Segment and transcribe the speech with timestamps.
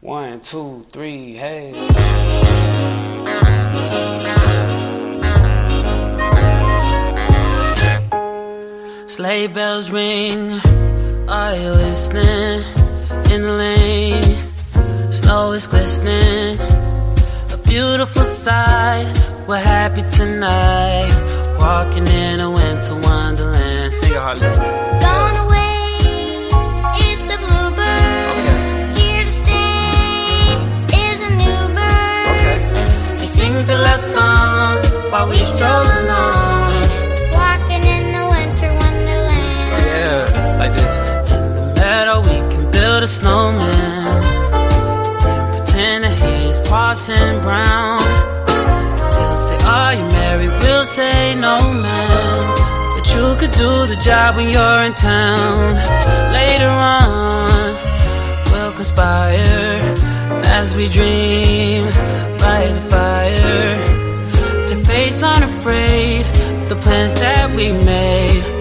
[0.00, 1.72] One, two, three, hey.
[9.06, 10.50] Sleigh bells ring.
[11.28, 12.60] Are you listening?
[13.32, 16.58] In the lane, snow is glistening.
[17.52, 19.06] A beautiful sight.
[19.48, 21.56] We're happy tonight.
[21.58, 23.92] Walking in a winter wonderland.
[23.94, 25.33] Sing it, Harley.
[33.54, 34.76] Sings a love song
[35.12, 36.72] while we stroll along,
[37.38, 39.70] walking in the winter wonderland.
[39.74, 40.94] Oh, Yeah, like this.
[41.34, 44.22] In the meadow, we can build a snowman.
[45.30, 48.02] And pretend that he's Parson Brown.
[49.16, 50.52] He'll say, Are you married?
[50.62, 52.42] We'll say, No, man.
[52.94, 55.74] But you could do the job when you're in town.
[56.40, 57.68] Later on,
[58.50, 60.03] we'll conspire
[60.60, 61.84] as we dream
[62.38, 66.24] by the fire to face unafraid
[66.68, 68.53] the plans that we made.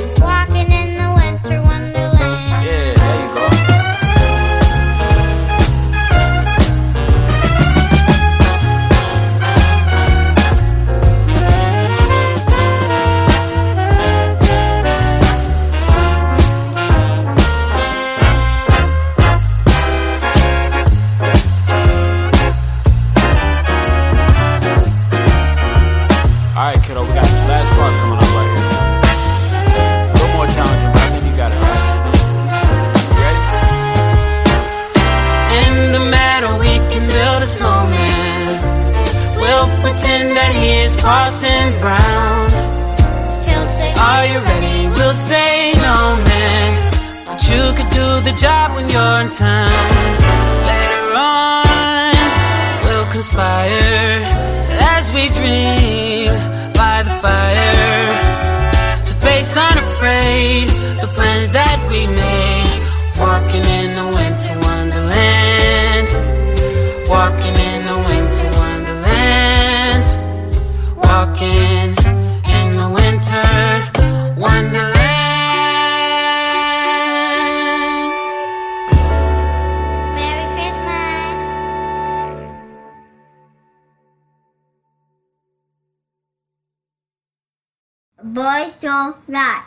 [88.94, 89.64] Boys don't.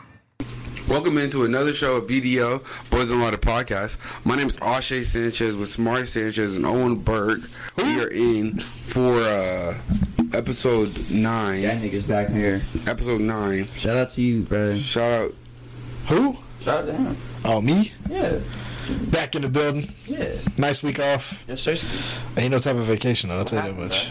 [0.89, 3.99] Welcome into another show of BDO, Boys and Water Podcast.
[4.25, 7.41] My name is Ashay Sanchez with Samari Sanchez and Owen Burke.
[7.77, 9.77] We are in for uh,
[10.33, 11.61] episode That nine.
[11.63, 12.63] nigga's back here.
[12.87, 13.67] Episode nine.
[13.73, 14.75] Shout out to you, bro.
[14.75, 15.35] Shout out.
[16.07, 16.39] Who?
[16.61, 17.17] Shout out to him.
[17.45, 17.93] Oh, me?
[18.09, 18.39] Yeah.
[19.09, 19.89] Back in the building.
[20.07, 20.37] Yeah.
[20.57, 21.45] Nice week off.
[21.49, 21.75] Yes, sir.
[22.37, 24.09] Ain't no type of vacation, though, I'll tell you that much.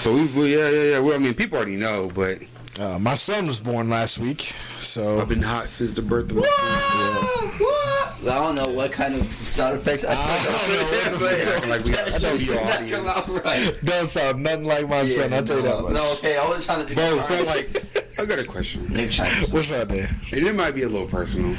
[0.00, 0.98] So we, we yeah, yeah, yeah.
[0.98, 2.38] Well, I mean, people already know, but
[2.78, 5.18] Uh, my son was born last week, so.
[5.20, 6.48] I've been hot since the birth of my son.
[8.30, 12.32] I don't know what kind of sound effects I Yeah, like we got to show
[12.34, 13.38] you audience.
[13.44, 13.74] right.
[13.84, 15.92] Don't sound nothing like my son, I'll tell you that no, much.
[15.94, 17.68] no, okay, I was trying to do Bro, so like,
[18.20, 18.82] I got a question.
[19.50, 20.10] What's up there?
[20.32, 21.52] And it might be a little personal.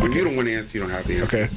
[0.00, 1.36] If you don't want to answer, you don't have to answer.
[1.44, 1.50] Okay.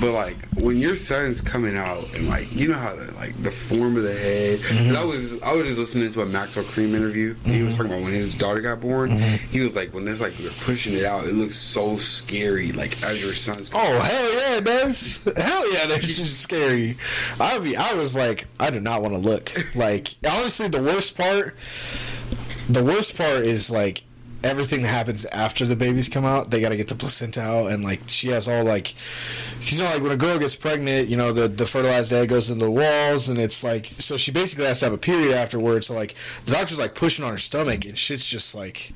[0.00, 3.50] But like when your son's coming out and like you know how the, like the
[3.50, 4.58] form of the head.
[4.60, 4.88] Mm-hmm.
[4.88, 7.34] 'cause I was I was just listening to a Maxwell Cream interview.
[7.44, 7.82] and He was mm-hmm.
[7.84, 9.10] talking about when his daughter got born.
[9.10, 9.50] Mm-hmm.
[9.50, 12.70] He was like when it's like they're pushing it out, it looks so scary.
[12.72, 13.70] Like as your son's.
[13.74, 15.24] Oh hell yeah, does.
[15.36, 16.96] Hell yeah, that's just scary.
[17.40, 19.50] I be, I was like, I do not want to look.
[19.74, 21.56] Like honestly, the worst part,
[22.68, 24.02] the worst part is like
[24.44, 26.50] everything that happens after the babies come out.
[26.50, 28.94] They got to get the placenta out, and like she has all like,
[29.70, 32.50] you know, like when a girl gets pregnant, you know, the the fertilized egg goes
[32.50, 35.86] into the walls, and it's like, so she basically has to have a period afterwards.
[35.86, 38.92] So like the doctor's like pushing on her stomach, and shit's just like.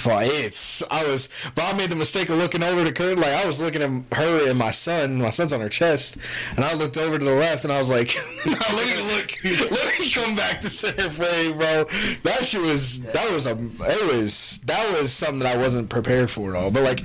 [0.00, 3.18] Fuck, it's I was, but I made the mistake of looking over to Kurt.
[3.18, 5.18] Like I was looking at her and my son.
[5.20, 6.16] My son's on her chest,
[6.56, 8.14] and I looked over to the left, and I was like,
[8.46, 8.56] "Let
[8.86, 11.84] me look, let me come back to center frame, bro."
[12.22, 16.30] That shit was that was a it was that was something that I wasn't prepared
[16.30, 16.70] for at all.
[16.70, 17.00] But like,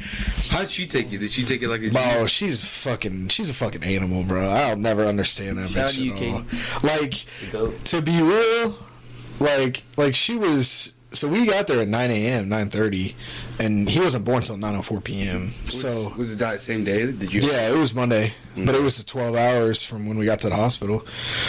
[0.50, 1.18] How'd she take it?
[1.20, 1.90] Did she take it like a?
[1.90, 4.48] bro, she's fucking, she's a fucking animal, bro.
[4.48, 6.44] I'll never understand that Shout out bitch to you, at all.
[6.44, 7.68] Katie.
[7.68, 8.78] Like, to be real,
[9.40, 10.94] like like she was.
[11.16, 13.16] So we got there at nine a.m., nine thirty,
[13.58, 15.52] and he wasn't born o oh four p.m.
[15.64, 17.12] So was it that same day?
[17.12, 17.42] Did you?
[17.42, 18.84] yeah, it was Monday, but it mm-hmm.
[18.84, 21.06] was the twelve hours from when we got to the hospital.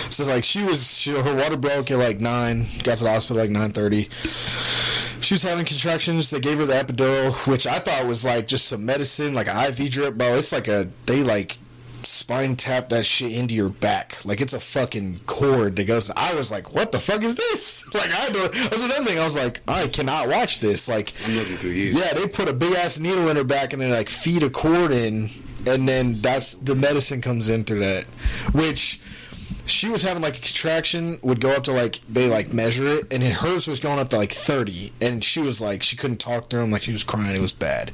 [0.09, 2.67] So like she was, she, her water broke at like nine.
[2.85, 4.09] Got to the hospital like nine thirty.
[5.21, 6.31] She was having contractions.
[6.31, 9.57] They gave her the epidural, which I thought was like just some medicine, like an
[9.73, 10.37] IV drip, bro.
[10.37, 11.59] It's like a they like
[12.07, 14.25] spine tap that shit into your back.
[14.25, 16.11] Like it's a fucking cord that goes.
[16.17, 17.85] I was like, what the fuck is this?
[17.95, 18.53] Like I don't.
[18.53, 19.19] That was another thing.
[19.19, 20.89] I was like, I cannot watch this.
[20.89, 21.99] Like, I'm looking through you.
[21.99, 24.51] yeah, they put a big ass needle in her back and they like feed a
[24.51, 25.31] cord in,
[25.67, 28.05] and then that's the medicine comes in through that,
[28.53, 29.01] which.
[29.67, 33.13] She was having like a contraction, would go up to like they like measure it,
[33.13, 36.49] and hers was going up to like thirty, and she was like she couldn't talk
[36.51, 37.93] to him, like she was crying, it was bad.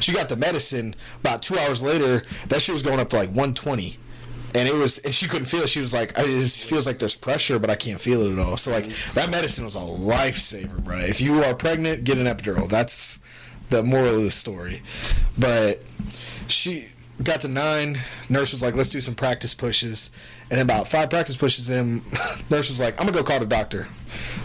[0.00, 0.94] She got the medicine.
[1.20, 3.98] About two hours later, that shit was going up to like one twenty,
[4.54, 5.68] and it was and she couldn't feel it.
[5.68, 8.38] She was like, "It just feels like there's pressure, but I can't feel it at
[8.38, 9.14] all." So like mm-hmm.
[9.14, 10.98] that medicine was a lifesaver, bro.
[10.98, 12.68] If you are pregnant, get an epidural.
[12.68, 13.20] That's
[13.70, 14.82] the moral of the story.
[15.36, 15.82] But
[16.46, 16.88] she
[17.22, 17.98] got to nine.
[18.28, 20.10] Nurse was like, "Let's do some practice pushes."
[20.50, 22.02] And about five practice pushes in,
[22.50, 23.88] nurse was like, "I'm gonna go call the doctor,"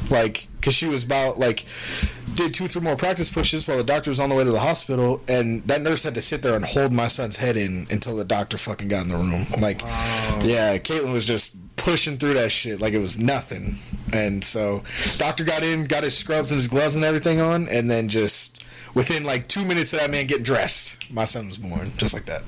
[0.09, 1.65] like because she was about like
[2.35, 4.59] did two three more practice pushes while the doctor was on the way to the
[4.59, 8.15] hospital, and that nurse had to sit there and hold my son's head in until
[8.15, 9.45] the doctor fucking got in the room.
[9.59, 13.75] Like, yeah, Caitlin was just pushing through that shit like it was nothing.
[14.13, 14.83] And so,
[15.17, 18.63] doctor got in, got his scrubs and his gloves and everything on, and then just
[18.93, 22.25] within like two minutes of that man getting dressed, my son was born just like
[22.25, 22.43] that.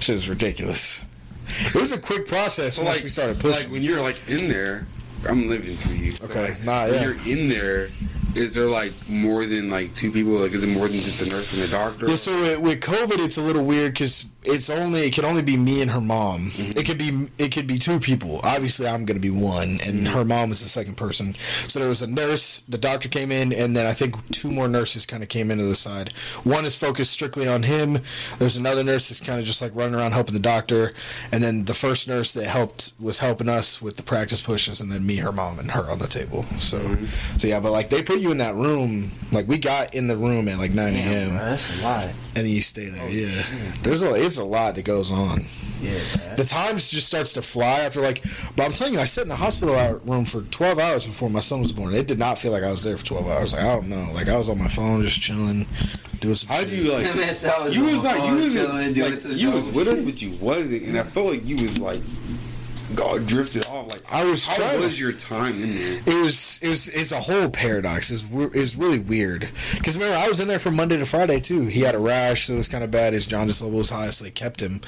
[0.00, 1.06] Shit was ridiculous.
[1.48, 3.62] It was a quick process So once like, we started pushing.
[3.64, 4.86] like when you're like in there,
[5.28, 6.10] I'm living through you.
[6.12, 7.02] So Okay, like, nah, when yeah.
[7.04, 7.88] you're in there,
[8.34, 10.32] is there like more than like two people?
[10.32, 12.08] Like, is it more than just a nurse and a doctor?
[12.08, 15.42] Yeah, so with, with COVID, it's a little weird because it's only it can only
[15.42, 16.50] be me and her mom.
[16.50, 16.78] Mm-hmm.
[16.78, 18.40] It could be it could be two people.
[18.44, 20.06] Obviously, I'm going to be one, and mm-hmm.
[20.06, 21.34] her mom is the second person.
[21.68, 24.68] So there was a nurse, the doctor came in, and then I think two more
[24.68, 26.12] nurses kind of came into the side.
[26.44, 27.98] One is focused strictly on him.
[28.38, 30.92] There's another nurse that's kind of just like running around helping the doctor,
[31.32, 34.92] and then the first nurse that helped was helping us with the practice pushes, and
[34.92, 36.44] then me, her mom, and her on the table.
[36.58, 37.38] So, mm-hmm.
[37.38, 39.10] so yeah, but like they put you in that room.
[39.32, 41.34] Like we got in the room at like 9 a.m.
[41.34, 42.04] That's a lot.
[42.04, 43.04] and then you stay there.
[43.04, 43.42] Oh, yeah,
[43.82, 45.44] there's a it's a lot that goes on.
[45.82, 45.98] Yeah,
[46.36, 48.22] The time just starts to fly after like.
[48.56, 51.40] But I'm telling you, I sat in the hospital room for 12 hours before my
[51.40, 51.94] son was born.
[51.94, 53.52] It did not feel like I was there for 12 hours.
[53.52, 54.10] Like I don't know.
[54.14, 55.66] Like I was on my phone just chilling,
[56.20, 56.48] doing some.
[56.48, 56.70] How shit.
[56.70, 57.04] do you like?
[57.04, 59.50] That man said I was you was like you was chilling, doing like some you
[59.50, 60.04] was with us, shit.
[60.06, 62.00] but you wasn't, and I felt like you was like
[62.94, 63.88] God drifted off.
[63.90, 66.00] Like I was How trying to- was your time in there?
[66.06, 68.10] It was it was it's a whole paradox.
[68.10, 71.06] It was, it was really weird because remember I was in there from Monday to
[71.06, 71.62] Friday too.
[71.66, 73.12] He had a rash, so it was kind of bad.
[73.12, 74.80] His jaundice level was high, so they kept him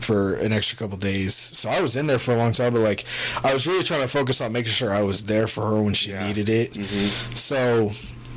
[0.00, 1.34] for an extra couple days.
[1.34, 3.04] So I was in there for a long time, but like
[3.42, 5.94] I was really trying to focus on making sure I was there for her when
[5.94, 6.26] she Yeah.
[6.26, 6.72] needed it.
[6.74, 7.34] Mm-hmm.
[7.34, 7.92] So.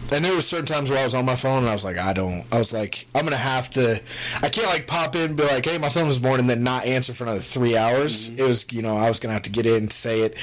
[0.09, 1.97] And there were certain times where I was on my phone and I was like,
[1.97, 2.45] I don't.
[2.51, 4.01] I was like, I'm gonna have to.
[4.41, 6.63] I can't like pop in, and be like, hey, my son was born, and then
[6.63, 8.29] not answer for another three hours.
[8.29, 10.37] It was, you know, I was gonna have to get in, say it,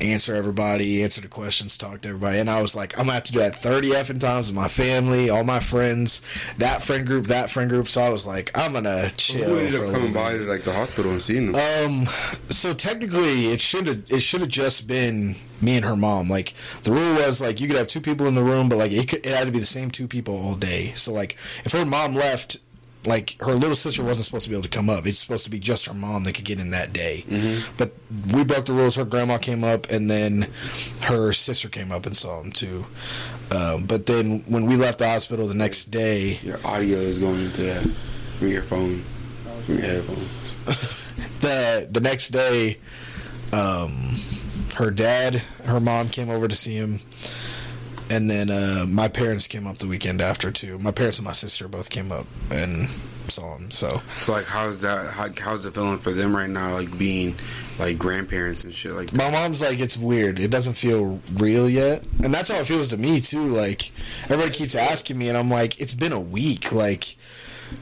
[0.00, 3.24] answer everybody, answer the questions, talk to everybody, and I was like, I'm gonna have
[3.24, 6.22] to do that 30 effing times with my family, all my friends,
[6.56, 7.88] that friend group, that friend group.
[7.88, 9.50] So I was like, I'm gonna chill.
[9.50, 11.84] Who ended up coming by to like the hospital and seeing them?
[11.84, 12.06] Um,
[12.48, 16.28] so technically, it should have it should have just been me and her mom.
[16.28, 18.92] Like the rule was like you could have two people in the room, but like
[18.92, 20.92] it, could, it had to be the same two people all day.
[20.94, 22.58] So like if her mom left.
[23.06, 25.06] Like her little sister wasn't supposed to be able to come up.
[25.06, 27.24] It's supposed to be just her mom that could get in that day.
[27.78, 27.94] But
[28.30, 28.94] we broke the rules.
[28.96, 30.48] Her grandma came up, and then
[31.04, 32.84] her sister came up and saw him too.
[33.52, 37.40] Um, but then when we left the hospital the next day, your audio is going
[37.40, 37.90] into that
[38.38, 39.02] from your phone,
[39.64, 40.54] from your headphones.
[41.40, 42.76] the the next day,
[43.54, 44.14] um,
[44.74, 47.00] her dad, her mom came over to see him,
[48.10, 50.78] and then uh, my parents came up the weekend after too.
[50.78, 52.88] My parents and my sister both came up and
[53.28, 53.70] saw him.
[53.70, 55.10] So So like, how's that?
[55.10, 56.74] How, how's it feeling for them right now?
[56.74, 57.36] Like being
[57.78, 58.92] like grandparents and shit.
[58.92, 60.40] Like my mom's like, it's weird.
[60.40, 63.46] It doesn't feel real yet, and that's how it feels to me too.
[63.46, 63.92] Like
[64.24, 67.16] everybody keeps asking me, and I'm like, it's been a week, like.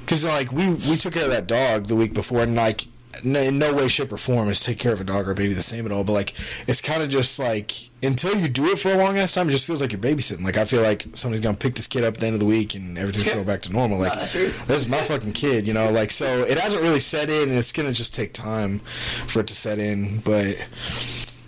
[0.00, 2.85] Because like we we took care of that dog the week before, and like
[3.25, 5.54] n- in no way, shape, or form is take care of a dog or baby
[5.54, 6.04] the same at all.
[6.04, 6.34] But like
[6.66, 7.72] it's kind of just like
[8.02, 10.42] until you do it for a long ass time, it just feels like you're babysitting.
[10.42, 12.46] Like I feel like somebody's gonna pick this kid up at the end of the
[12.46, 13.98] week and everything's going back to normal.
[13.98, 15.90] Like Nah, this is my fucking kid, you know.
[15.90, 18.80] Like so, it hasn't really set in, and it's gonna just take time
[19.26, 20.18] for it to set in.
[20.18, 20.66] But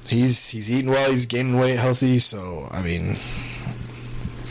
[0.08, 2.18] he's he's eating well, he's gaining weight, healthy.
[2.18, 3.16] So I mean.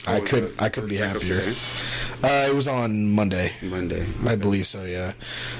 [0.07, 0.59] I couldn't.
[0.59, 2.08] I couldn't be first checkup happier.
[2.21, 3.53] Uh, it was on Monday.
[3.61, 4.05] Monday.
[4.27, 5.13] I believe so, yeah.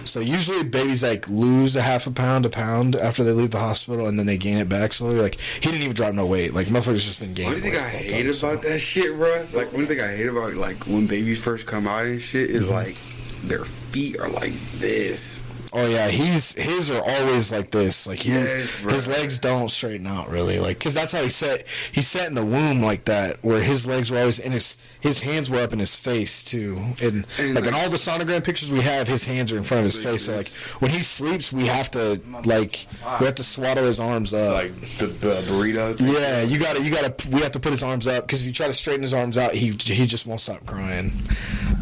[0.03, 3.59] So usually babies like lose a half a pound, a pound after they leave the
[3.59, 5.21] hospital, and then they gain it back slowly.
[5.21, 6.53] Like he didn't even drop no weight.
[6.53, 7.53] Like motherfucker's just been gaining.
[7.53, 9.47] One thing weight I the whole hate time, so- about that shit, bro.
[9.53, 12.57] Like one thing I hate about like when babies first come out and shit Mm-hmm.
[12.57, 12.95] is like
[13.43, 15.45] their feet are like this.
[15.71, 18.07] Oh yeah, he's his are always like this.
[18.07, 20.59] Like he, Yes, his legs don't straighten out really.
[20.59, 21.67] Like because that's how he set.
[21.91, 25.19] He set in the womb like that, where his legs were always and his his
[25.19, 26.77] hands were up in his face too.
[27.01, 29.79] And, And, like in all the sonogram pictures we have, his hands are in front
[29.79, 30.25] of his face.
[30.25, 32.87] So like when he sleeps, we have to like
[33.19, 34.53] we have to swaddle his arms up.
[34.55, 35.95] Like the, the burrito.
[35.95, 36.13] thing.
[36.13, 37.13] yeah, you gotta, you gotta.
[37.29, 39.37] We have to put his arms up because if you try to straighten his arms
[39.37, 41.11] out, he he just won't stop crying.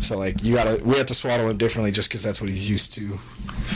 [0.02, 2.70] So like, you gotta, we have to swaddle him differently just because that's what he's
[2.70, 3.20] used to.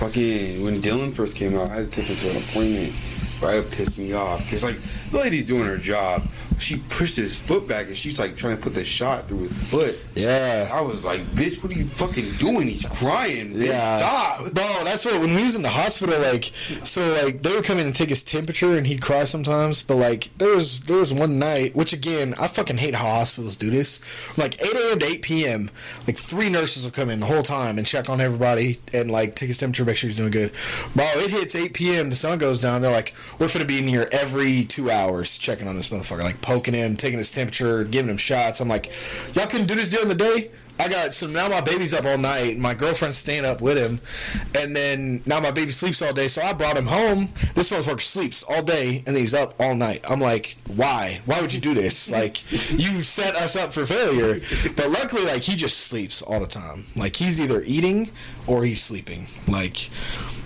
[0.02, 2.92] Fucking when Dylan first came out, I had to take him to an appointment.
[3.40, 4.82] Right, pissed me off because like
[5.12, 6.24] the lady's doing her job.
[6.62, 9.64] She pushed his foot back and she's like trying to put the shot through his
[9.64, 9.98] foot.
[10.16, 12.68] Yeah, I was like, bitch, what are you fucking doing?
[12.68, 13.54] He's crying.
[13.54, 13.98] Bitch, Yeah,
[14.38, 14.54] stop.
[14.54, 14.84] bro.
[14.84, 16.46] That's what when he was in the hospital, like,
[16.84, 19.82] so like they would come in and take his temperature, and he'd cry sometimes.
[19.82, 23.56] But like there was there was one night, which again I fucking hate how hospitals
[23.56, 24.00] do this.
[24.38, 25.00] Like eight a.m.
[25.00, 25.72] to eight p.m.,
[26.06, 29.36] like three nurses will come in the whole time and check on everybody and like
[29.36, 30.52] take his temperature, make sure he's doing good.
[30.96, 32.10] Bro, it hits eight p.m.
[32.12, 32.82] The sun goes down.
[32.82, 36.42] They're like, we're gonna be in here every two hours checking on this motherfucker, like
[36.52, 38.60] poking him, taking his temperature, giving him shots.
[38.60, 38.92] I'm like,
[39.34, 40.52] y'all couldn't do this during the day.
[40.80, 42.58] I got so now my baby's up all night.
[42.58, 44.02] My girlfriend's staying up with him,
[44.56, 46.28] and then now my baby sleeps all day.
[46.28, 47.30] So I brought him home.
[47.54, 50.04] This motherfucker sleeps all day, and he's up all night.
[50.10, 51.22] I'm like, why?
[51.26, 52.10] Why would you do this?
[52.10, 54.40] Like, you set us up for failure.
[54.76, 56.86] But luckily, like he just sleeps all the time.
[56.96, 58.10] Like he's either eating
[58.48, 59.28] or he's sleeping.
[59.48, 59.90] Like,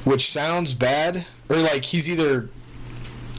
[0.03, 2.49] which sounds bad, or like he's either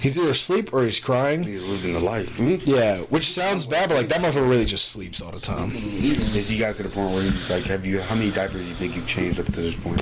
[0.01, 1.43] he's either asleep or he's crying.
[1.43, 2.37] He's living the life.
[2.37, 2.57] Hmm?
[2.63, 5.71] Yeah, which sounds bad, but like that motherfucker really just sleeps all the time.
[5.75, 8.01] Is he got to the point where he's like, have you?
[8.01, 10.01] How many diapers do you think you've changed up to this point?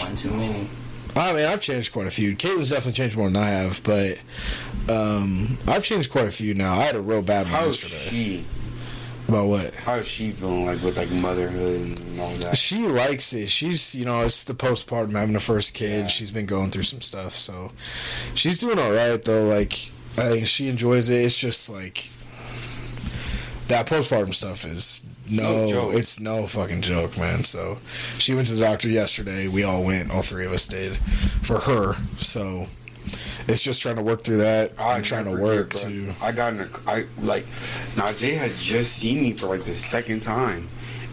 [0.00, 0.66] One too many.
[1.14, 2.34] I mean, I've changed quite a few.
[2.34, 4.22] Caitlin's definitely changed more than I have, but
[4.88, 6.72] um, I've changed quite a few now.
[6.78, 8.16] I had a real bad one How's yesterday.
[8.16, 8.44] she?
[9.28, 9.74] About what?
[9.74, 12.56] How is she feeling like with like motherhood and all that?
[12.56, 13.48] She likes it.
[13.48, 16.02] She's, you know, it's the postpartum having a first kid.
[16.02, 16.06] Yeah.
[16.08, 17.72] She's been going through some stuff, so
[18.34, 19.44] she's doing all right though.
[19.44, 21.24] Like, I think she enjoys it.
[21.24, 22.10] It's just like
[23.68, 25.94] that postpartum stuff is no, no joke.
[25.94, 27.44] it's no fucking joke, man.
[27.44, 27.78] So
[28.18, 29.48] she went to the doctor yesterday.
[29.48, 30.10] We all went.
[30.10, 30.96] All three of us did
[31.42, 31.96] for her.
[32.18, 32.66] So
[33.48, 34.72] it's just trying to work through that.
[34.78, 36.14] I I'm trying to work forget, to.
[36.22, 37.46] I got in a, I like,
[37.96, 40.68] now Jay had just seen me for like the second time,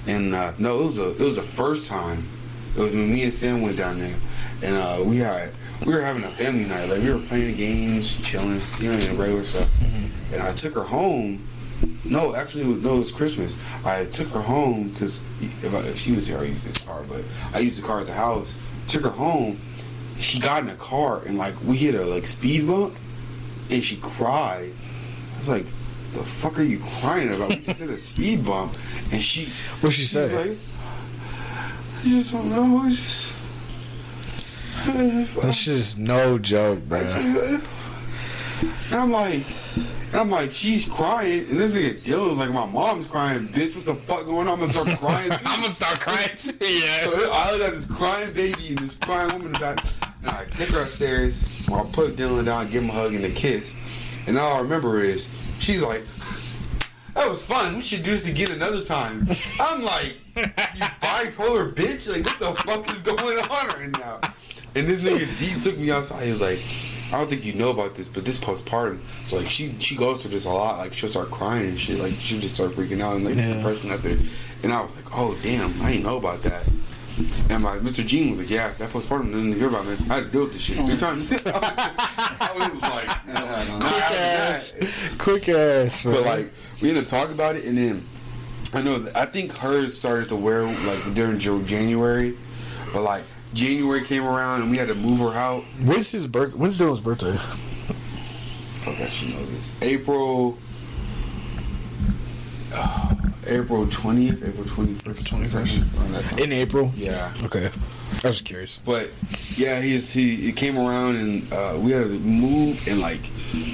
[0.08, 2.28] and uh, no, it was a, it was the first time.
[2.76, 4.16] It was when me and Sam went down there,
[4.62, 5.54] and uh, we had,
[5.86, 6.90] we were having a family night.
[6.90, 9.70] Like we were playing games, chilling, you know, regular stuff.
[9.80, 10.34] Mm-hmm.
[10.34, 11.48] And I took her home.
[12.04, 13.56] No, actually, it was, no, it was Christmas.
[13.86, 17.24] I took her home because if, if she was there, I used this car, but
[17.54, 18.58] I used the car at the house.
[18.88, 19.60] Took her home.
[20.20, 22.96] She got in a car and like we hit a like speed bump,
[23.70, 24.72] and she cried.
[25.36, 25.66] I was like,
[26.14, 28.78] "The fuck are you crying about?" We just hit a speed bump,
[29.12, 29.50] and she.
[29.80, 30.50] What'd she say?
[30.50, 30.58] Like,
[31.22, 32.80] I just don't know.
[32.80, 33.36] I just.
[34.86, 37.00] That's just no joke, bro.
[37.00, 37.62] And
[38.92, 39.44] I'm like,
[39.76, 43.76] and I'm like, she's crying, and this nigga Dylan was like, my mom's crying, bitch.
[43.76, 44.54] What the fuck going on?
[44.54, 45.32] I'm gonna start crying.
[45.46, 46.54] I'm gonna start crying too.
[46.66, 47.02] Yeah.
[47.04, 49.86] So I got this crying baby and this crying woman in the back.
[50.26, 51.48] I take her upstairs.
[51.70, 53.76] I'll put Dylan down, give him a hug and a kiss.
[54.28, 56.04] And all I remember is she's like,
[57.16, 57.76] "That was fun.
[57.76, 59.28] We should do this again another time."
[59.60, 60.44] I'm like, "You
[61.02, 62.10] bipolar bitch!
[62.12, 64.20] Like, what the fuck is going on right now?"
[64.76, 66.24] And this nigga D took me outside.
[66.26, 66.60] He was like,
[67.14, 69.00] "I don't think you know about this, but this postpartum.
[69.24, 70.78] So like, she she goes through this a lot.
[70.80, 71.98] Like, she'll start crying and shit.
[72.00, 73.54] Like, she'll just start freaking out and like Yeah.
[73.56, 74.18] depression out there."
[74.64, 76.68] And I was like, "Oh damn, I didn't know about that."
[77.50, 78.06] And my Mr.
[78.06, 79.98] Gene was like, "Yeah, that postpartum didn't hear about man.
[80.10, 80.98] I had to deal with this shit three oh.
[80.98, 83.10] times." I was like.
[83.80, 86.04] "Quick ass, quick ass.
[86.04, 88.06] But like, we ended up talking about it, and then
[88.74, 92.38] I know that I think hers started to wear like during January,
[92.94, 93.24] but like
[93.54, 95.64] January came around and we had to move her out.
[95.84, 96.56] when's his birth?
[96.56, 97.36] When's Dylan's birthday?
[97.38, 99.76] Fuck, I should know this.
[99.82, 100.58] April.
[103.50, 106.44] April twentieth, April twenty first, April 21st.
[106.44, 106.92] In April.
[106.96, 107.34] Yeah.
[107.44, 107.70] Okay.
[108.24, 108.80] I was curious.
[108.86, 109.12] But
[109.56, 113.22] yeah, he's he, he came around and uh, we had to move and like,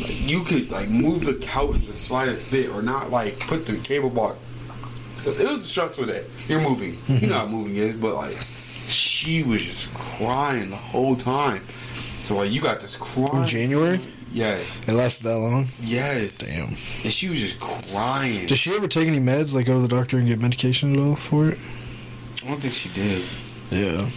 [0.01, 3.77] like you could like move the couch the slightest bit or not like put the
[3.77, 4.37] cable box.
[5.15, 6.25] So it was a stressful day.
[6.47, 8.37] You're moving, you know how moving is, but like
[8.87, 11.65] she was just crying the whole time.
[12.21, 13.43] So like you got this crying.
[13.43, 14.01] In January?
[14.35, 15.65] Yes, It lasted that long?
[15.81, 16.39] yes.
[16.39, 16.67] Damn.
[16.67, 18.47] And she was just crying.
[18.47, 19.55] Does she ever take any meds?
[19.55, 21.57] Like go to the doctor and get medication at all for it?
[22.43, 23.23] I don't think she did.
[23.71, 24.09] Yeah.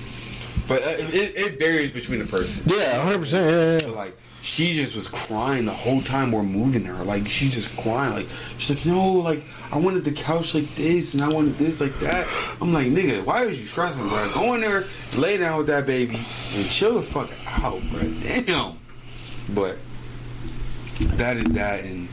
[0.67, 2.65] but uh, it, it varies between the person.
[2.67, 3.83] Yeah, hundred percent.
[3.83, 3.95] Yeah, yeah.
[3.95, 7.05] like she just was crying the whole time we're moving her.
[7.05, 8.13] Like she just crying.
[8.15, 8.27] Like
[8.59, 11.97] she's like, no, like I wanted the couch like this and I wanted this like
[12.01, 12.27] that.
[12.61, 14.31] I'm like, nigga, why is you stressing, bro?
[14.35, 14.83] Go in there,
[15.17, 17.31] lay down with that baby, and chill the fuck
[17.63, 18.01] out, bro.
[18.23, 18.79] Damn.
[19.55, 19.79] But
[21.17, 22.09] that is that, and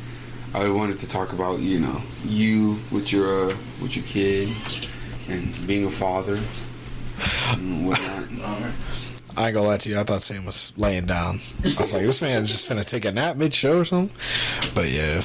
[0.54, 4.50] I wanted to talk about you know you with your uh, with your kid
[5.30, 6.39] and being a father
[7.51, 8.72] and whatnot.
[9.38, 10.00] I ain't gonna lie to you.
[10.00, 11.39] I thought Sam was laying down.
[11.63, 14.15] I was like, this man's just finna take a nap mid show or something.
[14.74, 15.22] But yeah,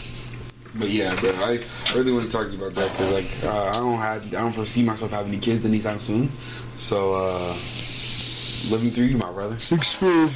[0.74, 3.30] But yeah, but I, I really want to talk to you about that because like
[3.44, 6.28] uh, I don't have I don't foresee myself having any kids anytime soon.
[6.76, 7.56] So uh,
[8.68, 9.54] living through you, my brother.
[9.54, 10.34] it's experience.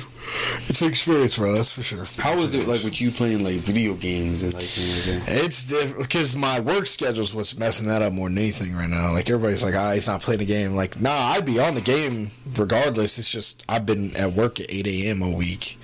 [0.69, 1.53] It's an experience, bro.
[1.53, 2.07] That's for sure.
[2.17, 5.45] How was it like with you playing like video games and like things like that?
[5.45, 9.13] It's different because my work schedule's what's messing that up more than anything right now.
[9.13, 10.75] Like everybody's like, ah, he's not playing the game.
[10.75, 13.19] Like, nah, I'd be on the game regardless.
[13.19, 15.21] It's just I've been at work at eight a.m.
[15.21, 15.79] a week.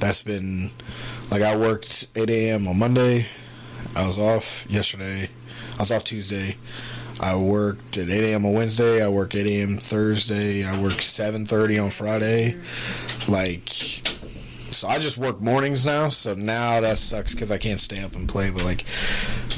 [0.00, 0.70] That's been
[1.30, 2.68] like I worked eight a.m.
[2.68, 3.26] on Monday.
[3.96, 5.30] I was off yesterday.
[5.76, 6.56] I was off Tuesday.
[7.20, 8.46] I worked at 8 a.m.
[8.46, 9.04] on Wednesday.
[9.04, 9.78] I work 8 a.m.
[9.78, 10.64] Thursday.
[10.64, 12.56] I work 7:30 on Friday.
[13.26, 16.08] Like, so I just work mornings now.
[16.10, 18.50] So now that sucks because I can't stay up and play.
[18.50, 18.84] But like,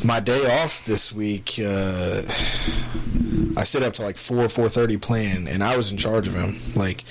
[0.03, 2.23] my day off this week, uh,
[3.57, 6.35] I stayed up to like four, four thirty playing, and I was in charge of
[6.35, 6.57] him.
[6.75, 7.05] Like,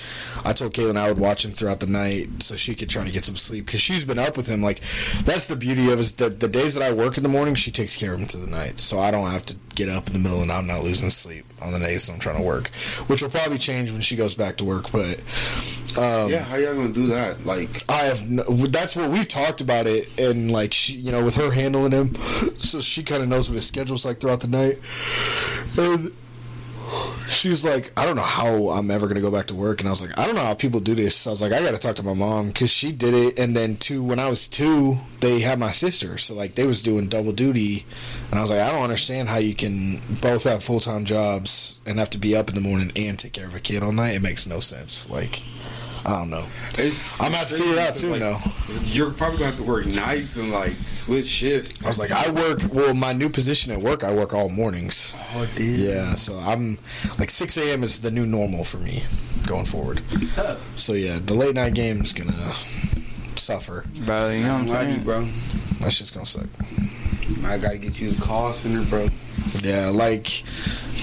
[0.44, 3.10] I told Kaylin I would watch him throughout the night so she could try to
[3.12, 4.62] get some sleep because she's been up with him.
[4.62, 4.80] Like,
[5.24, 6.02] that's the beauty of it.
[6.02, 8.26] Is the the days that I work in the morning, she takes care of him
[8.26, 10.58] through the night, so I don't have to get up in the middle night.
[10.58, 12.68] I'm not losing sleep on the days that I'm trying to work,
[13.06, 14.90] which will probably change when she goes back to work.
[14.92, 15.22] But
[15.96, 17.44] um, Yeah, how y'all gonna do that?
[17.44, 18.28] Like, I have.
[18.28, 21.92] No, that's what we've talked about it, and like she, you know, with her handling
[21.92, 22.14] him,
[22.56, 24.78] so she kind of knows what his schedule's like throughout the night.
[25.78, 26.12] And
[27.28, 29.92] she's like, I don't know how I'm ever gonna go back to work, and I
[29.92, 31.26] was like, I don't know how people do this.
[31.26, 33.56] I was like, I got to talk to my mom because she did it, and
[33.56, 37.08] then two, when I was two, they had my sister, so like they was doing
[37.08, 37.86] double duty,
[38.30, 41.78] and I was like, I don't understand how you can both have full time jobs
[41.86, 43.92] and have to be up in the morning and take care of a kid all
[43.92, 44.14] night.
[44.14, 45.08] It makes no sense.
[45.08, 45.42] Like,
[46.04, 46.44] I don't know.
[46.78, 48.38] it's, I'm gonna to figure it out soon, though.
[48.84, 51.84] You're probably gonna have to work nights and like switch shifts.
[51.84, 52.60] I was like, I work.
[52.72, 55.14] Well, my new position at work, I work all mornings.
[55.34, 55.78] oh, dude.
[55.78, 56.78] Yeah, so I'm
[57.18, 57.82] like 6 a.m.
[57.82, 59.04] is the new normal for me
[59.46, 60.02] going forward.
[60.32, 60.78] Tough.
[60.78, 62.54] So yeah, the late night game is gonna
[63.36, 63.84] suffer.
[64.06, 65.28] Bro, you know I'm what I'm glad you, bro.
[65.80, 66.46] That's just gonna suck.
[67.44, 69.08] I gotta get you a call center, bro.
[69.62, 70.44] Yeah, like,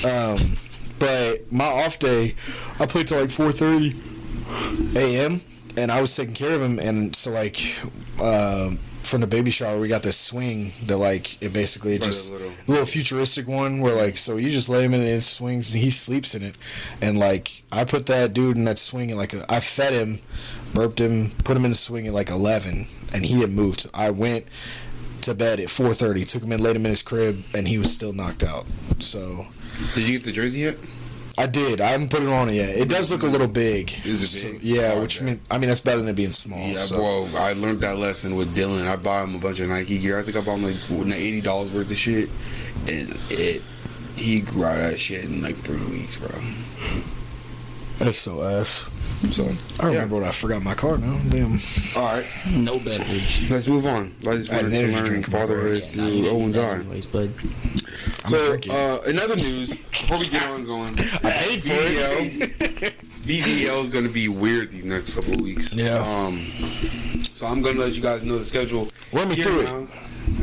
[0.05, 0.37] um,
[0.99, 2.35] but my off day,
[2.79, 4.16] I play till like 4:30
[4.95, 5.41] a.m.
[5.75, 7.57] and I was taking care of him, and so like,
[8.19, 8.71] uh,
[9.03, 12.51] from the baby shower, we got this swing that like it basically just a little-
[12.67, 15.81] little futuristic one where like so you just lay him in it, it swings and
[15.81, 16.55] he sleeps in it,
[17.01, 20.19] and like I put that dude in that swing at like I fed him,
[20.73, 23.87] burped him, put him in the swing at like 11, and he had moved.
[23.93, 24.45] I went
[25.21, 27.93] to bed at 4:30, took him in, laid him in his crib, and he was
[27.93, 28.65] still knocked out.
[28.99, 29.47] So
[29.93, 30.77] Did you get the jersey yet?
[31.39, 31.81] I did.
[31.81, 32.69] I haven't put it on it yet.
[32.75, 33.93] It does look a little big.
[34.05, 34.63] Is it So- big?
[34.63, 35.25] yeah, Oh, which okay.
[35.25, 36.67] mean I mean that's better than it being small.
[36.67, 36.95] Yeah, so.
[36.97, 37.29] bro.
[37.39, 38.87] I learned that lesson with Dylan.
[38.87, 40.17] I bought him a bunch of Nike gear.
[40.17, 42.29] I think I bought him like eighty dollars worth of shit,
[42.87, 43.61] and it
[44.15, 46.29] he grew out of that shit in like three weeks, bro.
[47.99, 48.89] That's so ass.
[49.31, 51.17] So I remember when I forgot my car now.
[51.29, 51.59] Damn.
[51.95, 53.49] All right, No beverage.
[53.49, 54.13] let's move on.
[54.21, 56.55] I just I had wanted an to learn drink in my fatherhood Yeah, through Owen's
[56.55, 56.75] that eye.
[56.75, 57.33] anyways, bud.
[58.27, 62.53] So, uh, in other news, before we get on going, I paid for it.
[62.59, 65.73] BDL, BDL is going to be weird these next couple of weeks.
[65.75, 65.95] Yeah.
[65.97, 66.45] Um.
[67.23, 68.87] So I'm going to let you guys know the schedule.
[69.11, 69.89] Run me through it.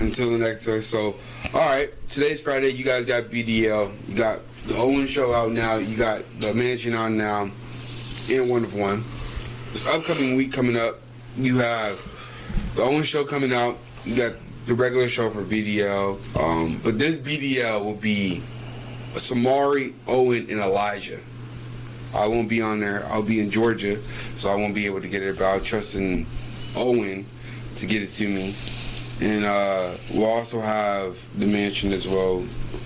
[0.01, 0.81] Until the next one.
[0.83, 1.15] So,
[1.53, 1.91] all right.
[2.09, 2.71] Today's Friday.
[2.71, 3.93] You guys got BDL.
[4.09, 5.77] You got the Owen show out now.
[5.77, 7.51] You got the Mansion on now.
[8.31, 9.05] And one of one.
[9.73, 11.01] This upcoming week coming up,
[11.37, 12.01] you have
[12.75, 13.77] the Owen show coming out.
[14.05, 14.33] You got
[14.67, 16.19] the regular show for BDL.
[16.41, 18.43] Um, but this BDL will be
[19.13, 21.21] Samari, Owen, and Elijah.
[22.15, 23.05] I won't be on there.
[23.07, 24.03] I'll be in Georgia,
[24.37, 25.37] so I won't be able to get it.
[25.37, 26.27] But I'll trust in
[26.77, 27.27] Owen
[27.77, 28.55] to get it to me.
[29.21, 32.43] And uh, we'll also have the mansion as well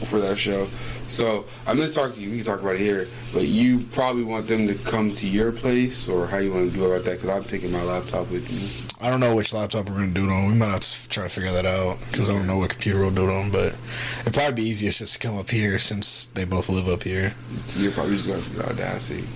[0.07, 0.67] for that show.
[1.09, 2.31] So I'm gonna talk to you.
[2.31, 5.53] We can talk about it here, but you probably want them to come to your
[5.53, 7.21] place, or how you want to do about that?
[7.21, 8.87] Because I'm taking my laptop with me.
[9.01, 10.49] I don't know which laptop we're gonna do it on.
[10.49, 13.01] We might have to try to figure that out because I don't know what computer
[13.01, 13.51] we'll do it on.
[13.51, 13.75] But
[14.21, 17.35] it'd probably be easiest just to come up here since they both live up here.
[17.77, 19.27] You're probably just gonna have to get Audacity,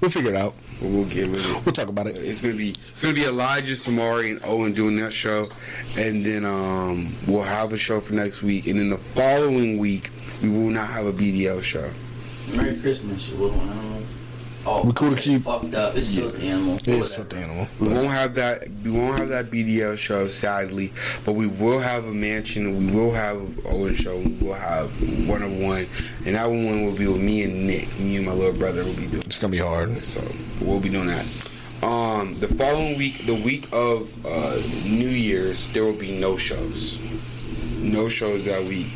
[0.00, 0.54] We'll figure it out.
[0.80, 1.64] we'll get with it.
[1.66, 2.16] We'll talk about it.
[2.16, 5.48] It's gonna be it's gonna be Elijah, Samari, and Owen doing that show,
[5.96, 10.10] and then um, we'll have a show for next week, and then the following week
[10.42, 11.90] we will not have a BDL show.
[12.54, 13.60] Merry Christmas, you little.
[14.62, 14.84] I don't.
[14.84, 15.96] Oh, We cool to keep- fucked up.
[15.96, 16.76] It's filthy animal.
[16.76, 17.22] It is Whatever.
[17.22, 17.68] with animal.
[17.80, 18.64] We won't have that.
[18.84, 20.92] We won't have that BDL show, sadly,
[21.24, 22.78] but we will have a mansion.
[22.86, 24.18] We will have Owen show.
[24.18, 24.90] We will have
[25.28, 25.86] one of one,
[26.26, 27.98] and that one will be with me and Nick.
[27.98, 29.22] Me and my little brother will be doing.
[29.26, 29.90] It's gonna be hard.
[30.04, 30.20] So
[30.60, 31.24] we'll be doing that.
[31.82, 36.98] Um, the following week, the week of uh, New Year's, there will be no shows.
[37.80, 38.88] No shows that week.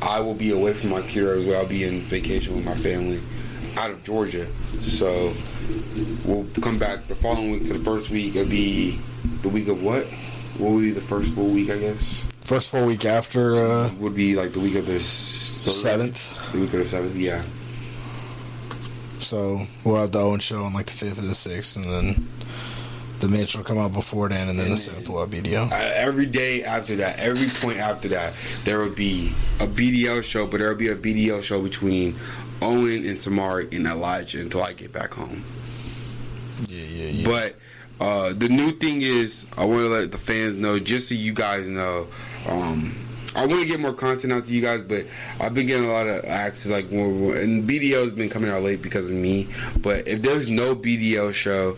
[0.00, 1.60] I will be away from my computer as well.
[1.62, 3.20] I'll be in vacation with my family
[3.78, 4.46] out of Georgia.
[4.82, 5.32] So
[6.26, 8.34] we'll come back the following week to the first week.
[8.34, 8.98] It'll be
[9.42, 10.04] the week of what?
[10.58, 12.24] What would be the first full week, I guess?
[12.40, 15.00] First full week after uh, Would be like the week of the third?
[15.00, 17.42] seventh, The week of the seventh, yeah.
[19.20, 22.28] so we'll have the Owen show on like the fifth or the sixth, and then
[23.20, 25.34] the Mitch will come out before then, and then the seventh will have.
[25.34, 28.32] Uh, every day after that, every point after that,
[28.64, 32.16] there will be a BDL show, but there will be a BDL show between
[32.62, 35.44] Owen and Samari and Elijah until I get back home.
[36.66, 37.26] Yeah, yeah, yeah.
[37.26, 37.54] But
[38.00, 41.32] uh, the new thing is, I want to let the fans know, just so you
[41.32, 42.08] guys know.
[42.48, 42.94] Um,
[43.36, 45.06] I want to get more content out to you guys, but
[45.40, 46.72] I've been getting a lot of access.
[46.72, 49.48] Like, and BDO has been coming out late because of me.
[49.80, 51.76] But if there's no BDO show,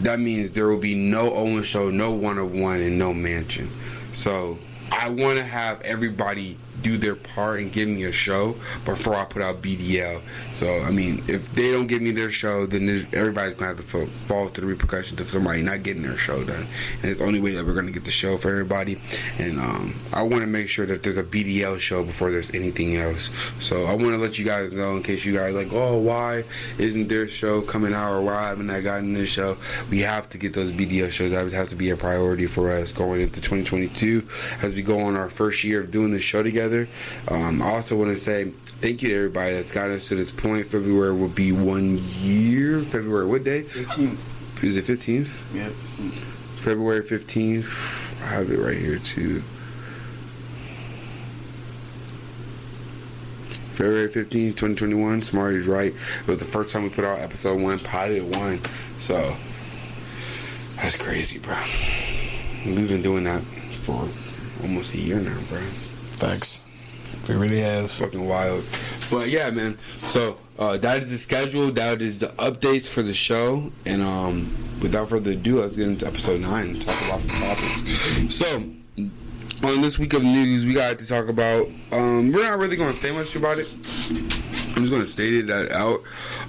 [0.00, 3.70] that means there will be no Owen show, no one of one, and no mansion.
[4.12, 4.58] So
[4.92, 9.24] I want to have everybody do their part and give me a show before I
[9.24, 10.22] put out BDL.
[10.52, 13.82] So I mean, if they don't give me their show, then everybody's gonna have to
[13.82, 16.66] fall, fall to the repercussions of somebody not getting their show done.
[17.02, 19.00] And it's the only way that we're gonna get the show for everybody.
[19.38, 22.96] And um, I want to make sure that there's a BDL show before there's anything
[22.96, 23.30] else.
[23.58, 26.42] So I want to let you guys know in case you guys like, oh, why
[26.78, 29.56] isn't their show coming out or why haven't I gotten this show?
[29.90, 31.30] We have to get those BDL shows.
[31.32, 34.26] That has to be a priority for us going into 2022
[34.62, 36.75] as we go on our first year of doing this show together.
[37.30, 40.30] Um, I also want to say thank you to everybody that's got us to this
[40.30, 40.66] point.
[40.66, 42.80] February will be one year.
[42.80, 43.62] February, what day?
[43.62, 44.18] 15.
[44.62, 45.42] Is it 15th?
[45.54, 45.72] Yep.
[46.62, 48.22] February 15th.
[48.22, 49.42] I have it right here too.
[53.72, 55.22] February 15th, 2021.
[55.22, 55.92] Smart is right.
[55.92, 58.60] It was the first time we put out episode one, pilot one.
[58.98, 59.36] So
[60.76, 61.56] that's crazy, bro.
[62.64, 64.08] We've been doing that for
[64.62, 65.58] almost a year now, bro
[66.16, 66.62] Facts.
[67.28, 67.90] We really have.
[67.90, 68.64] fucking wild.
[69.10, 69.78] But yeah, man.
[70.04, 71.70] So uh, that is the schedule.
[71.72, 73.72] That is the updates for the show.
[73.84, 74.44] And um,
[74.80, 78.34] without further ado, let's get into episode nine and talk about some topics.
[78.34, 78.62] So
[79.64, 81.66] on this week of news, we got to talk about.
[81.92, 83.68] Um, we're not really going to say much about it.
[84.76, 86.02] I'm just going to state it out.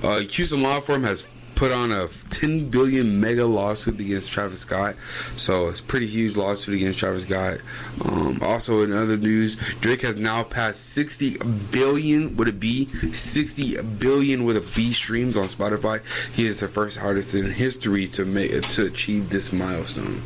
[0.03, 1.21] Uh, Houston law firm has
[1.57, 4.95] put on a 10 billion mega lawsuit against Travis Scott.
[5.35, 7.57] So it's pretty huge lawsuit against Travis Scott.
[8.05, 11.37] Um, also in other news, Drake has now passed 60
[11.71, 15.99] billion with a B, 60 billion with a B streams on Spotify.
[16.35, 20.21] He is the first artist in history to make to achieve this milestone.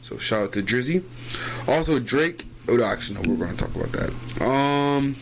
[0.00, 1.04] So shout out to Drizzy.
[1.68, 2.44] Also Drake.
[2.68, 4.10] Oh, actually, no, we're going to talk about that.
[4.42, 5.14] Um.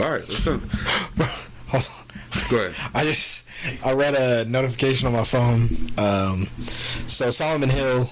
[0.00, 0.60] All right, let's go.
[2.50, 2.74] Go ahead.
[2.94, 3.46] I just
[3.84, 5.68] I read a notification on my phone.
[5.98, 6.46] Um,
[7.06, 8.10] so Solomon Hill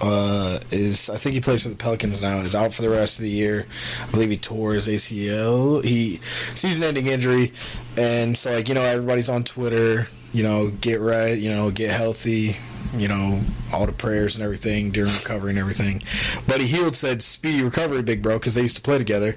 [0.00, 2.38] uh, is I think he plays for the Pelicans now.
[2.38, 3.66] Is out for the rest of the year.
[4.06, 5.84] I believe he tore his ACL.
[5.84, 6.16] He
[6.54, 7.52] season-ending injury,
[7.96, 10.08] and so like you know everybody's on Twitter.
[10.32, 11.36] You know, get right.
[11.36, 12.56] You know, get healthy.
[12.96, 13.40] You know,
[13.72, 16.02] all the prayers and everything during recovery and everything.
[16.46, 19.36] Buddy Hield said, "Speedy recovery, big bro," because they used to play together.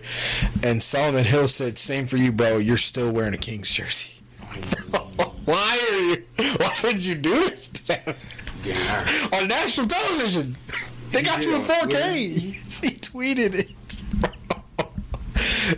[0.63, 2.57] And Solomon Hill said, "Same for you, bro.
[2.57, 4.11] You're still wearing a Kings jersey."
[5.45, 6.25] Why are you?
[6.57, 8.15] Why would you do this to them?
[8.63, 9.05] Yeah.
[9.33, 10.55] on national television?
[11.11, 12.37] They got you in 4K.
[12.83, 13.71] he tweeted it.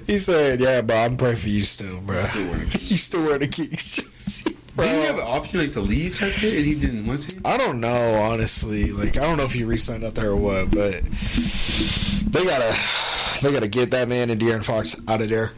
[0.07, 2.17] he said, "Yeah, bro, I'm praying for you still, bro.
[2.17, 2.91] Still wearing a Kings.
[2.91, 6.17] you still wearing a Kings jersey, bro." Didn't he have an option like to leave
[6.17, 7.41] type shit, and he didn't want to?
[7.45, 8.91] I don't know, honestly.
[8.91, 11.01] Like, I don't know if he re-signed out there or what, but
[12.31, 12.77] they gotta,
[13.41, 15.51] they gotta get that man and De'Aaron Fox out of there.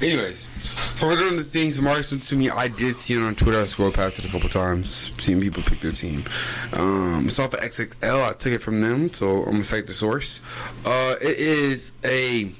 [0.00, 1.70] Anyways, so we're doing this thing.
[1.70, 2.50] Samari sent to me.
[2.50, 3.60] I did see it on Twitter.
[3.60, 6.24] I scrolled past it a couple times, seeing people pick their team.
[6.72, 8.28] Um, it's off of XXL.
[8.28, 10.40] I took it from them, so I'm gonna cite the source.
[10.84, 12.50] Uh, it is a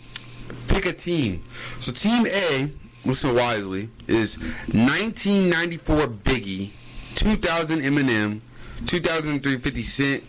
[0.68, 1.42] pick a team.
[1.80, 2.70] So Team A,
[3.04, 6.70] listen wisely, is 1994 Biggie,
[7.14, 8.40] 2000 Eminem,
[8.86, 10.24] 2003 50 Cent,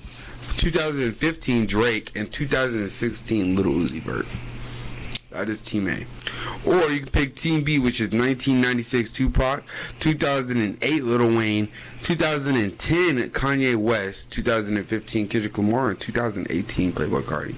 [0.57, 4.25] 2015 Drake, and 2016 Little Uzi Vert.
[5.31, 6.05] That is Team A.
[6.63, 9.63] Or you can pick Team B, which is 1996 Tupac,
[9.99, 11.69] 2008 Lil Wayne,
[12.01, 17.55] 2010 Kanye West, 2015 Kendrick Lamar, and 2018 Playboi Carti.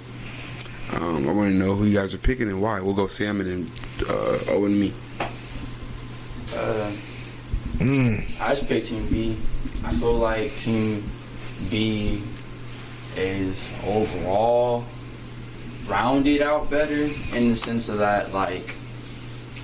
[0.95, 2.79] Um, I want to know who you guys are picking and why.
[2.81, 3.71] We'll go Sam and then
[4.09, 4.93] uh, Owen and me.
[6.55, 6.91] Uh,
[7.77, 8.41] Mm.
[8.41, 9.37] I just picked Team B.
[9.83, 11.03] I feel like Team
[11.69, 12.23] B
[13.17, 14.85] is overall
[15.85, 18.75] rounded out better in the sense of that, like,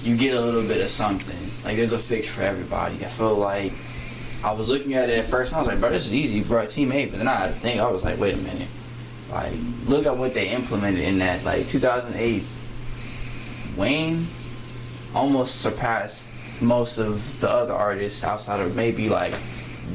[0.03, 1.37] you get a little bit of something.
[1.63, 2.95] Like, there's a fix for everybody.
[2.95, 3.73] I feel like
[4.43, 6.43] I was looking at it at first and I was like, bro, this is easy,
[6.43, 7.05] bro, Team A.
[7.05, 8.67] But then I think I was like, wait a minute.
[9.31, 9.53] Like,
[9.85, 11.43] look at what they implemented in that.
[11.43, 12.43] Like, 2008,
[13.77, 14.27] Wayne
[15.15, 19.33] almost surpassed most of the other artists outside of maybe like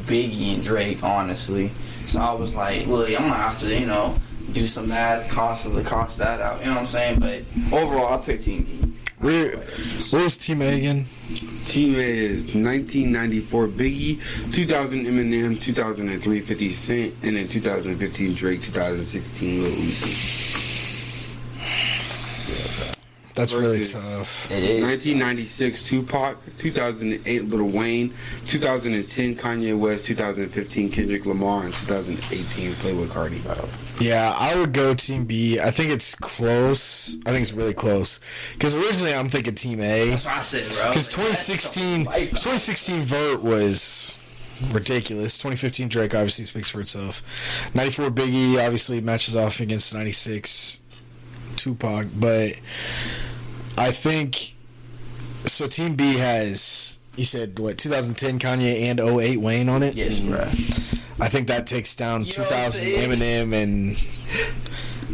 [0.07, 1.71] Biggie and Drake, honestly.
[2.07, 4.19] So I was like, look, I'm gonna have to, you know,
[4.53, 6.61] do some math, constantly cost that out.
[6.61, 7.21] You know what I'm saying?
[7.21, 8.93] But overall, I picked Team B.
[9.19, 11.07] Where, where was Team A again?
[11.67, 19.63] Team A is 1994 Biggie, 2000 Eminem, 2003 50 Cent, and then 2015 Drake, 2016
[19.63, 20.76] Lil Uzi.
[23.37, 24.51] That's really tough.
[24.51, 24.83] It is.
[24.83, 28.15] 1996 Tupac, 2008 Little Wayne,
[28.47, 34.01] 2010 Kanye West, 2015 Kendrick Lamar, and 2018 Playboi Carti.
[34.01, 35.61] Yeah, I would go Team B.
[35.61, 37.17] I think it's close.
[37.27, 38.21] I think it's really close.
[38.55, 40.11] Because originally I'm thinking Team A.
[40.11, 40.89] That's what I said, bro.
[40.89, 44.17] Because 2016, 2016 vote was
[44.73, 45.37] ridiculous.
[45.39, 47.23] 2015 Drake obviously speaks for itself.
[47.75, 50.81] 94 Biggie obviously matches off against 96
[51.57, 52.61] Tupac, but
[53.77, 54.55] I think
[55.47, 55.67] so.
[55.67, 59.95] Team B has you said what 2010 Kanye and 08 Wayne on it.
[59.95, 60.43] Yes, bro.
[61.19, 62.87] I think that takes down You know what I'm 2000?
[62.89, 63.97] Eminem and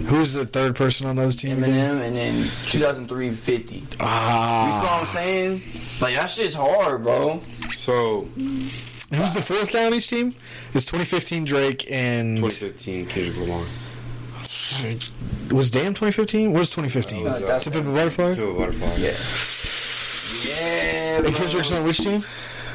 [0.08, 1.62] who's the third person on those teams?
[1.62, 1.74] again?
[1.96, 3.74] Eminem and then 2003 50.
[3.74, 5.62] You feel what Ah, I'm saying?
[6.00, 7.40] Like, that shit's hard, bro.
[7.70, 10.34] So, who's the fourth guy on each team?
[10.74, 13.64] It's 2015 Drake and 2015 Kendrick Lamar.
[15.52, 16.52] Was Damn 2015?
[16.52, 17.24] What was 2015?
[17.24, 18.30] That was, uh, a Butterfly.
[18.30, 18.96] A Butterfly.
[18.96, 19.16] Yeah.
[20.44, 21.34] Yeah, And.
[21.34, 22.24] Kendrick's on which team?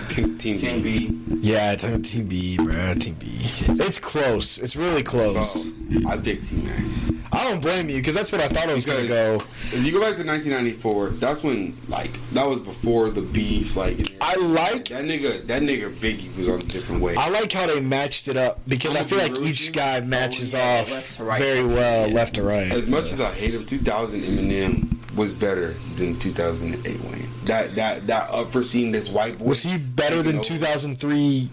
[0.09, 1.07] Team, team, Team B.
[1.09, 1.35] B.
[1.39, 2.93] Yeah, it's on Team B, bro.
[2.95, 3.27] Team B.
[3.69, 4.57] It's close.
[4.57, 5.71] It's really close.
[6.01, 7.35] So, I picked Team A.
[7.35, 9.39] I don't blame you because that's what I thought it was gonna go.
[9.73, 13.75] As you go back to 1994, that's when like that was before the beef.
[13.75, 15.45] Like I like- that nigga.
[15.45, 17.15] That nigga Biggie was on a different way.
[17.15, 20.55] I like how they matched it up because I'm I feel like each guy matches
[20.55, 21.39] Oh, off right.
[21.39, 22.15] very well, Yeah.
[22.15, 22.71] left to right.
[22.71, 27.29] as much as I hate him, 2000 Eminem was better than 2008 Wayne.
[27.45, 29.45] That that that up for seeing this white boy.
[29.45, 31.49] Was he better than 2003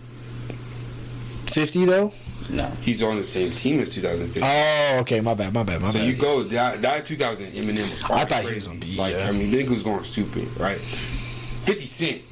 [1.46, 2.12] 50 though?
[2.50, 2.66] No.
[2.82, 4.42] He's on the same team as 2015.
[4.44, 5.20] Oh, okay.
[5.20, 5.54] My bad.
[5.54, 5.80] My bad.
[5.80, 6.06] My So bad.
[6.06, 9.28] you go that that 2000 Eminem was I thought he was on B, Like yeah.
[9.28, 10.78] I mean, nigga was going stupid, right?
[10.78, 12.22] 50 Cent,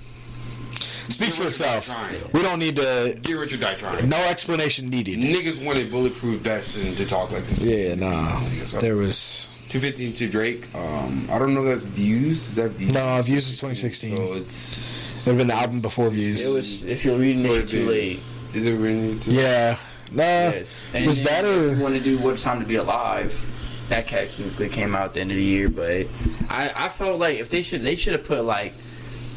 [1.08, 2.32] Speaks for Get itself.
[2.34, 3.18] We don't need to.
[3.22, 4.06] get rich or die trying.
[4.10, 5.18] No explanation needed.
[5.18, 7.60] Niggas wanted bulletproof vests and to talk like this.
[7.60, 8.38] Yeah, nah.
[8.80, 10.74] There was 215 to Drake.
[10.74, 12.46] Um, I don't know if that's views.
[12.46, 12.92] Is that views?
[12.92, 14.16] no Views was 2016.
[14.18, 15.26] So it's.
[15.26, 16.44] It would have been the album before Views.
[16.44, 18.20] It was, if you're reading So this, it'd too late.
[18.48, 19.14] Is it really?
[19.14, 19.30] Too?
[19.30, 19.40] late?
[19.40, 19.78] Yeah.
[20.10, 20.22] Nah.
[20.22, 20.86] Yes.
[20.92, 23.50] And was then that If you want to do What Time to Be Alive,
[23.88, 26.06] that technically came out at the end of the year, but
[26.50, 28.74] I, I felt like if they should, they should have put like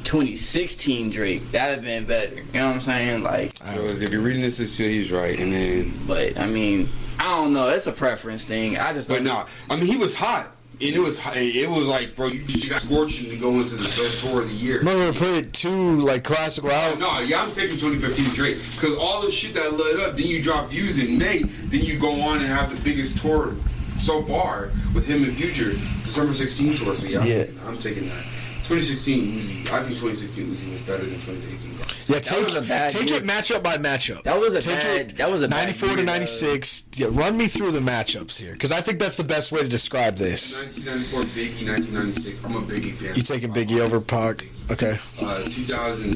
[0.03, 1.49] 2016 Drake.
[1.51, 2.35] That'd have been better.
[2.35, 3.23] You know what I'm saying?
[3.23, 5.93] Like, I was, if you're reading this, it's he's right, and then.
[6.05, 7.69] but I mean, I don't know.
[7.69, 8.77] It's a preference thing.
[8.77, 10.51] I just But don't- nah, I mean he was hot,
[10.81, 13.83] and it was it was like, bro, you, you got scorching to go into the
[13.85, 14.83] best tour of the year.
[14.83, 16.99] No, we're gonna put two like classical out.
[16.99, 20.15] No, yeah, I'm taking 2015 straight because all the shit that led up.
[20.17, 21.43] Then you drop views in May.
[21.43, 23.55] Then you go on and have the biggest tour
[23.99, 25.71] so far with him and Future,
[26.03, 26.95] December 16 tour.
[26.95, 27.45] So yeah, Yeah.
[27.65, 28.23] I'm, taking that.
[28.67, 29.71] 2016 Uzi.
[29.71, 31.75] I think 2016 Uzi was better than 2018.
[31.75, 31.85] bro.
[32.07, 34.23] Yeah, take, was a bad take it matchup by matchup.
[34.23, 36.11] That was a take bad- that was a 94 to year, though.
[36.13, 36.83] 96.
[36.95, 39.67] Yeah, run me through the matchups here because I think that's the best way to
[39.67, 40.65] describe this.
[40.77, 42.43] 1994 Biggie, 1996.
[42.43, 43.15] I'm a Biggie fan.
[43.15, 44.45] You taking Biggie over Pac?
[44.71, 44.97] Okay.
[45.21, 46.11] Uh, 2000,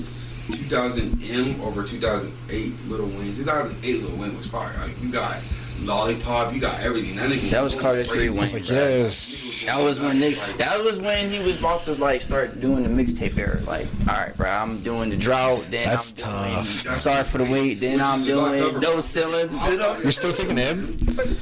[0.51, 3.35] 2000 M over 2008 Little Wayne.
[3.35, 4.73] 2008 Little Wayne was fire.
[4.81, 5.37] Like, you got
[5.85, 7.15] Lollipop, you got everything.
[7.15, 8.27] That nigga That was Carter crazy.
[8.27, 8.51] three Wayne.
[8.53, 9.65] Like yes.
[9.65, 12.89] That was when they, that was when he was about to like start doing the
[12.89, 13.59] mixtape era.
[13.61, 15.65] Like, all right, bro, I'm doing the drought.
[15.69, 16.95] Then That's I'm doing tough.
[16.97, 17.75] Sorry for the wait.
[17.75, 18.79] Then Which I'm is doing tougher.
[18.79, 19.59] no ceilings.
[19.59, 20.77] Then I'm, You're still taking him?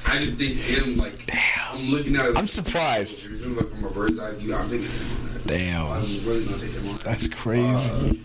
[0.05, 1.25] I just think him like.
[1.25, 1.39] Damn.
[1.71, 2.37] I'm looking at it.
[2.37, 3.31] I'm surprised.
[3.31, 5.41] If from a bird's eye view, I'm taking him.
[5.45, 5.85] Damn.
[5.87, 6.95] I'm really gonna take him on.
[6.97, 8.21] That's uh, crazy.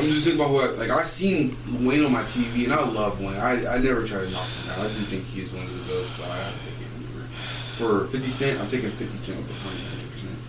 [0.00, 3.20] I'm just thinking about what, like, I seen Wayne on my TV, and I love
[3.20, 3.36] Wayne.
[3.36, 4.78] I, I never try to knock him out.
[4.78, 6.86] I do think he is one of the goats, but I have to take it
[7.74, 10.06] For 50 Cent, I'm taking 50 Cent over Kanye 100%.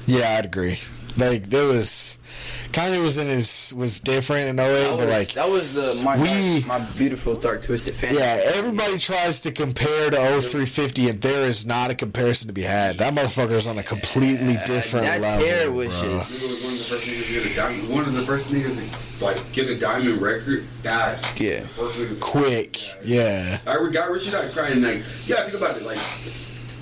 [0.07, 0.79] yeah, I'd agree.
[1.17, 2.17] Like there was
[2.71, 6.01] Kanye was in his was different in 08, That but was, like that was the
[6.05, 8.13] my we- my beautiful dark twisted fan.
[8.15, 12.61] yeah, everybody tries to compare to 0350 and there is not a comparison to be
[12.61, 12.97] had.
[12.99, 15.45] That motherfucker's on a completely different that level.
[15.45, 17.89] tear was just- one of the first niggas to diamond.
[17.89, 20.65] One of the first niggas to like get a diamond record.
[20.81, 21.67] That's Yeah.
[21.77, 22.77] First niggas quick.
[23.03, 23.57] Yeah.
[23.67, 25.83] I got Richie Dot crying like, yeah, think about it.
[25.83, 25.99] Like,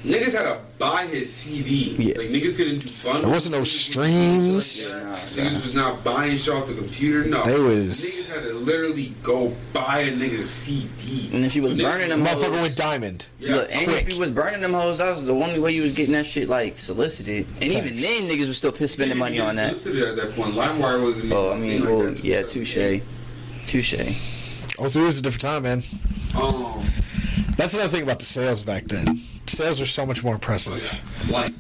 [0.04, 1.96] niggas had to buy his CD.
[1.98, 2.18] Yeah.
[2.18, 3.24] Like, niggas couldn't do bundles.
[3.24, 4.96] There wasn't no streams.
[4.96, 5.20] Yeah.
[5.36, 7.26] Niggas was not buying shit off the computer.
[7.28, 7.44] No.
[7.44, 11.30] They was- Niggas had to literally go buy a nigga's CD.
[11.34, 13.30] And if he was Niggas- burning them Motherfucker hoes, went diamond.
[13.40, 13.56] Yeah.
[13.56, 14.08] Look, and if quick.
[14.14, 16.48] he was burning them hoes, that was the only way you was getting that shit
[16.50, 17.46] like solicited.
[17.62, 19.76] And even then, niggas was still piss spending money on that.
[19.78, 20.56] solicited at that point.
[20.56, 21.32] LimeWire wasn't.
[21.34, 22.24] Oh, I mean, well, like that.
[22.24, 23.02] yeah, touche,
[23.68, 23.94] touche.
[24.78, 25.84] 03 was a different time, man.
[26.42, 26.82] Um,
[27.58, 29.20] That's another thing about the sales back then.
[29.60, 31.04] Sales are so much more impressive.
[31.30, 31.52] like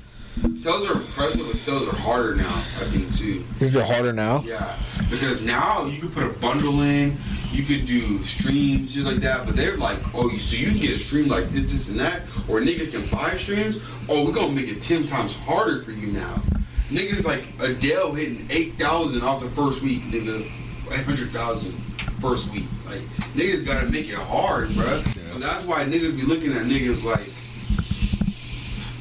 [0.57, 2.55] sales are impressive, but sales are harder now.
[2.55, 3.45] I think too.
[3.59, 4.41] These are harder now.
[4.45, 7.17] Yeah, because now you can put a bundle in,
[7.51, 9.45] you can do streams, just like that.
[9.45, 12.21] But they're like, oh, so you can get a stream like this, this, and that,
[12.47, 13.79] or niggas can buy streams.
[14.07, 16.41] Oh, we're gonna make it ten times harder for you now.
[16.87, 20.49] Niggas like Adele hitting eight thousand off the first week, nigga,
[20.93, 21.73] eight hundred thousand
[22.21, 22.63] first week.
[22.85, 23.01] Like
[23.35, 25.05] niggas gotta make it hard, bruh.
[25.33, 27.29] So that's why niggas be looking at niggas like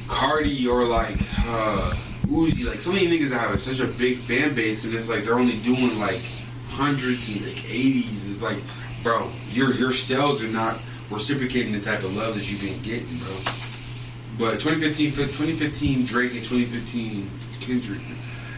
[0.09, 1.93] Carti or like uh,
[2.23, 5.23] Uzi, like so many niggas that have such a big fan base, and it's like
[5.23, 6.21] they're only doing like
[6.69, 8.29] hundreds and like eighties.
[8.29, 8.59] It's like,
[9.03, 13.17] bro, your your sales are not reciprocating the type of love that you've been getting,
[13.19, 13.35] bro.
[14.37, 18.01] But 2015, 2015 Drake and 2015 Kendrick,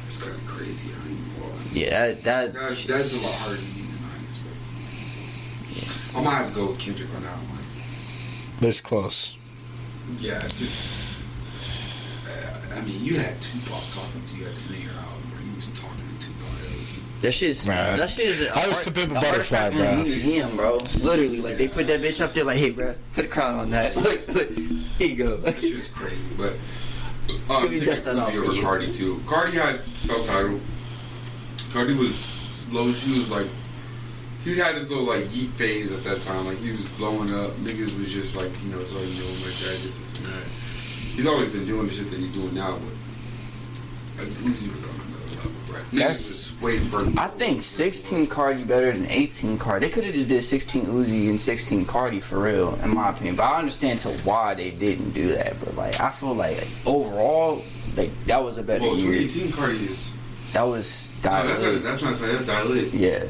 [0.07, 0.89] it's kind of crazy.
[0.89, 1.61] I ain't even gonna.
[1.73, 4.23] Yeah, that, that That's that's a lot harder to beat than I
[5.83, 6.17] expected.
[6.17, 7.63] I might have to go with Kendrick on that one.
[8.59, 9.35] But it's close.
[10.17, 11.10] Yeah, just.
[12.75, 15.41] I mean, you had Tupac talking to you at the end of your album, where
[15.41, 17.21] he was talking to Tupac.
[17.21, 17.97] That shit's Bruh.
[17.97, 18.41] that shit is.
[18.41, 20.01] a I was to Pimp a a Butterfly, artifact in bruh.
[20.01, 20.77] a museum, bro.
[21.01, 23.69] Literally, like they put that bitch up there, like, hey, bro, put a crown on
[23.71, 23.95] that.
[24.01, 25.37] Look, look, here you go.
[25.37, 26.53] that shit was crazy, but.
[27.49, 28.61] Um, Let me dust that off over you.
[28.61, 29.15] Carti too.
[29.25, 30.59] Carti had self-titled.
[31.69, 32.27] Carti was
[32.71, 32.91] low.
[32.91, 33.47] She was like,
[34.43, 36.45] he had his little like yeet phase at that time.
[36.45, 37.51] Like he was blowing up.
[37.57, 40.43] Niggas was just like, you know, so you know, my dad this, this and that.
[41.15, 44.89] He's always been doing the shit that he's doing now, but like, Uzi was on
[44.89, 45.83] another level, right?
[45.91, 47.05] That's- was waiting for.
[47.19, 49.81] I think 16 Carti better than 18 Carti.
[49.81, 53.35] They could have just did 16 Uzi and 16 Carti for real, in my opinion.
[53.35, 55.59] But I understand to why they didn't do that.
[55.59, 57.61] But like, I feel like overall,
[57.97, 59.27] like that was a better Well, year.
[59.27, 60.15] 2018 Carti is.
[60.53, 62.93] That was No, that's, that's not saying that's.
[62.93, 63.23] Yeah,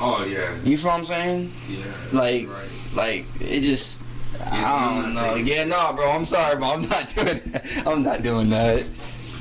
[0.00, 1.52] Oh yeah, you feel what I'm saying?
[1.68, 1.84] yeah.
[2.12, 2.68] Like, right.
[2.94, 4.01] like it just.
[4.44, 5.34] I don't know.
[5.36, 6.10] Yeah, no, bro.
[6.10, 6.72] I'm sorry, bro.
[6.72, 7.86] I'm not doing that.
[7.86, 8.84] I'm not doing that,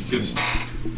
[0.10, 0.36] Because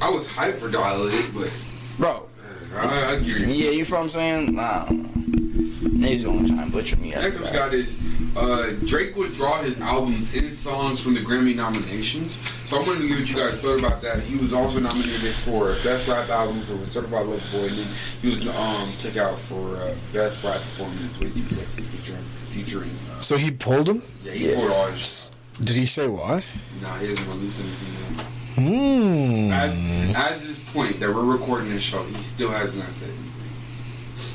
[0.01, 1.59] I was hyped for Die Lit, but
[1.97, 2.27] bro.
[2.75, 3.45] uh, I, I give you.
[3.47, 4.55] Yeah, you feel what I'm saying?
[4.55, 7.11] Nah, niggas gonna try and butcher me.
[7.11, 7.99] Next we got is
[8.35, 12.39] uh, Drake withdraw his albums and songs from the Grammy nominations.
[12.65, 14.19] So I'm gonna hear what you guys thought about that.
[14.21, 17.87] He was also nominated for Best Rap Album for Certified Lover Boy, and then
[18.21, 22.89] he was um took out for uh, Best Rap Performance, Way Too Sexy, featuring featuring.
[23.11, 24.01] Uh, So he pulled him?
[24.23, 24.55] yeah, he Yeah.
[24.55, 25.31] pulled all his.
[25.61, 26.43] Did he say why?
[26.81, 28.25] Nah, he hasn't released anything yet.
[28.55, 29.51] Hmm.
[29.51, 29.77] As
[30.15, 33.09] as this point that we're recording this show, he still has not said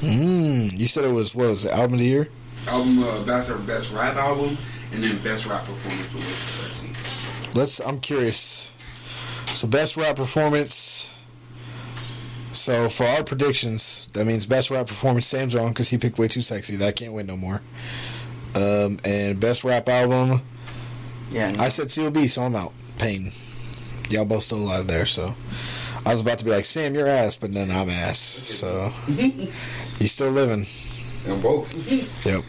[0.02, 0.68] anything.
[0.70, 0.76] Hmm.
[0.76, 2.28] You said it was, what was the album of the year?
[2.68, 4.57] Album uh, best best rap album,
[4.92, 6.90] and then best rap performance for Too Sexy.
[7.54, 8.70] Let's, I'm curious.
[9.46, 11.11] So best rap performance.
[12.59, 16.29] So for our predictions, that means best rap performance, Sam's wrong because he picked way
[16.29, 16.77] too sexy.
[16.77, 17.62] That can't win no more.
[18.55, 20.42] Um, and best rap album,
[21.31, 21.62] Yeah, no.
[21.62, 22.73] I said COB, so I'm out.
[22.99, 23.31] Pain.
[24.11, 25.35] Y'all both still alive there, so
[26.05, 28.18] I was about to be like, Sam, you're ass, but then I'm ass.
[28.18, 30.66] So you still living.
[31.27, 31.73] And both.
[32.27, 32.42] Yep.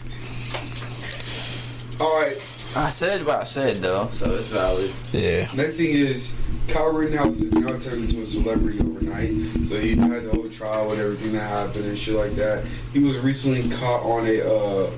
[2.00, 2.38] All right.
[2.76, 4.93] I said what I said though, so it's valid.
[5.12, 5.50] Yeah.
[5.54, 6.36] Next thing is
[6.69, 9.32] Kyle Rittenhouse is now turned into a celebrity overnight.
[9.67, 12.65] So he's had the whole trial and everything that happened and shit like that.
[12.93, 14.41] He was recently caught on a.
[14.41, 14.91] Uh,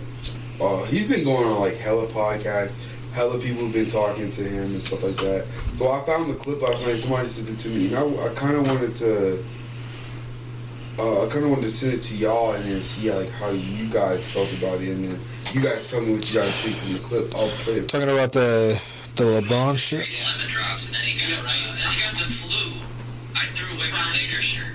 [0.59, 2.77] uh, he's been going on like hella podcasts.
[3.13, 5.47] Hella people have been talking to him and stuff like that.
[5.73, 6.99] So I found the clip last night.
[6.99, 9.43] Somebody sent it to me, and I, I kind of wanted to.
[10.99, 13.49] Uh, I kind of wanted to send it to y'all and then see like how
[13.49, 15.19] you guys felt about it, and then
[15.53, 17.33] you guys tell me what you guys think from the clip.
[17.33, 17.89] I'll play it.
[17.89, 18.79] Talking about the
[19.15, 20.07] the LeBron shit.
[20.07, 22.79] lemon drops, and then he got right, and then he got the flu.
[23.35, 24.73] I threw away my Lakers shirt.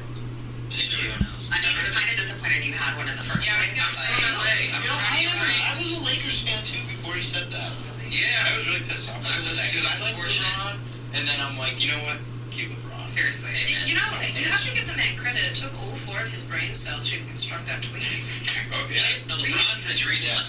[0.69, 1.49] Just so everyone knows.
[1.53, 3.73] I mean, I'm kind of disappointed you had one in the first Yeah, I was
[3.73, 4.77] gonna say LA.
[4.77, 7.73] I'm You know, I, never, I was a Lakers fan too before he said that.
[8.07, 8.45] Yeah.
[8.45, 10.17] I was really pissed off when I he said was that because I like.
[10.21, 10.75] LeBron,
[11.17, 12.19] and then I'm like, you know what?
[12.53, 13.03] Keep LeBron.
[13.17, 13.51] Seriously.
[13.89, 14.05] You know,
[14.37, 15.43] you have to give the man credit.
[15.49, 18.05] It took all four of his brain cells to construct that tweet.
[18.77, 19.03] Oh, yeah.
[19.29, 20.45] No, LeBron said you read that.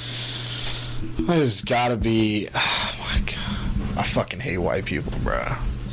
[1.20, 2.48] There's gotta be.
[2.56, 3.57] Oh my god.
[3.98, 5.44] I fucking hate white people, bro.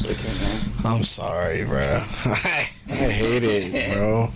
[0.04, 0.60] Okay.
[0.84, 1.78] I'm sorry, bro.
[1.78, 4.32] I, I hate it, bro.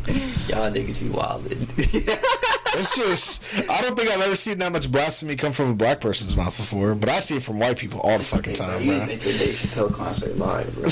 [0.46, 2.24] Y'all niggas be wildin'.
[2.74, 3.68] It's just.
[3.68, 6.56] I don't think I've ever seen that much blasphemy come from a black person's mouth
[6.56, 8.78] before, but I see it from white people all the fucking time, bro.
[8.78, 9.06] You bro.
[9.06, 10.84] went to Dave Chappelle concert live, bro.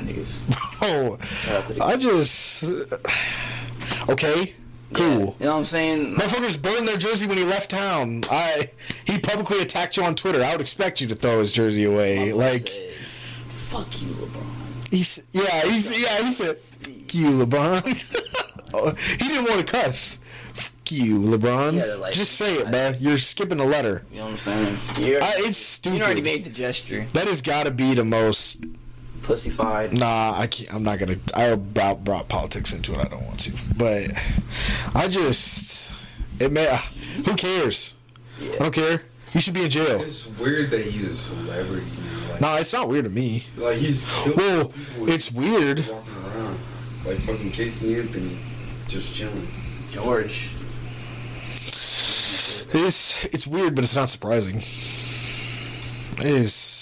[0.00, 0.50] niggas.
[1.24, 2.64] Shout out to the I just.
[4.08, 4.54] Okay,
[4.94, 5.36] cool.
[5.38, 6.14] You know what I'm saying?
[6.16, 8.24] Motherfuckers burned their jersey when he left town.
[8.30, 8.70] I
[9.06, 10.42] he publicly attacked you on Twitter.
[10.42, 12.32] I would expect you to throw his jersey away.
[12.32, 12.68] Like
[13.48, 14.88] Fuck you, LeBron.
[14.90, 18.20] he's yeah he's yeah he said Fuck you LeBron.
[18.76, 20.18] Oh, he didn't want to cuss.
[20.52, 21.74] Fuck you LeBron.
[21.76, 22.96] Yeah, like- Just say it, man.
[22.98, 24.04] You're skipping a letter.
[24.10, 25.22] You know what I'm saying?
[25.22, 25.98] I, it's stupid.
[25.98, 27.06] you already made the gesture.
[27.12, 28.64] that has got to be the most.
[29.24, 29.92] Pussyfied.
[29.92, 30.72] Nah, I can't.
[30.74, 31.16] I'm not gonna.
[31.34, 32.98] I brought, brought politics into it.
[32.98, 33.52] I don't want to.
[33.76, 34.12] But
[34.94, 35.92] I just.
[36.38, 36.78] It may.
[37.26, 37.94] Who cares?
[38.40, 39.02] I don't care.
[39.32, 40.00] You should be in jail.
[40.00, 41.86] It's weird that he's a celebrity.
[42.00, 43.46] now, Like, No, it's not weird to me.
[43.56, 45.78] like he's killing Well, people with it's weird.
[45.88, 46.58] walking around
[47.04, 48.38] like fucking Casey Anthony,
[48.88, 49.48] just chilling.
[49.90, 50.54] George.
[52.76, 54.58] It's it's weird, but it's not surprising.
[56.18, 56.73] It is.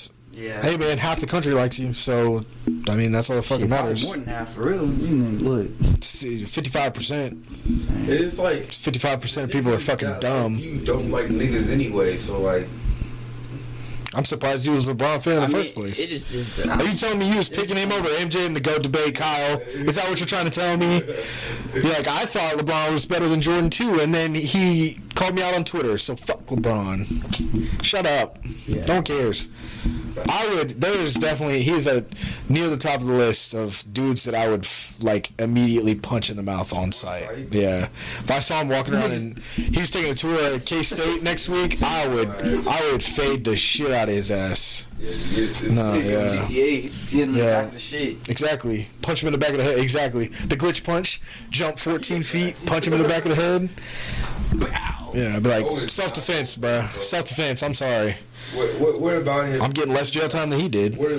[0.42, 0.60] Yeah.
[0.60, 2.44] Hey man, half the country likes you, so
[2.88, 4.04] I mean that's all that fucking matters.
[4.04, 4.92] More than half for real.
[4.92, 5.70] You know, look.
[6.02, 7.44] Fifty-five percent.
[7.64, 10.54] It's like Fifty-five percent of people are fucking Yeah, like, dumb.
[10.56, 12.66] you don't like niggas anyway, so like
[14.14, 15.98] I'm surprised you was a LeBron fan in the I mean, first place.
[15.98, 16.66] it is just.
[16.68, 19.58] Are you telling me you was picking him over MJ in the GOAT debate, Kyle?
[19.60, 21.02] Is that what you're trying to tell me?
[21.72, 25.42] You're like, I thought LeBron was better than Jordan too, and then he called me
[25.42, 25.98] out on Twitter.
[25.98, 27.82] So fuck LeBron.
[27.82, 28.38] Shut up.
[28.66, 28.84] Yeah.
[28.86, 29.48] No one cares.
[30.28, 30.70] I would.
[30.80, 32.04] There is definitely he's a
[32.48, 36.28] near the top of the list of dudes that I would f- like immediately punch
[36.28, 37.48] in the mouth on site.
[37.50, 37.88] Yeah.
[38.18, 41.22] If I saw him walking around and he was taking a tour at K State
[41.22, 42.28] next week, I would.
[42.28, 44.86] I would fade the shit out of his ass.
[44.98, 46.36] yeah, it's, it's No, yeah.
[46.42, 47.10] GTA.
[47.10, 47.50] Get in the Yeah.
[47.62, 48.28] back of the shit.
[48.28, 48.88] Exactly.
[49.00, 49.78] Punch him in the back of the head.
[49.78, 50.26] Exactly.
[50.28, 51.22] The glitch punch.
[51.48, 52.54] Jump 14 feet.
[52.66, 53.70] Punch him in the back of the head.
[55.14, 56.86] Yeah, I'd be like, self defense, bro.
[56.98, 57.62] Self defense.
[57.62, 58.16] I'm sorry.
[58.54, 59.60] What, what, what about him?
[59.62, 60.96] I'm getting less jail time than he did.
[60.96, 61.10] what,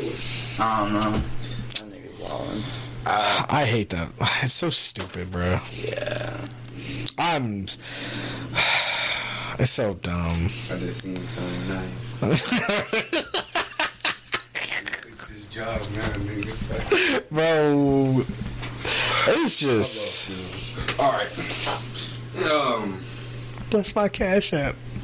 [0.60, 1.12] I don't know.
[1.12, 2.64] That nigga wildin'.
[3.06, 4.12] Uh, I hate that.
[4.44, 5.60] It's so stupid, bro.
[5.82, 6.38] yeah.
[7.18, 7.68] I'm.
[9.60, 10.32] It's so dumb.
[10.46, 10.48] I
[10.80, 12.22] just seen something nice.
[15.06, 17.30] It's his job now, nigga.
[17.30, 18.26] Bro.
[19.28, 20.30] It's just.
[21.00, 21.30] All right.
[22.52, 23.00] Um.
[23.74, 24.76] That's my cash app.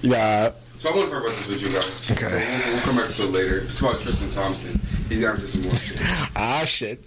[0.00, 0.52] yeah.
[0.78, 2.10] So I want to talk about this with you guys.
[2.10, 2.26] Okay.
[2.64, 3.58] We'll, we'll come back to it later.
[3.58, 4.80] It's about Tristan Thompson.
[5.10, 6.00] He's got into some more shit.
[6.38, 7.04] Ah, shit.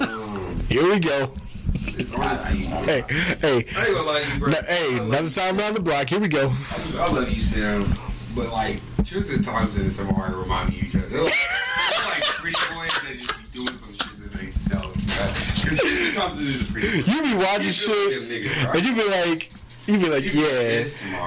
[0.00, 1.30] Um, Here we go.
[1.74, 2.60] it's honestly.
[2.60, 3.04] Hey,
[3.40, 3.66] hey.
[3.76, 4.48] I ain't gonna lie to you, bro.
[4.52, 6.08] No, hey, I love another time around the block.
[6.08, 6.50] Here we go.
[6.98, 7.94] I love you, Sam.
[8.34, 11.08] But like Tristan Thompson and Samari remind me of each other.
[11.08, 11.32] They're like,
[11.90, 13.45] they're like pretty boys that just
[15.16, 15.28] sell.
[15.62, 17.12] Because Tristan Thompson is a pretty boy.
[17.12, 18.76] You be watching shit, a nigga, right?
[18.76, 19.50] and you be like,
[19.86, 20.84] you be like, You yeah.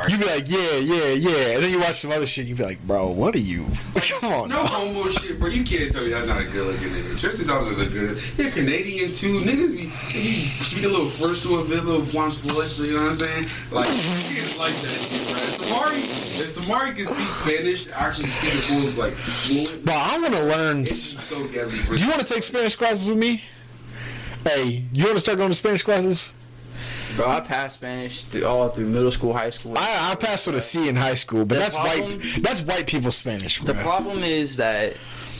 [0.10, 2.46] You be like, yeah, yeah, yeah, and then you watch some other shit.
[2.46, 3.66] You be like, bro, what are you?
[4.20, 5.48] Come on, No homo shit, bro.
[5.50, 7.18] You can't tell me that's not a good looking nigga.
[7.18, 8.18] Tristan Thompson look good.
[8.18, 9.40] He Canadian too.
[9.40, 9.84] Niggas be
[10.20, 10.34] you
[10.66, 13.18] speak a little French to a bit, a little French English, you know what I'm
[13.18, 13.46] saying?
[13.72, 15.22] Like niggas like that shit.
[15.32, 16.04] If Samari,
[16.42, 20.44] if Samari can speak Spanish, actually speak it full like fluent, Bro, I want to
[20.44, 20.86] learn.
[20.86, 23.42] so deadly Do you want to take Spanish classes with me?
[24.44, 26.34] Hey, you want to start going to Spanish classes?
[27.16, 29.78] Bro, I passed Spanish through, all through middle school, high school.
[29.78, 32.40] I, I passed with a C in high school, but The that's problem- white.
[32.44, 34.96] That's white people Spanish, the problem is that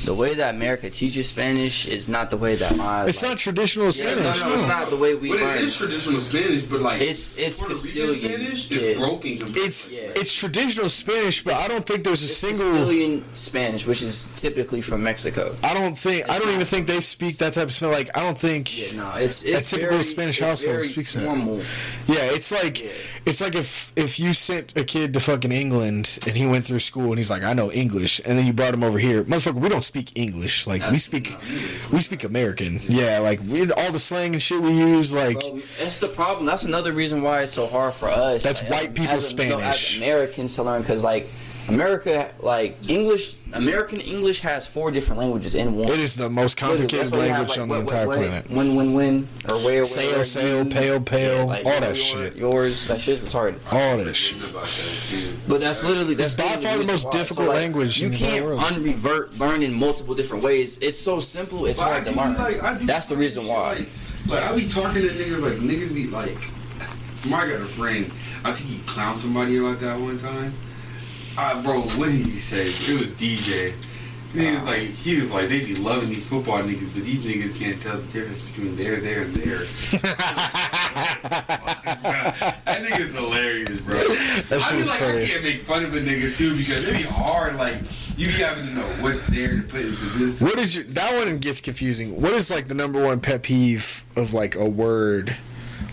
[0.06, 3.06] the way that America teaches Spanish is not the way that my.
[3.06, 4.40] It's like, not traditional Yeah, Spanish.
[4.40, 5.56] no, no, it's not the way we But learn.
[5.58, 8.24] it is traditional Spanish, but like It's- it's Puerto Rican Castilian.
[8.58, 8.78] Spanish Yeah.
[8.80, 9.38] is broken.
[9.40, 10.00] compared It's Yeah.
[10.16, 12.72] it's traditional Spanish, but I don't think there's a It's single.
[12.72, 15.54] Castilian Spanish, which is typically from Mexico.
[15.64, 16.30] I don't think.
[16.30, 17.96] I don't even think they speak that type of Spanish.
[17.98, 18.78] Like I don't think.
[18.80, 21.24] Yeah, no, it's it's typical very, Spanish household very speaks that.
[22.08, 22.90] Yeah, it's like Yeah.
[23.26, 26.80] it's like if if you sent a kid to fucking England and he went through
[26.80, 29.56] school and he's like, I know English, and then you brought him over here, motherfucker.
[29.60, 30.68] We don't speak English.
[30.68, 31.36] Like we speak,
[31.92, 32.80] we speak American.
[32.88, 35.12] Yeah, like we all the slang and shit we use.
[35.12, 36.46] Like Bro, that's the problem.
[36.46, 38.44] That's another reason why it's so hard for us.
[38.44, 39.98] That's like, white people as, no, as Spanish.
[39.98, 41.28] Americans to learn, because like
[41.74, 45.90] America, like English, American English has four different languages in one.
[45.90, 48.08] It is the most complicated that's why you have, language like, on the what- entire
[48.08, 48.50] what- what- planet.
[48.52, 51.84] When, when, when, or where, where, Sail, where, sail, you- pale, pale, all your- that
[51.88, 52.36] your- shit.
[52.38, 53.56] Yours, that shit's retarded.
[53.72, 54.38] All this shit.
[54.50, 55.34] About that too.
[55.48, 57.12] But that's literally that's by far the reason most why.
[57.12, 58.62] difficult language You in can't world.
[58.62, 60.78] unrevert learn in multiple different ways.
[60.82, 61.66] It's so simple.
[61.66, 62.34] It's But I hard to learn.
[62.36, 63.86] like- that's the reason why.
[64.28, 66.38] Like, like I be talking to niggas like niggas be like.
[67.16, 68.10] Somebody got a friend.
[68.46, 70.54] I think he clowned somebody about that one time.
[71.64, 72.66] Bro, what did he say?
[72.66, 73.74] It was DJ.
[74.34, 77.58] He was like, he was like, they be loving these football niggas, but these niggas
[77.58, 79.58] can't tell the difference between there, there, and there.
[82.66, 83.96] that nigga's hilarious, bro.
[83.96, 85.22] That I is like, funny.
[85.24, 87.56] I can't make fun of a nigga too because it'd be hard.
[87.56, 87.78] Like
[88.18, 90.42] you be having to know what's there to put into this.
[90.42, 92.22] What is your that one gets confusing.
[92.22, 95.36] What is like the number one pet peeve of like a word?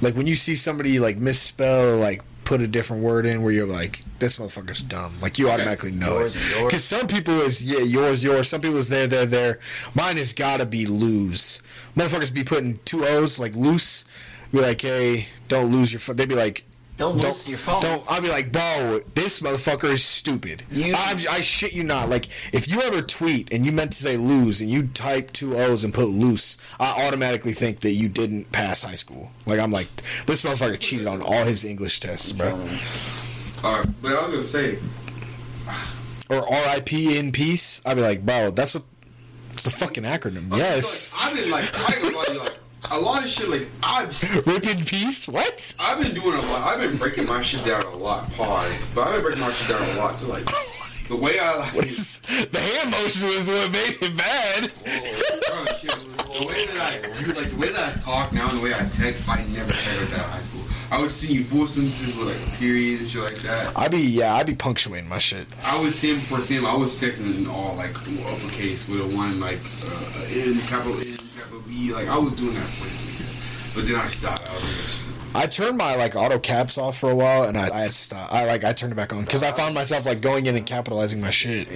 [0.02, 3.66] Like when you see somebody like misspell like put a different word in where you're
[3.66, 5.20] like, this motherfucker's dumb.
[5.20, 6.64] Like you automatically know Yours it.
[6.64, 8.48] Because some people is yeah, yours, yours.
[8.48, 9.58] Some people is there, there, there.
[9.94, 11.60] Mine has gotta be lose.
[11.96, 14.04] Motherfuckers be putting two O's like loose.
[14.52, 16.16] Be like, hey, don't lose your phone.
[16.16, 16.64] They'd be like,
[16.96, 17.82] Don't lose your phone.
[17.82, 18.02] Don't.
[18.08, 20.62] I'll be like, bro, this motherfucker is stupid.
[20.70, 22.08] You- I'm, I shit you not.
[22.08, 25.56] Like, if you ever tweet and you meant to say lose and you type two
[25.58, 29.30] O's and put loose, I automatically think that you didn't pass high school.
[29.44, 29.88] Like, I'm like,
[30.26, 32.54] this motherfucker cheated on all his English tests, bro.
[33.62, 34.78] Uh, but I was gonna say,
[36.30, 37.82] Or RIP in peace.
[37.84, 38.84] I'd be like, bro, that's what.
[39.52, 40.52] It's the fucking acronym.
[40.52, 41.08] I Yes.
[41.08, 42.58] feel like, I've been like, I ain't gonna you, like
[42.90, 43.48] a lot of shit.
[43.48, 45.26] Like I've Rip in peace.
[45.28, 45.74] What?
[45.80, 46.62] I've been doing a lot.
[46.62, 48.30] I've been breaking my shit down a lot.
[48.32, 48.90] Pause.
[48.94, 50.46] But I've been breaking my shit down a lot to like
[51.08, 51.74] the way I like.
[51.74, 54.72] What is the hand motion was what made it bad.
[54.72, 58.62] Bro, shit, the way that I like the way that I talk now and the
[58.62, 60.62] way I text, I never it that high school.
[60.90, 63.76] I would send you full sentences with like a period and shit like that.
[63.76, 65.46] I'd be yeah, I'd be punctuating my shit.
[65.64, 69.40] I was saying before Sam, I was texting in all like uppercase with a one
[69.40, 71.18] like uh, a N, capital N,
[71.56, 71.92] capital B.
[71.92, 73.74] Like I was doing that for you.
[73.74, 74.42] But then I stopped.
[74.48, 77.84] I was like, I turned my like auto caps off for a while, and I
[77.84, 78.32] I stopped.
[78.32, 80.66] I like I turned it back on because I found myself like going in and
[80.66, 81.68] capitalizing my shit.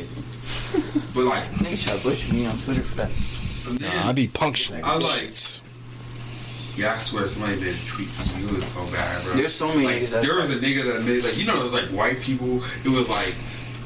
[1.14, 3.10] but like, Niggas try to bush me on Twitter for that.
[3.80, 4.80] Nah, I be punctual.
[4.82, 5.36] I like.
[6.76, 8.48] Yeah, I swear somebody made a tweet for you.
[8.48, 9.34] It was so bad, bro.
[9.34, 11.72] There's so many Like, there was a nigga that made like you know it was
[11.72, 12.62] like white people.
[12.84, 13.34] It was like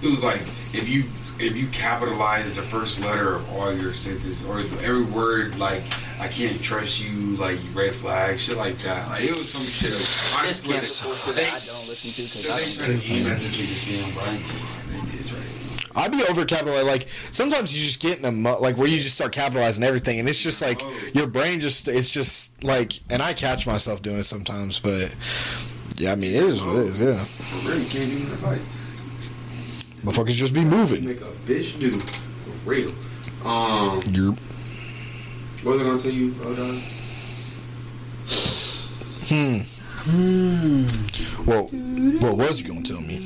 [0.03, 0.41] it was like
[0.73, 1.05] if you
[1.45, 5.83] if you capitalize the first letter of all your sentences or every word like
[6.19, 9.09] I can't trust you like red flag shit like that.
[9.11, 9.93] Like it was some shit.
[9.93, 13.03] I This swear can't they- bullshit that I don't listen to because I They don't.
[13.03, 16.03] tried to aim at this but I ain't gonna lie, they did try.
[16.03, 16.87] I be over capitalizing.
[16.89, 20.19] Like sometimes you just get in a mu- like where you just start capitalizing everything,
[20.19, 21.09] and it's just like oh.
[21.15, 25.15] your brain just it's just like, and I catch myself doing it sometimes, but
[25.97, 27.01] yeah, I mean it is what it is.
[27.01, 28.61] Yeah, For real, you can't even fight.
[30.05, 31.07] Motherfuckers just be moving.
[31.07, 32.91] Make a bitch do for real.
[33.45, 34.39] Um, Yerp.
[35.65, 36.55] what was I gonna tell you, oh
[39.29, 39.61] Hmm.
[41.47, 41.69] Well,
[42.21, 43.17] what was you gonna tell me?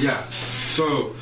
[0.00, 0.28] Yeah.
[0.30, 1.12] So,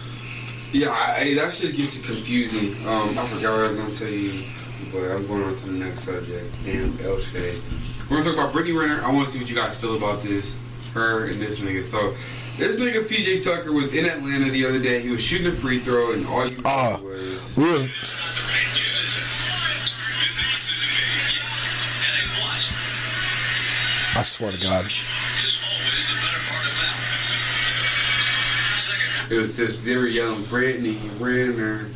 [0.72, 2.86] yeah, I, that shit gets confusing.
[2.86, 4.44] Um, I forgot what I was gonna tell you,
[4.92, 6.54] but I'm going on to the next subject.
[6.64, 7.58] Damn, L Shay.
[8.10, 9.02] We're gonna talk about Brittany Renner.
[9.02, 10.58] I want to see what you guys feel about this,
[10.92, 11.82] her and this nigga.
[11.84, 12.14] So,
[12.58, 15.00] this nigga PJ Tucker was in Atlanta the other day.
[15.00, 17.56] He was shooting a free throw, and all you ah, heard was.
[17.56, 21.74] We were, This is a decision made, yes.
[22.06, 24.18] And a what?
[24.18, 26.96] I swear to God, Is always the better part of that.
[28.76, 31.88] Second, It was just they were yelling Brittany Renner.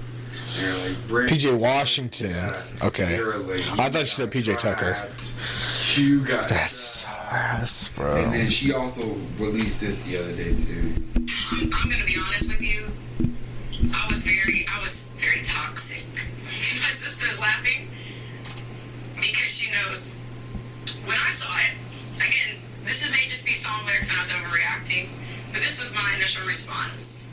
[0.57, 1.39] They're like Brittany.
[1.39, 2.51] PJ Washington.
[2.83, 4.97] Okay, were like, I thought you said PJ Tucker.
[5.97, 6.09] Trapped.
[6.09, 10.93] You got That's ass, And then she also released this the other day too.
[11.53, 12.87] I'm, I'm gonna be honest with you.
[13.95, 16.05] I was very, I was very toxic.
[16.45, 17.89] My sister's laughing
[19.17, 20.19] because she knows
[21.05, 21.75] when I saw it.
[22.17, 25.09] Again, this may just be song lyrics and I was overreacting,
[25.53, 27.25] but this was my initial response.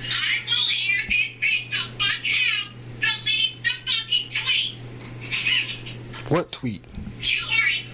[0.00, 2.72] I will hear this bitch the fuck out.
[3.00, 4.72] Delete the fucking tweet.
[6.28, 6.82] What tweet?
[7.20, 7.52] You are a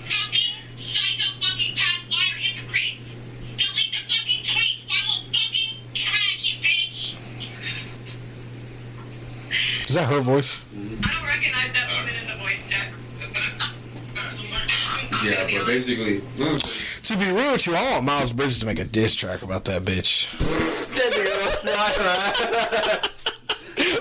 [0.08, 3.00] fucking psycho fucking path liar hypocrite.
[3.56, 7.16] Delete the fucking tweet I will fucking drag you, bitch.
[9.88, 10.60] Is that her voice?
[10.72, 13.00] I don't recognize that woman in the voice text.
[13.60, 13.74] I'm,
[15.20, 16.22] I'm Yeah, but basically,
[17.02, 19.64] To be real with you, I want Miles Bridges to make a diss track about
[19.64, 20.28] that bitch.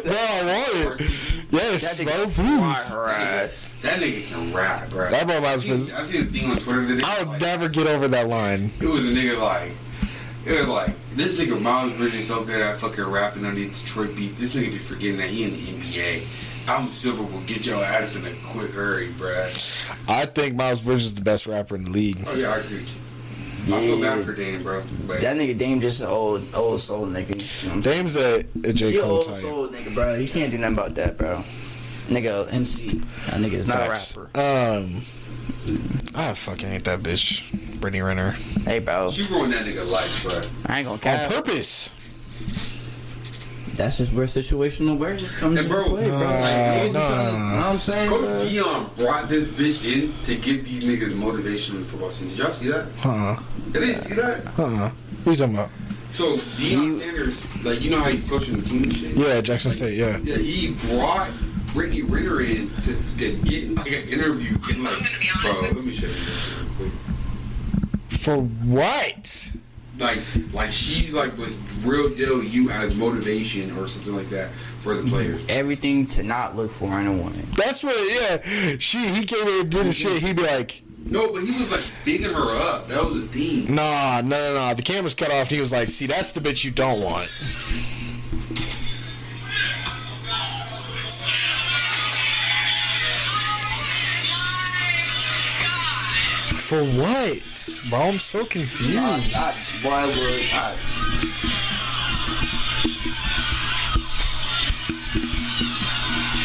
[0.03, 1.26] Bro, I want it.
[1.49, 2.25] Yes, That bro.
[2.25, 2.89] Please.
[2.93, 3.79] her ass.
[3.81, 5.09] That nigga can rap, bro.
[5.09, 7.03] That boy I Miles seen, I seen a thing on Twitter today.
[7.05, 8.69] I would like, never get over that line.
[8.81, 9.71] It was a nigga like,
[10.45, 13.81] it was like, this nigga Miles Bridges is so good at fucking rapping on these
[13.81, 14.39] Detroit beats.
[14.39, 16.67] This nigga be forgetting that he in the NBA.
[16.67, 19.95] Album Silver will get your ass in a quick hurry, bruh.
[20.09, 22.19] I think Miles Bridges is the best rapper in the league.
[22.27, 22.85] Oh yeah, I agree.
[23.75, 23.93] With you.
[23.93, 24.83] I feel bad for Dame, bro.
[25.05, 27.29] But That nigga Dame just an old old soul nigga.
[27.63, 27.93] You know what I'm?
[27.93, 28.91] Dame's a, a J.
[28.91, 29.35] He Cole old type.
[29.37, 30.15] soul nigga, bro.
[30.15, 31.43] You can't do nothing about that, bro.
[32.07, 32.99] Nigga, MC.
[32.99, 34.15] That nigga is not Facts.
[34.15, 34.39] a rapper.
[34.39, 34.95] Um,
[36.15, 38.31] I fucking hate that bitch, Brittany Renner,
[38.63, 39.09] Hey, bro.
[39.09, 40.41] you ruined that nigga life, bro.
[40.73, 41.91] I ain't gonna on purpose.
[43.77, 46.17] That's just where situational awareness comes And into bro, play, bro.
[46.17, 47.07] uh, Like, niggas nah.
[47.07, 48.29] trying to, you know what I'm saying, Coach bro?
[48.45, 52.27] Deion brought this bitch in to give these niggas motivation in the football team.
[52.29, 52.87] Did y'all see that?
[52.97, 53.09] Huh?
[53.39, 54.45] I didn't see that.
[54.45, 54.89] Huh?
[55.23, 55.69] Who you talking about?
[56.09, 59.15] So Deion Sanders, like you know how he's coaching the team and shit.
[59.15, 59.95] Yeah, Jackson State.
[59.97, 60.17] Yeah.
[60.23, 61.29] Yeah, he brought
[61.73, 64.57] Brittany Ritter in to, to get like an interview.
[64.69, 66.91] And like, I'm gonna be honest bro, with- let me show you this real quick.
[68.09, 69.51] For what?
[69.99, 70.19] Like,
[70.53, 75.09] like she like was real deal you as motivation or something like that for the
[75.09, 75.43] players.
[75.49, 77.47] Everything to not look for in a woman.
[77.55, 77.95] That's what.
[78.09, 78.77] Yeah.
[78.79, 79.07] She.
[79.07, 80.21] He came in and did the shit.
[80.21, 82.87] He'd be like, No, but he was like bigging her up.
[82.89, 83.73] That was a thing.
[83.73, 84.73] Nah, no, no, no.
[84.73, 85.49] The camera's cut off.
[85.49, 87.29] He was like, "See, that's the bitch you don't want."
[96.67, 97.99] For what, bro?
[97.99, 98.95] I'm so confused.
[98.95, 100.75] Nah, not why would I?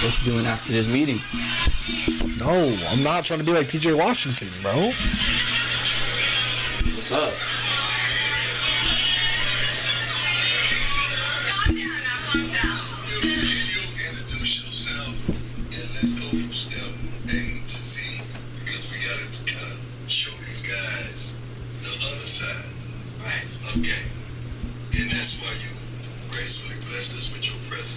[0.05, 1.19] What you doing after this meeting?
[2.39, 4.93] No, I'm not trying to be like PJ Washington, bro.
[6.95, 7.35] What's up?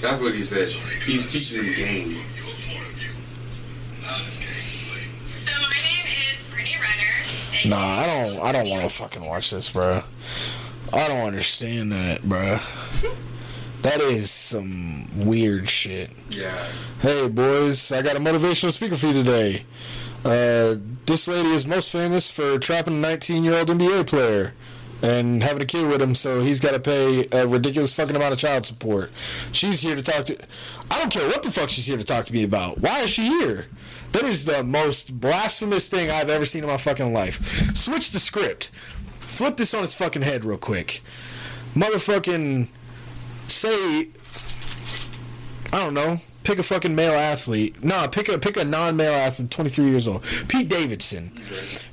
[0.06, 0.68] That's what he said.
[0.68, 2.10] So they can He's teaching them game.
[2.10, 3.14] From your point of view,
[4.04, 5.40] how this game's played.
[5.40, 7.70] So my name is Brittany Renner.
[7.70, 8.40] Nah, I don't.
[8.40, 10.04] I don't want to fucking watch this, bro.
[10.94, 12.60] I don't understand that, bro.
[13.82, 16.12] That is some weird shit.
[16.30, 16.68] Yeah.
[17.02, 19.66] Hey boys, I got a motivational speaker for you today.
[20.24, 20.76] Uh,
[21.08, 24.54] this lady is most famous for trapping a 19 year old NBA player
[25.02, 28.34] and having a kid with him, so he's got to pay a ridiculous fucking amount
[28.34, 29.12] of child support.
[29.52, 30.38] She's here to talk to.
[30.90, 32.80] I don't care what the fuck she's here to talk to me about.
[32.80, 33.68] Why is she here?
[34.14, 37.76] That is the most blasphemous thing I've ever seen in my fucking life.
[37.76, 38.72] Switch the script.
[39.20, 41.02] Flip this on its fucking head real quick.
[41.76, 42.70] Motherfucking
[43.48, 44.10] say
[45.74, 46.22] I don't know.
[46.46, 47.84] Pick a fucking male athlete.
[47.84, 50.24] Nah, pick a pick a non-male athlete, 23 years old.
[50.48, 51.32] Pete Davidson.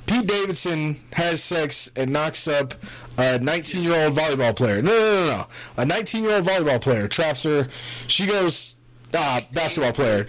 [0.05, 2.73] Pete Davidson has sex and knocks up
[3.17, 4.83] a 19-year-old volleyball player.
[4.83, 5.47] No, no, no, no.
[5.81, 7.67] A 19-year-old volleyball player traps her.
[8.05, 8.75] She goes,
[9.15, 10.27] ah, basketball player.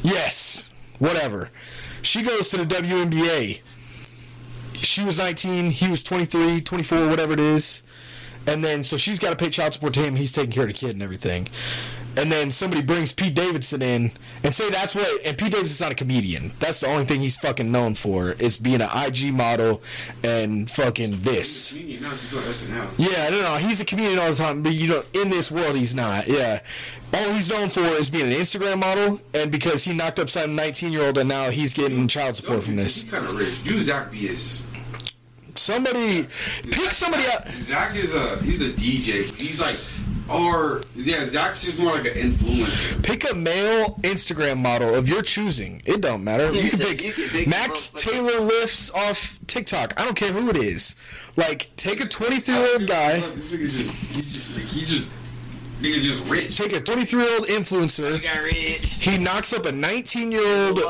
[0.00, 0.66] Yes,
[0.98, 1.50] whatever.
[2.00, 3.60] She goes to the WNBA.
[4.72, 7.82] She was 19, he was 23, 24, whatever it is.
[8.46, 10.16] And then, so she's got to pay child support to him.
[10.16, 11.48] He's taking care of the kid and everything.
[12.16, 14.12] And then somebody brings Pete Davidson in
[14.42, 15.24] and say that's what.
[15.24, 16.52] And Pete Davidson's not a comedian.
[16.58, 19.82] That's the only thing he's fucking known for is being an IG model
[20.24, 21.70] and fucking this.
[21.70, 22.88] He's on SNL.
[22.96, 25.76] Yeah, no, no, he's a comedian all the time, but you know, in this world,
[25.76, 26.26] he's not.
[26.26, 26.60] Yeah,
[27.12, 30.54] all he's known for is being an Instagram model, and because he knocked up some
[30.56, 33.02] 19 year old, and now he's getting child support from this.
[33.02, 33.62] He's kind of rich.
[33.62, 34.66] Do Zach Bias.
[35.54, 36.26] Somebody
[36.70, 37.48] pick somebody up.
[37.48, 39.24] Zach is a he's a DJ.
[39.36, 39.78] He's like,
[40.30, 43.02] or yeah, Zach's just more like an influencer.
[43.02, 45.82] Pick a male Instagram model of your choosing.
[45.84, 46.50] It don't matter.
[46.52, 47.90] You You can said pick you can pick Max.
[47.90, 49.98] Taylor lifts off TikTok.
[50.00, 50.94] I don't care who it is.
[51.36, 53.20] Like, take a 23 year old guy.
[53.20, 55.10] This nigga just he just like, he just
[55.80, 56.56] nigga just rich.
[56.56, 58.22] Take a 23 year old influencer.
[58.22, 58.94] got rich.
[58.94, 60.80] He knocks up a 19 year old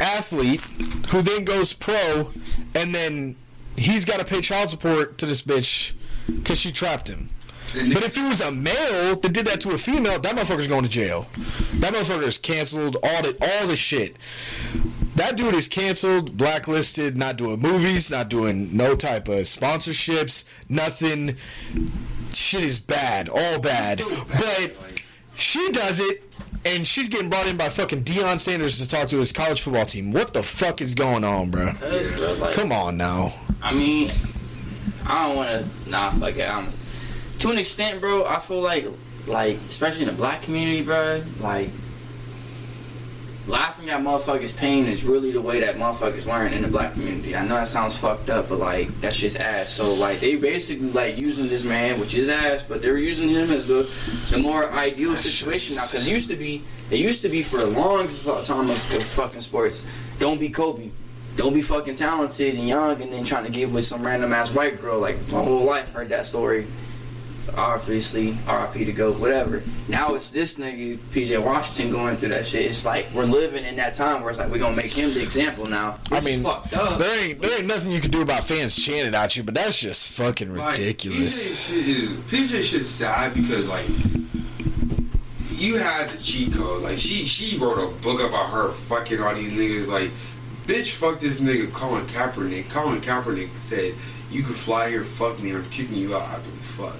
[0.00, 0.60] athlete
[1.08, 2.30] who then goes pro,
[2.74, 3.36] and then
[3.76, 5.92] he's got to pay child support to this bitch
[6.26, 7.30] because she trapped him.
[7.72, 10.82] But if it was a male that did that to a female, that motherfucker's going
[10.84, 11.28] to jail.
[11.74, 12.96] That motherfucker's canceled.
[13.02, 14.16] All the all the shit.
[15.16, 21.36] That dude is canceled, blacklisted, not doing movies, not doing no type of sponsorships, nothing.
[22.32, 23.98] Shit is bad, all bad.
[23.98, 25.04] bad, But like-
[25.36, 26.22] she does it,
[26.64, 29.84] and she's getting brought in by fucking Deion Sanders to talk to his college football
[29.86, 30.12] team.
[30.12, 31.72] What the fuck is going on, bro?
[32.38, 33.34] Like, Come on now.
[33.62, 34.10] I mean,
[35.04, 35.48] I don't want
[35.84, 35.90] to.
[35.90, 36.48] Nah, fuck it.
[36.48, 36.68] I'm,
[37.40, 38.24] to an extent, bro.
[38.24, 38.86] I feel like,
[39.26, 41.22] like, especially in the black community, bro.
[41.40, 41.70] Like,
[43.46, 47.34] laughing at motherfuckers' pain is really the way that motherfuckers learn in the black community.
[47.34, 49.72] I know that sounds fucked up, but like that shit's ass.
[49.72, 53.50] So like they basically like using this man, which is ass, but they're using him
[53.50, 53.90] as the
[54.30, 55.86] the more ideal situation now.
[55.86, 58.94] Because it used to be, it used to be for a longest fu- time of,
[58.94, 59.82] of fucking sports.
[60.18, 60.90] Don't be Kobe.
[61.36, 64.52] Don't be fucking talented and young, and then trying to get with some random ass
[64.52, 65.00] white girl.
[65.00, 66.66] Like my whole life heard that story
[67.56, 69.62] obviously RIP to go, whatever.
[69.88, 72.66] Now it's this nigga PJ Washington going through that shit.
[72.66, 75.22] It's like we're living in that time where it's like we're gonna make him the
[75.22, 75.92] example now.
[76.08, 76.98] Which I mean, is fucked up.
[76.98, 79.78] there ain't there ain't nothing you can do about fans chanting at you, but that's
[79.78, 81.50] just fucking Like, ridiculous.
[81.50, 83.86] PJ shit is PJ shit sad because like
[85.50, 86.82] you had the cheat code.
[86.82, 89.88] Like she she wrote a book about her fucking all these niggas.
[89.90, 90.10] Like
[90.64, 92.68] bitch, fuck this nigga Colin Kaepernick.
[92.70, 93.94] Colin Kaepernick said
[94.30, 96.96] you could fly here, fuck me, and I'm kicking you out after we fuck.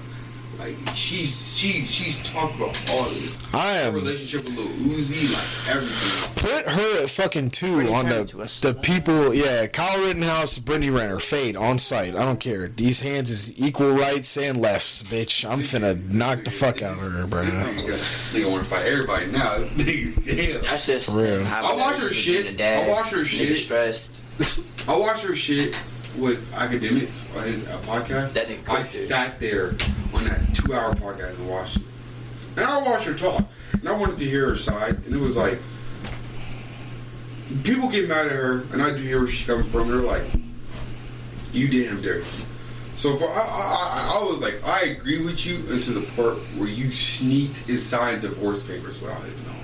[0.61, 3.39] Like she's she she's talked about all this.
[3.53, 6.35] I Her am- relationship with Lil Uzi, like everything.
[6.35, 8.59] Put her at fucking two on the us.
[8.59, 9.33] the people.
[9.33, 12.15] Yeah, Kyle Rittenhouse, Brittany Renner, fade on site.
[12.15, 12.67] I don't care.
[12.67, 15.49] These hands is equal rights and lefts, bitch.
[15.49, 17.43] I'm finna knock the fuck out of her, bro.
[17.43, 17.97] Nigga,
[18.31, 19.57] nigga want to fight everybody now.
[19.63, 20.61] Nigga, damn.
[20.63, 21.45] That's just For real.
[21.47, 22.43] I watch her shit.
[22.43, 22.87] being a dad.
[22.87, 23.55] I watch her Nigga shit.
[23.55, 24.23] stressed.
[24.87, 25.75] I watch her shit
[26.17, 28.33] with academics on his uh, podcast.
[28.33, 29.75] That nigga I sat there
[30.13, 31.83] on that two hour podcast and watched it.
[32.57, 33.45] And I watched her talk.
[33.73, 35.05] And I wanted to hear her side.
[35.05, 35.59] And it was like,
[37.63, 39.89] people get mad at her, and I do hear where she's coming from.
[39.89, 40.23] They're like,
[41.53, 42.25] you damn dirty.
[42.95, 46.37] So for I, I, I, I was like, I agree with you until the part
[46.57, 49.57] where you sneaked and signed divorce papers without his knowing.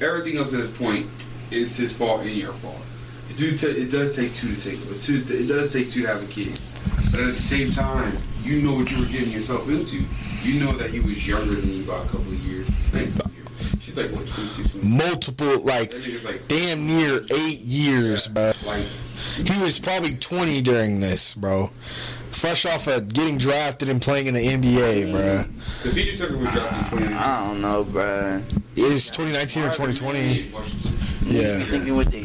[0.00, 1.08] Everything up to this point
[1.50, 2.80] is his fault and your fault.
[3.32, 5.00] It, do ta- it does take two to take it.
[5.00, 6.58] Two, it does take two to have a kid.
[7.10, 10.04] But at the same time, you know what you were getting yourself into.
[10.42, 12.68] You know that he was younger than you by a couple of years.
[12.92, 13.12] Maybe.
[13.80, 14.84] She's like what 26, 26.
[14.84, 18.52] Multiple, like like damn near eight years, bro.
[18.66, 18.84] like
[19.46, 21.70] He was probably 20 during this, bro.
[22.30, 25.44] Fresh off of getting drafted and playing in the NBA, bro.
[25.84, 27.12] the PJ Tucker was drafted in 2019.
[27.16, 28.42] I don't know, bruh.
[28.76, 30.52] It was 2019 or 2020.
[31.26, 31.64] Yeah.
[31.64, 32.24] Thinking with they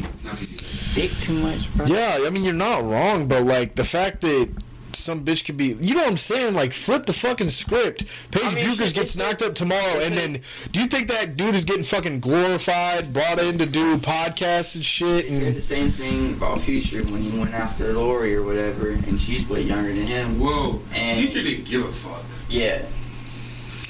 [1.00, 1.86] dick too much, bro.
[1.86, 4.48] Yeah, I mean you're not wrong, but like the fact that
[4.92, 6.54] some bitch could be, you know what I'm saying?
[6.54, 8.04] Like flip the fucking script.
[8.30, 10.40] Paige I mean, Bueckers gets knocked up tomorrow, and then
[10.72, 14.84] do you think that dude is getting fucking glorified, brought in to do podcasts and
[14.84, 15.28] shit?
[15.30, 19.20] They said the same thing about Future when he went after Lori or whatever, and
[19.20, 20.40] she's way younger than him.
[20.40, 22.24] Whoa, And- Future didn't give a fuck.
[22.48, 22.82] Yeah,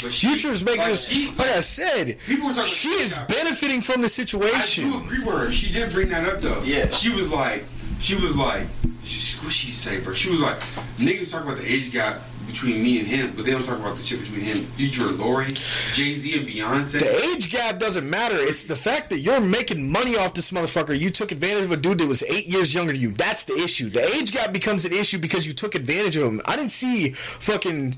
[0.00, 1.08] But she- Future's making like, this.
[1.08, 4.56] she- Like I said, People were talking she about- is benefiting from the situation.
[4.56, 4.90] I situation.
[5.00, 5.52] do agree with her.
[5.52, 6.62] She did bring that up though.
[6.62, 6.88] Yeah.
[6.90, 7.64] She was like,
[8.00, 8.66] she was like,
[9.02, 10.12] she, what she say, bro?
[10.14, 10.58] She was like,
[10.98, 13.96] niggas talk about the age gap between me and him, but they don't talk about
[13.96, 15.46] the shit between him, Future and Lori,
[15.92, 16.98] Jay Z and Beyonce.
[16.98, 18.36] The age gap doesn't matter.
[18.36, 20.98] It's the fact that you're making money off this motherfucker.
[20.98, 23.12] You took advantage of a dude that was eight years younger than you.
[23.12, 23.90] That's the issue.
[23.90, 26.40] The age gap becomes an issue because you took advantage of him.
[26.46, 27.92] I didn't see fucking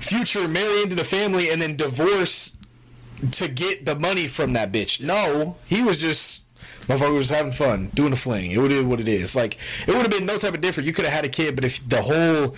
[0.00, 2.54] Future marry into the family and then divorce
[3.30, 5.00] to get the money from that bitch.
[5.00, 6.42] No, he was just.
[6.88, 8.50] Motherfucker was having fun, doing a fling.
[8.50, 9.36] It would be what it is.
[9.36, 10.88] Like it would have been no type of different.
[10.88, 12.56] You could have had a kid, but if the whole,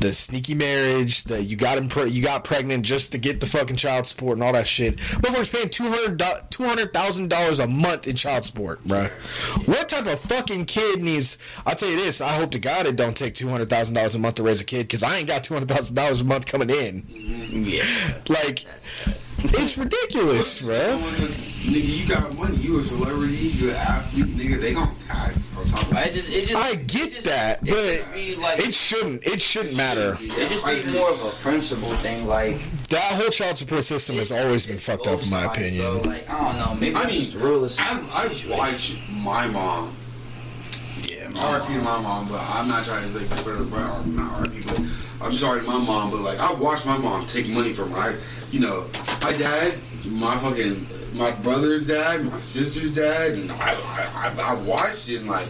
[0.00, 3.46] the sneaky marriage, the you got him, pre- you got pregnant just to get the
[3.46, 4.96] fucking child support and all that shit.
[4.96, 9.10] Motherfucker's paying two hundred two hundred thousand dollars a month in child support, bruh.
[9.68, 11.38] What type of fucking kid needs?
[11.66, 12.20] I'll tell you this.
[12.20, 14.60] I hope to God it don't take two hundred thousand dollars a month to raise
[14.60, 17.02] a kid because I ain't got two hundred thousand dollars a month coming in.
[17.02, 17.62] Mm-hmm.
[17.64, 18.18] yeah.
[18.28, 18.64] Like
[19.06, 20.88] it's ridiculous, You bruh.
[20.90, 21.14] know what,
[21.62, 22.56] Nigga, you got money.
[22.56, 23.34] You a celebrity.
[23.36, 24.26] You an athlete.
[24.36, 27.26] Nigga, they gon' tax on top of I just, it just, I it get just-
[27.26, 29.24] that, it but just like, it shouldn't.
[29.26, 30.16] It shouldn't matter.
[30.20, 32.26] it just I be more of a principle thing.
[32.26, 32.56] Like
[32.88, 36.00] That whole child support system has always been fucked up, in my sides, opinion.
[36.00, 36.12] bro.
[36.12, 37.84] Like I don't know, maybe I I mean, mean, just realistic.
[37.84, 39.96] I, I watched my mom.
[41.04, 44.66] yeah, RP to my mom, but I'm not trying to like put her, not RP,
[44.66, 47.90] but I'm sorry to my mom, but like I watched my mom take money from
[47.92, 47.98] her.
[47.98, 48.16] I,
[48.50, 48.86] you know,
[49.22, 54.54] my dad, my fucking, my brother's dad, my sister's dad, and I, I, I, I
[54.54, 55.48] watched it and like,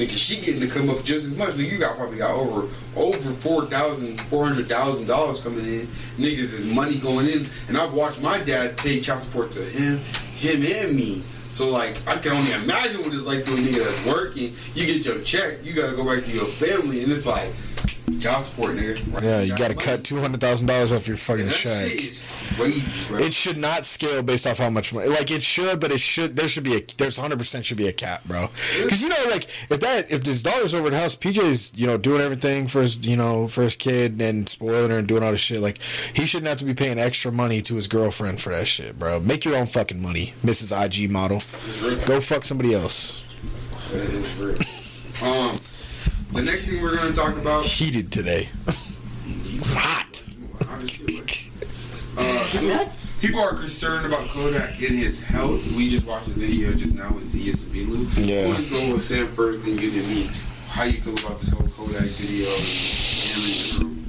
[0.00, 1.50] nigga, she getting to come up just as much.
[1.50, 5.86] Nigga, you got probably got over over four thousand, four hundred thousand dollars coming in.
[6.16, 9.98] Niggas is money going in, and I've watched my dad pay child support to him,
[10.36, 11.22] him and me.
[11.52, 14.54] So like, I can only imagine what it's like to a nigga that's working.
[14.74, 17.52] You get your check, you gotta go back to your family, and it's like,
[18.20, 19.14] Child support, nigga.
[19.14, 19.22] Right?
[19.22, 19.86] Yeah, you got to money.
[19.86, 21.88] cut two hundred thousand dollars off your fucking That check.
[22.56, 23.24] crazy.
[23.24, 25.08] It should not scale based off how much money.
[25.08, 26.36] Like it should, but it should.
[26.36, 26.80] There should be a.
[26.98, 28.48] There's 100 percent should be a cap, bro.
[28.82, 31.86] Because you know, like if that if this daughter's over at the house, PJ's you
[31.86, 35.22] know doing everything for his you know for his kid and spoiling her and doing
[35.22, 35.60] all this shit.
[35.60, 35.78] Like
[36.14, 39.20] he shouldn't have to be paying extra money to his girlfriend for that shit, bro.
[39.20, 40.72] Make your own fucking money, Mrs.
[40.72, 41.42] IG model.
[42.06, 43.24] Go fuck somebody else.
[43.92, 44.58] That is real.
[45.22, 45.58] Um,
[46.32, 47.64] the next thing we're gonna talk about.
[47.64, 48.48] Heated today.
[49.64, 50.24] Hot.
[52.16, 55.66] Uh, people, people are concerned about Kodak and his health.
[55.72, 58.06] We just watched the video just now with Zias B.Lou.
[58.22, 58.42] Yeah.
[58.42, 60.28] I want to go with Sam first, then you, then me.
[60.68, 64.00] How you feel about this whole Kodak video and him in general?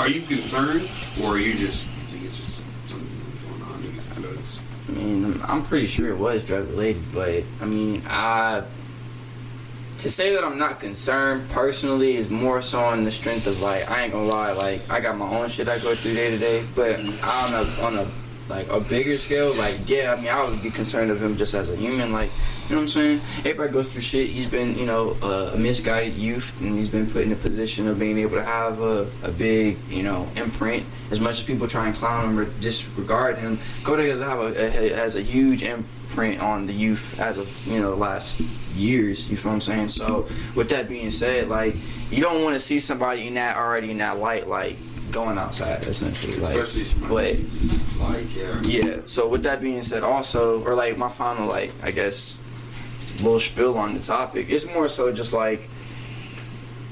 [0.00, 0.88] Are you concerned,
[1.22, 3.08] or are you just think it's just something
[3.48, 3.82] going on?
[3.82, 4.60] Niggas drugs.
[4.88, 8.64] I mean, I'm pretty sure it was drug related, but I mean, I
[10.04, 13.90] to say that I'm not concerned personally is more so on the strength of like
[13.90, 16.36] I ain't gonna lie, like I got my own shit I go through day to
[16.36, 18.10] day, but I on a on a
[18.48, 21.54] like a bigger scale, like yeah, I mean I would be concerned of him just
[21.54, 22.30] as a human, like
[22.64, 23.20] you know what I'm saying.
[23.38, 24.28] Everybody goes through shit.
[24.28, 27.86] He's been you know uh, a misguided youth, and he's been put in a position
[27.86, 30.84] of being able to have a, a big you know imprint.
[31.10, 34.92] As much as people try and clown him or disregard him, Kodak does have a,
[34.92, 38.40] a has a huge imprint on the youth as of you know the last
[38.74, 39.30] years.
[39.30, 39.88] You feel what I'm saying?
[39.88, 41.74] So with that being said, like
[42.10, 44.76] you don't want to see somebody in that already in that light, like
[45.14, 46.56] going outside essentially, like.
[47.08, 47.38] But
[48.00, 48.60] like yeah.
[48.62, 48.96] yeah.
[49.06, 52.40] So with that being said, also, or like my final, like I guess,
[53.18, 54.48] little spill on the topic.
[54.50, 55.70] It's more so just like.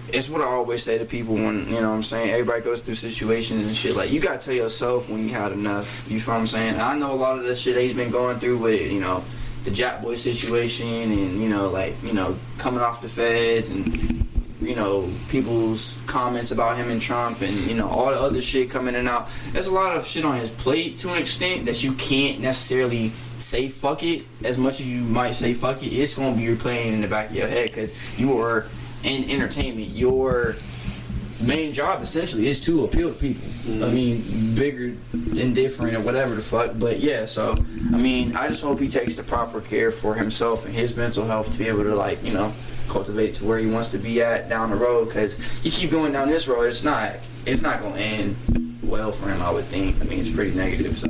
[0.08, 2.82] It's what I always say to people when you know what I'm saying everybody goes
[2.82, 6.04] through situations and shit like you gotta tell yourself when you had enough.
[6.10, 6.74] You feel what I'm saying?
[6.74, 9.24] And I know a lot of the shit he's been going through with you know
[9.64, 14.21] the Jack Boy situation and you know like you know coming off the feds and
[14.62, 18.70] you know people's comments about him and Trump and you know all the other shit
[18.70, 19.28] coming in and out.
[19.52, 23.12] There's a lot of shit on his plate to an extent that you can't necessarily
[23.38, 25.88] say fuck it as much as you might say fuck it.
[25.88, 28.66] It's gonna be replaying in the back of your head because you are
[29.04, 29.88] in entertainment.
[29.88, 30.56] Your
[31.42, 33.42] main job essentially is to appeal to people.
[33.42, 33.94] I mm-hmm.
[33.94, 36.72] mean, bigger and different or whatever the fuck.
[36.78, 37.54] But yeah, so
[37.92, 41.24] I mean, I just hope he takes the proper care for himself and his mental
[41.24, 42.52] health to be able to like you know
[42.93, 45.07] cultivate to where he wants to be at down the road.
[45.07, 47.16] Because you keep going down this road, it's not
[47.47, 49.40] it's not gonna end well for him.
[49.43, 50.01] I would think.
[50.01, 50.99] I mean, it's pretty negative.
[50.99, 51.09] So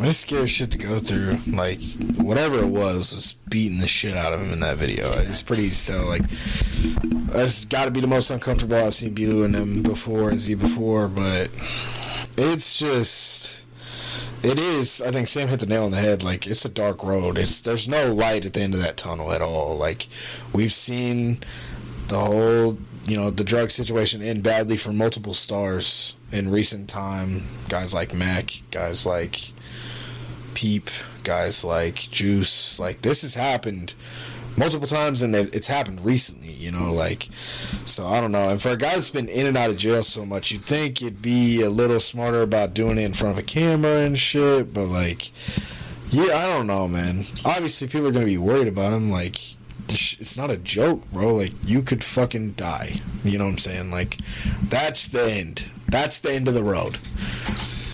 [0.00, 1.40] It's scary shit to go through.
[1.52, 1.80] Like
[2.18, 5.10] whatever it was was beating the shit out of him in that video.
[5.12, 6.22] It's pretty so like
[7.30, 10.54] that's got to be the most uncomfortable I've seen B.Lou and them before and Z
[10.54, 11.50] before, but
[12.38, 13.62] it's just
[14.42, 15.02] it is.
[15.02, 16.22] I think Sam hit the nail on the head.
[16.22, 17.38] Like it's a dark road.
[17.38, 19.76] It's there's no light at the end of that tunnel at all.
[19.76, 20.08] Like
[20.52, 21.38] we've seen
[22.08, 27.42] the whole you know the drug situation end badly for multiple stars in recent time.
[27.68, 29.52] Guys like Mac, guys like
[30.54, 30.90] Peep,
[31.22, 32.78] guys like Juice.
[32.78, 33.94] Like this has happened
[34.56, 36.52] multiple times, and it's happened recently.
[36.52, 37.28] You know, like
[37.84, 38.48] so I don't know.
[38.48, 41.00] And for a guy that's been in and out of jail so much, you'd think
[41.00, 44.72] you'd be a little smarter about doing it in front of a camera and shit.
[44.72, 45.30] But like,
[46.10, 47.24] yeah, I don't know, man.
[47.44, 49.10] Obviously, people are gonna be worried about him.
[49.10, 49.40] Like,
[49.88, 51.34] it's not a joke, bro.
[51.34, 53.00] Like, you could fucking die.
[53.24, 53.90] You know what I'm saying?
[53.90, 54.18] Like,
[54.68, 55.70] that's the end.
[55.88, 56.98] That's the end of the road.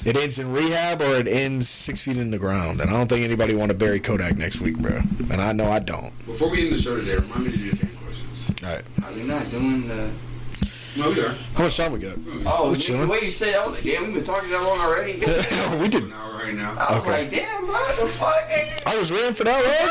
[0.05, 2.81] It ends in rehab or it ends six feet in the ground.
[2.81, 4.97] And I don't think anybody want to bury Kodak next week, bro.
[5.31, 6.17] And I know I don't.
[6.27, 8.63] Before we end the show today, remind me to do the fan questions.
[8.65, 8.83] All right.
[9.05, 10.11] are we not doing the?
[10.97, 11.35] No, we are.
[11.55, 12.17] How much time we got?
[12.45, 13.01] Oh, We nigga, chilling.
[13.03, 15.13] the way you said, that, I was like, damn, we've been talking that long already.
[15.81, 16.03] we did.
[16.03, 16.13] An did.
[16.13, 16.75] hour right now.
[16.79, 17.23] I was Okay.
[17.23, 18.49] like, damn, what the fuck?
[18.51, 18.83] nigga?
[18.87, 19.89] I was waiting for that, right?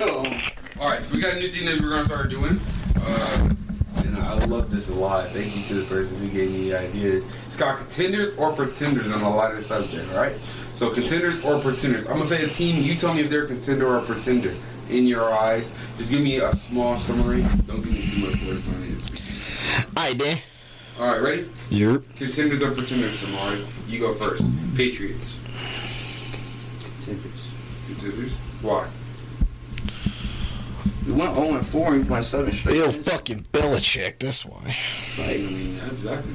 [0.80, 2.60] All right, so we got a new thing that we're gonna start doing.
[3.02, 3.69] Uh, and
[4.22, 5.28] I love this a lot.
[5.30, 7.24] Thank you to the person who gave me the ideas.
[7.46, 10.10] It's called contenders or pretenders on a lighter subject.
[10.12, 10.36] right?
[10.74, 12.06] So contenders or pretenders.
[12.06, 12.82] I'm gonna say a team.
[12.82, 14.54] You tell me if they're a contender or a pretender
[14.88, 15.72] in your eyes.
[15.98, 17.42] Just give me a small summary.
[17.66, 18.94] Don't give me too much words on it.
[18.94, 19.22] this week.
[19.96, 20.42] I.
[20.98, 21.50] All right, ready?
[21.70, 22.02] Yep.
[22.16, 23.64] Contenders or pretenders, Samari?
[23.88, 24.44] You go first.
[24.74, 25.40] Patriots.
[26.82, 27.52] Contenders.
[27.86, 28.36] Contenders.
[28.60, 28.86] Why?
[31.06, 32.72] We went 0 and 4 and we went 7 straight.
[32.74, 33.08] Bill wins.
[33.08, 34.18] fucking Belichick.
[34.18, 34.76] That's why.
[35.18, 36.32] I Like, mean, exactly.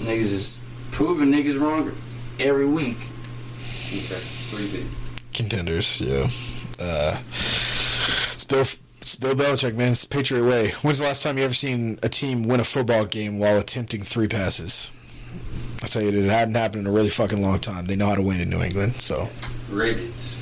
[0.00, 1.92] niggas is proving niggas wrong
[2.40, 2.98] every week.
[3.88, 4.20] Okay.
[4.50, 4.90] What do you think?
[5.32, 6.28] Contenders, yeah.
[6.78, 7.18] Uh,
[8.32, 8.64] it's Bill,
[9.00, 9.92] it's Bill Belichick, man.
[9.92, 10.70] It's the Patriot way.
[10.82, 14.02] When's the last time you ever seen a team win a football game while attempting
[14.02, 14.90] three passes?
[15.82, 17.84] I tell you, it hadn't happened in a really fucking long time.
[17.86, 19.00] They know how to win in New England.
[19.02, 19.28] So,
[19.70, 20.38] Ravens.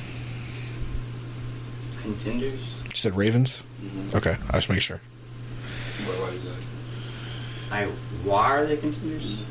[1.97, 2.74] Contenders?
[2.95, 3.63] You said Ravens?
[3.83, 4.17] Mm-hmm.
[4.17, 5.01] Okay, I just make sure.
[6.05, 6.55] What, what is that?
[7.69, 7.89] Like,
[8.23, 9.41] why are they contenders?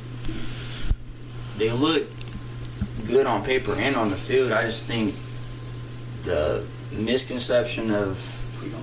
[1.58, 2.08] They look
[3.06, 4.50] good on paper and on the field.
[4.50, 5.14] I just think
[6.22, 8.82] the misconception of We don't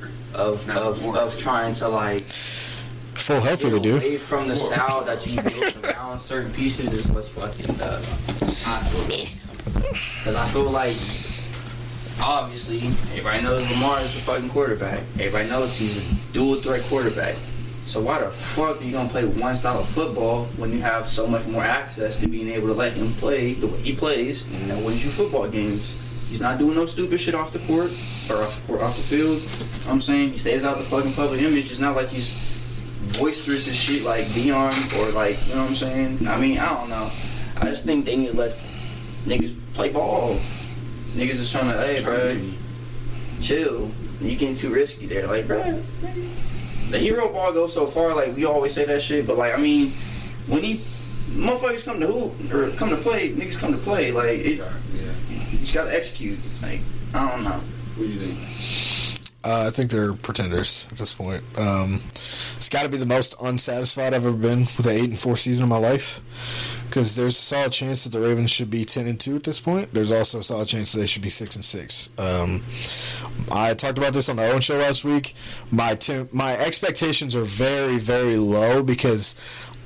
[0.00, 2.22] look of of, of trying to like
[3.14, 3.96] Full healthy get they do.
[3.98, 8.02] away from the style that you built around certain pieces is what's fucking uh, up.
[8.66, 9.28] I feel
[9.84, 10.96] because I feel like
[12.20, 12.78] obviously
[13.10, 15.00] everybody knows Lamar is the fucking quarterback.
[15.14, 17.36] Everybody knows he's a dual threat quarterback.
[17.84, 21.08] So why the fuck are you gonna play one style of football when you have
[21.08, 24.44] so much more access to being able to let him play the way he plays
[24.52, 25.98] and wins you football games?
[26.28, 27.90] He's not doing no stupid shit off the court
[28.30, 29.42] or off the court, off the field.
[29.86, 31.70] I'm saying he stays out the fucking public image.
[31.70, 32.32] It's not like he's
[33.18, 36.28] boisterous and shit like Deion or like you know what I'm saying.
[36.28, 37.10] I mean I don't know.
[37.56, 38.56] I just think they need to let
[39.26, 40.38] niggas play ball.
[41.12, 42.40] Niggas is trying to, hey, bro,
[43.40, 43.90] chill.
[44.20, 45.82] You getting too risky there, like, bro.
[46.90, 49.56] The hero ball goes so far, like we always say that shit, but like, I
[49.60, 49.92] mean,
[50.46, 50.76] when he
[51.30, 54.12] motherfuckers come to hoop or come to play, niggas come to play.
[54.12, 54.72] Like, it, Yeah.
[54.94, 55.40] yeah.
[55.50, 56.38] you just gotta execute.
[56.60, 56.80] Like,
[57.14, 57.60] I don't know.
[57.96, 59.18] What do you think?
[59.44, 61.42] Uh, I think they're pretenders at this point.
[61.58, 62.00] Um,
[62.56, 65.36] it's got to be the most unsatisfied I've ever been with an eight and four
[65.36, 66.20] season of my life.
[66.92, 69.58] Because there's a solid chance that the Ravens should be ten and two at this
[69.58, 69.94] point.
[69.94, 72.10] There's also a solid chance that they should be six and six.
[72.18, 72.62] Um,
[73.50, 75.34] I talked about this on my own show last week.
[75.70, 75.98] My
[76.34, 79.34] my expectations are very very low because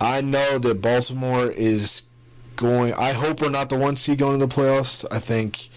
[0.01, 2.03] I know that Baltimore is
[2.57, 2.93] going.
[2.95, 5.05] I hope we're not the one seed going to the playoffs.
[5.09, 5.69] I think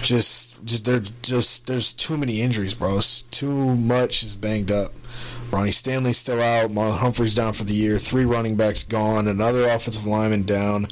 [0.00, 2.98] just just there just there's too many injuries, bro.
[2.98, 4.92] It's too much is banged up.
[5.50, 6.70] Ronnie Stanley's still out.
[6.70, 7.98] Marlon Humphrey's down for the year.
[7.98, 9.26] Three running backs gone.
[9.26, 10.82] Another offensive lineman down.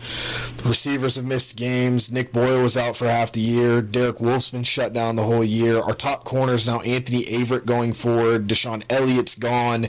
[0.59, 2.11] The receivers have missed games.
[2.11, 3.81] Nick Boyle was out for half the year.
[3.81, 5.79] Derek Wolfe's been shut down the whole year.
[5.81, 8.49] Our top corner is now Anthony Averett going forward.
[8.49, 9.87] DeShon Elliott's gone.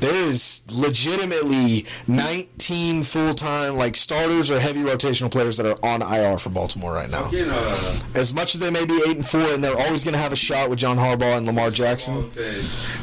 [0.00, 6.02] There is legitimately 19 full time like starters or heavy rotational players that are on
[6.02, 7.28] IR for Baltimore right now.
[7.32, 10.20] Uh, As much as they may be eight and four, and they're always going to
[10.20, 12.28] have a shot with John Harbaugh and Lamar Jackson.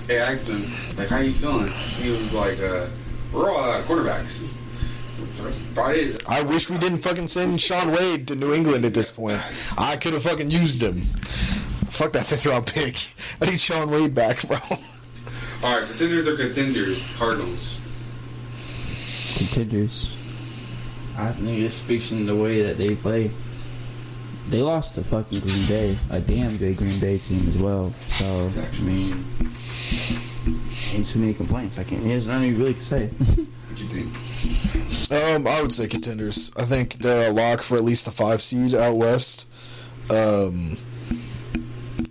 [0.07, 1.71] Hey, him, like, how you feeling?
[1.71, 2.87] He was like, uh,
[3.33, 4.47] we're all uh, quarterbacks.
[5.37, 6.27] That's about it.
[6.29, 9.41] I wish we didn't fucking send Shaun Wade to New England at this point.
[9.77, 11.01] I could have fucking used him.
[11.89, 12.95] Fuck that fifth round pick.
[13.41, 14.57] I need Shaun Wade back, bro.
[15.63, 17.07] All right, contenders are contenders.
[17.17, 17.79] Cardinals.
[19.35, 20.11] Contenders.
[21.17, 23.31] I think it speaks in the way that they play.
[24.49, 27.93] They lost to fucking Green Bay, a damn good Green Bay team as well.
[28.09, 29.25] So I mean,
[31.03, 31.79] too many complaints.
[31.79, 32.03] I can't.
[32.03, 33.07] There's nothing you really can say.
[33.07, 35.11] What you think?
[35.11, 36.51] Um, I would say contenders.
[36.55, 39.47] I think they're a lock for at least the five seed out west.
[40.09, 40.77] Um,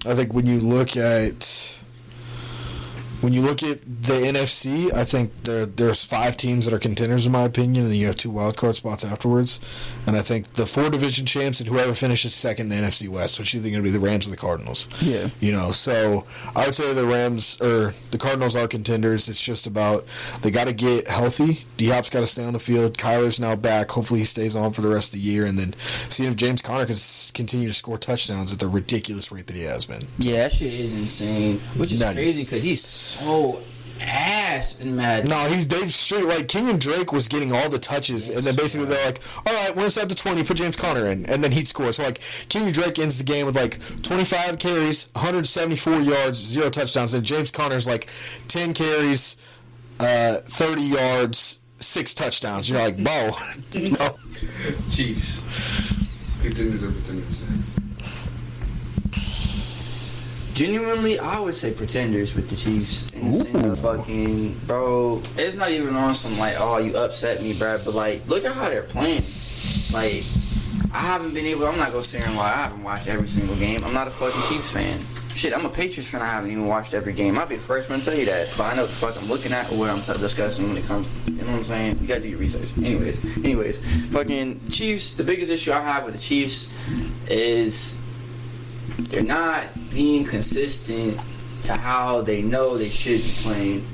[0.07, 1.81] I think when you look at
[3.20, 7.26] when you look at the NFC, I think there there's five teams that are contenders
[7.26, 9.60] in my opinion, and then you have two wild card spots afterwards.
[10.06, 13.38] And I think the four division champs and whoever finishes second in the NFC West,
[13.38, 14.88] which is think going to be the Rams or the Cardinals.
[15.00, 15.30] Yeah.
[15.40, 19.28] You know, so I would say the Rams or the Cardinals are contenders.
[19.28, 20.06] It's just about
[20.42, 21.64] they got to get healthy.
[21.76, 22.98] D Hop's got to stay on the field.
[22.98, 23.90] Kyler's now back.
[23.90, 25.74] Hopefully, he stays on for the rest of the year, and then
[26.08, 26.96] seeing if James Conner can
[27.32, 30.02] continue to score touchdowns at the ridiculous rate that he has been.
[30.18, 31.58] Yeah, that shit is insane.
[31.76, 32.16] Which is Nutty.
[32.16, 33.13] crazy because he's so
[34.00, 35.30] ass in Madden.
[35.30, 36.24] No, he's Dave Street.
[36.24, 39.74] like Kenyan Drake was getting all the touches, and then basically they're like, "All right,
[39.74, 41.92] we're inside the twenty, put James Conner in," and then he'd score.
[41.92, 45.76] So like Kenyan Drake ends the game with like twenty five carries, one hundred seventy
[45.76, 48.08] four yards, zero touchdowns, and James Conner's like
[48.48, 49.36] ten carries,
[50.00, 52.68] uh, thirty yards, six touchdowns.
[52.68, 53.30] You're like, "Bo,
[53.74, 54.16] no."
[54.90, 55.40] Chiefs.
[56.42, 57.42] Contenders are contenders.
[60.55, 63.11] Genuinely, I would say pretenders with the Chiefs.
[63.11, 67.42] In the sense of fucking, bro, it's not even on some like, oh, you upset
[67.42, 67.80] me, bro.
[67.84, 69.24] But like, look at how they're playing.
[69.92, 70.22] Like,
[70.92, 71.66] I haven't been able.
[71.66, 72.52] I'm not gonna sit here and lie.
[72.52, 73.82] I haven't watched every single game.
[73.84, 75.00] I'm not a fucking Chiefs fan.
[75.34, 76.22] Shit, I'm a Patriots fan.
[76.22, 77.36] I haven't even watched every game.
[77.36, 78.55] I'll be the first one to tell you that.
[78.57, 80.76] But I know what the fuck I'm looking at or what I'm t- discussing when
[80.76, 81.12] it comes.
[81.26, 81.98] You know what I'm saying?
[82.00, 82.68] You gotta do your research.
[82.78, 85.14] Anyways, anyways, fucking Chiefs.
[85.14, 86.68] The biggest issue I have with the Chiefs
[87.26, 87.96] is
[88.99, 91.20] they're not being consistent
[91.62, 93.86] to how they know they should be playing.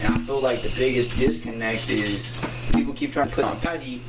[0.00, 2.40] And I feel like the biggest disconnect is
[2.74, 4.02] people keep trying to put on Patty.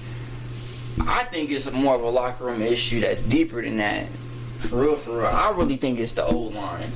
[1.02, 4.08] I think it's more of a locker room issue that's deeper than that.
[4.60, 5.28] For real, for real.
[5.28, 6.92] I really think it's the old line.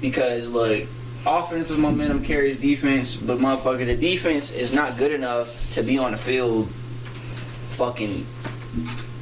[0.00, 0.88] Because, look,
[1.26, 6.12] offensive momentum carries defense, but motherfucker, the defense is not good enough to be on
[6.12, 6.68] the field
[7.68, 8.26] fucking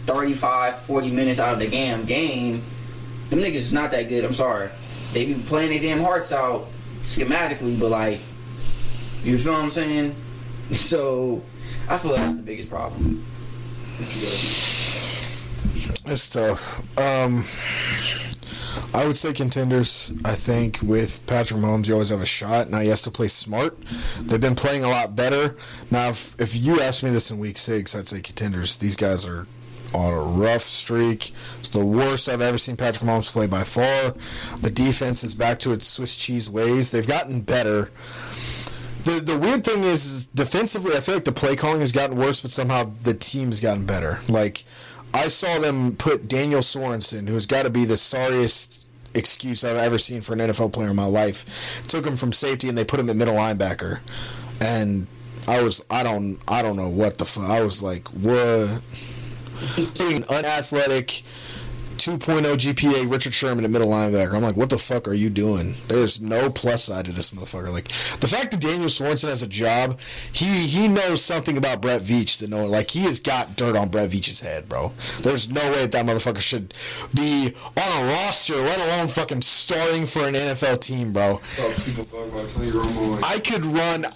[0.07, 2.63] 35, 40 minutes out of the damn game
[3.31, 4.25] them niggas is not that good.
[4.25, 4.71] I'm sorry.
[5.13, 6.69] They be playing their damn hearts out,
[7.03, 8.21] schematically, but like,
[9.23, 10.15] you feel what I'm saying?
[10.71, 11.43] So,
[11.89, 13.25] I feel like that's the biggest problem.
[16.05, 16.99] It's tough.
[16.99, 17.43] Um,
[18.95, 20.13] I would say contenders.
[20.25, 22.71] I think with Patrick Mahomes, you always have a shot.
[22.71, 23.79] Now he has to play smart.
[24.21, 25.57] They've been playing a lot better.
[25.91, 28.77] Now, if, if you asked me this in week six, I'd say contenders.
[28.77, 29.47] These guys are
[29.95, 31.33] on a rough streak.
[31.59, 34.15] It's the worst I've ever seen Patrick Mahomes play by far.
[34.61, 36.91] The defense is back to its Swiss cheese ways.
[36.91, 37.91] They've gotten better.
[39.05, 42.17] The, the weird thing is, is defensively, I feel like the play calling has gotten
[42.17, 44.21] worse, but somehow the team's gotten better.
[44.29, 44.65] Like,
[45.15, 49.99] I saw them put Daniel Sorensen, who's got to be the sorriest excuse I've ever
[49.99, 51.83] seen for an NFL player in my life.
[51.89, 54.01] Took him from safety and they put him at middle linebacker,
[54.61, 55.07] and
[55.47, 58.83] I was I don't I don't know what the fuck I was like what.
[59.77, 61.23] An unathletic
[61.99, 64.35] 2.0 GPA Richard Sherman at middle linebacker.
[64.35, 65.75] I'm like, what the fuck are you doing?
[65.89, 67.73] There's no plus side to this motherfucker.
[67.73, 67.89] Like
[68.21, 69.99] the fact that Daniel Swanson has a job,
[70.33, 72.67] he he knows something about Brett Veach to know.
[72.67, 74.93] Like he has got dirt on Brett Veach's head, bro.
[75.23, 76.73] There's no way that, that motherfucker should
[77.13, 81.41] be on a roster, let alone fucking starting for an NFL team, bro.
[81.85, 83.21] People talk about Tony Romo.
[83.21, 84.07] Like, I could run.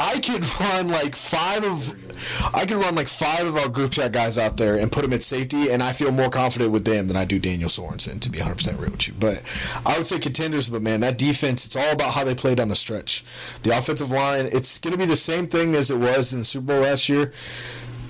[0.00, 2.07] I could run like five of.
[2.54, 5.12] I could run like five of our group chat guys out there and put them
[5.12, 8.20] at safety, and I feel more confident with them than I do Daniel Sorensen.
[8.20, 9.42] To be 100 percent real with you, but
[9.86, 10.68] I would say contenders.
[10.68, 13.24] But man, that defense, it's all about how they play down the stretch.
[13.62, 16.44] The offensive line, it's going to be the same thing as it was in the
[16.44, 17.32] Super Bowl last year.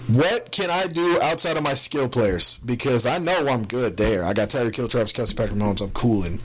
[0.09, 2.57] What can I do outside of my skill players?
[2.65, 4.25] Because I know I'm good there.
[4.25, 5.83] I got Tyreek Hill, Travis Kelce, Patrick Mahomes.
[5.83, 6.39] I'm cooling.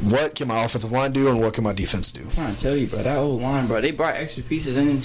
[0.00, 2.22] What can my offensive line do, and what can my defense do?
[2.22, 3.02] I'm trying to tell you, bro.
[3.02, 3.80] That old line, bro.
[3.80, 5.00] They brought extra pieces in.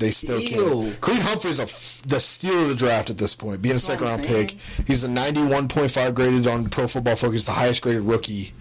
[0.00, 1.00] And They still can't.
[1.00, 4.06] Creed Humphrey's a f- the steal of the draft at this point, being a second
[4.06, 4.48] round saying.
[4.48, 4.58] pick.
[4.86, 8.52] He's a 91.5 graded on Pro Football Focus, the highest graded rookie.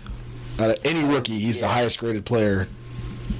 [0.59, 2.67] Out of any rookie, he's the highest graded player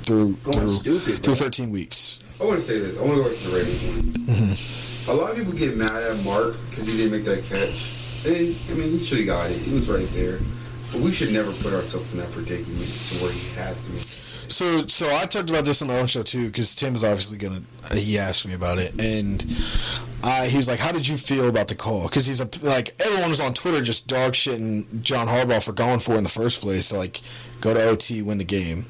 [0.03, 2.19] through Going through, stupid, through 13 weeks.
[2.39, 2.97] I want to say this.
[2.99, 4.01] I want to go back to the Ravens.
[4.19, 5.09] Mm-hmm.
[5.09, 7.89] A lot of people get mad at Mark because he didn't make that catch.
[8.27, 9.57] And, I mean, he should have got it.
[9.57, 10.39] He was right there.
[10.91, 14.03] But we should never put ourselves in that predicament to where he has to make
[14.03, 14.26] it.
[14.49, 17.37] So, so I talked about this on our own show too, because Tim is obviously
[17.37, 17.61] gonna.
[17.93, 19.45] He asked me about it, and
[20.23, 22.99] I, he was like, "How did you feel about the call?" Because he's a like
[23.01, 26.29] everyone was on Twitter just dog shitting John Harbaugh for going for it in the
[26.29, 27.21] first place to like
[27.61, 28.85] go to OT, win the game.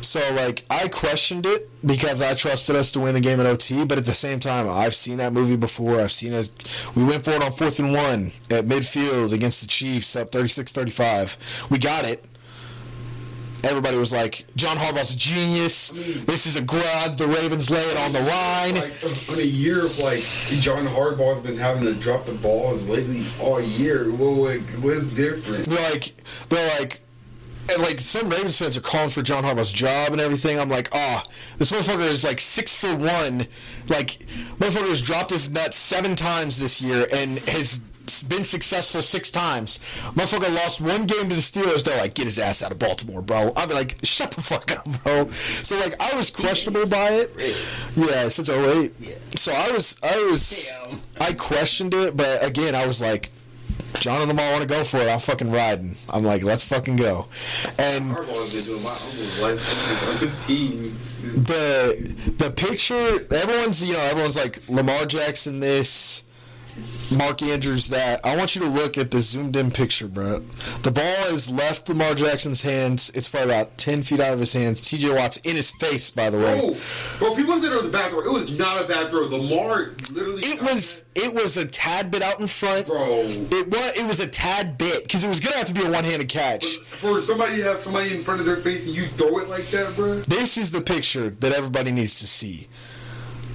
[0.00, 3.84] So like I questioned it because I trusted us to win the game at OT,
[3.84, 6.00] but at the same time, I've seen that movie before.
[6.00, 6.50] I've seen it.
[6.94, 11.70] We went for it on fourth and one at midfield against the Chiefs, up 36-35.
[11.70, 12.24] We got it
[13.64, 15.88] everybody was like, John Harbaugh's a genius.
[15.88, 17.16] This is a grab.
[17.16, 18.74] The Ravens lay it on the line.
[18.74, 20.22] Like, in a year of, like,
[20.60, 24.10] John Harbaugh's been having to drop the balls lately all year.
[24.10, 25.66] What, what, what's different?
[25.66, 26.14] They're like,
[26.48, 27.00] they're like,
[27.72, 30.58] and like some Ravens fans are calling for John Harbaugh's job and everything.
[30.58, 31.24] I'm like, ah,
[31.58, 33.46] this motherfucker is like six for one.
[33.88, 34.26] Like,
[34.58, 37.80] motherfucker has dropped his nuts seven times this year and has
[38.22, 39.78] been successful six times.
[40.14, 41.84] Motherfucker lost one game to the Steelers.
[41.84, 43.52] They're like, get his ass out of Baltimore, bro.
[43.56, 45.30] I'd be like, shut the fuck up, bro.
[45.30, 47.30] So like, I was questionable by it.
[47.96, 48.92] Yeah, since 08.
[49.00, 49.14] Yeah.
[49.36, 51.00] So I was, I was, Damn.
[51.20, 53.30] I questioned it, but again, I was like,
[53.98, 55.08] John and them all want to go for it.
[55.08, 55.96] I'm fucking riding.
[56.08, 57.26] I'm like, let's fucking go.
[57.78, 61.32] And Harbaugh's been doing my uncle's life on the teams.
[61.32, 66.22] the the picture, everyone's you know, everyone's like Lamar Jackson this,
[67.16, 68.24] Mark Andrews that.
[68.24, 70.42] I want you to look at the zoomed in picture, bro.
[70.82, 73.10] The ball has left Lamar Jackson's hands.
[73.14, 74.80] It's probably about ten feet out of his hands.
[74.80, 75.10] T.J.
[75.10, 76.60] Watt's in his face, by the way.
[76.62, 78.20] Oh, bro, people said it was a bad throw.
[78.20, 79.26] It was not a bad throw.
[79.26, 80.42] Lamar literally.
[80.42, 82.86] It was it was a tad bit out in front.
[82.86, 83.04] Bro.
[83.06, 85.90] It was it was a tad bit because it was gonna have to be a
[85.90, 86.66] one handed catch.
[87.00, 89.66] For somebody to have somebody in front of their face and you throw it like
[89.68, 90.20] that, bro.
[90.20, 92.68] This is the picture that everybody needs to see.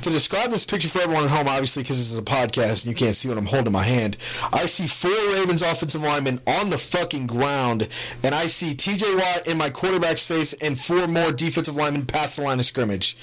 [0.05, 2.85] To describe this picture for everyone at home, obviously because this is a podcast and
[2.85, 4.17] you can't see what I'm holding in my hand,
[4.53, 7.87] I see four Ravens offensive linemen on the fucking ground,
[8.21, 12.35] and I see TJ Watt in my quarterback's face and four more defensive linemen past
[12.35, 13.17] the line of scrimmage.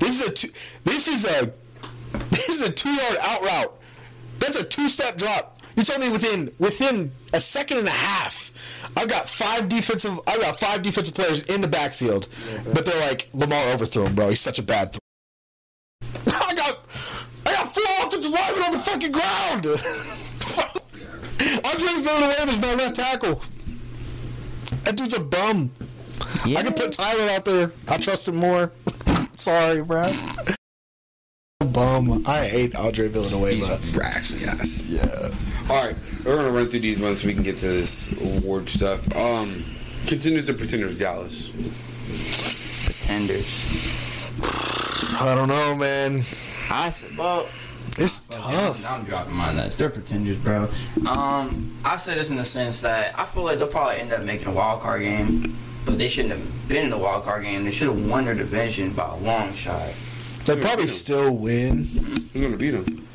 [0.00, 0.48] This is a two,
[0.82, 1.52] this is a
[2.30, 3.80] this is a two yard out route.
[4.40, 5.60] That's a two step drop.
[5.76, 8.50] You told me within within a second and a half,
[8.96, 12.26] I've got five defensive I've got five defensive players in the backfield,
[12.74, 14.30] but they're like Lamar overthrew him, bro.
[14.30, 14.92] He's such a bad.
[14.92, 15.00] Th-
[16.26, 16.78] I got
[17.46, 19.66] I got four offensive linemen on the fucking ground.
[21.64, 23.42] Andre Villanueva is my left tackle.
[24.82, 25.70] That dude's a bum.
[26.44, 27.72] I can put Tyler out there.
[27.88, 28.72] I trust him more.
[29.36, 30.12] Sorry, bro.
[31.72, 32.24] Bum.
[32.26, 33.76] I hate Andre Villanueva.
[33.76, 34.86] He's brash, yes.
[34.86, 35.30] Yeah.
[35.68, 38.68] All right, we're gonna run through these ones so we can get to this award
[38.68, 39.14] stuff.
[39.16, 39.64] Um,
[40.06, 41.50] contenders to pretenders, Dallas.
[42.84, 44.32] Pretenders.
[45.18, 46.22] I don't know, man.
[46.70, 47.48] I said, well,
[47.98, 48.90] It's I'm, tough.
[48.90, 49.76] I'm dropping my nuts.
[49.76, 50.68] They're pretenders, bro.
[51.06, 54.22] Um, I say this in the sense that I feel like they'll probably end up
[54.22, 55.56] making a wild card game,
[55.86, 57.64] but they shouldn't have been in the wild card game.
[57.64, 59.92] They should have won their division by a long shot.
[60.44, 61.84] They probably still win,
[62.32, 63.06] Who's gonna beat them?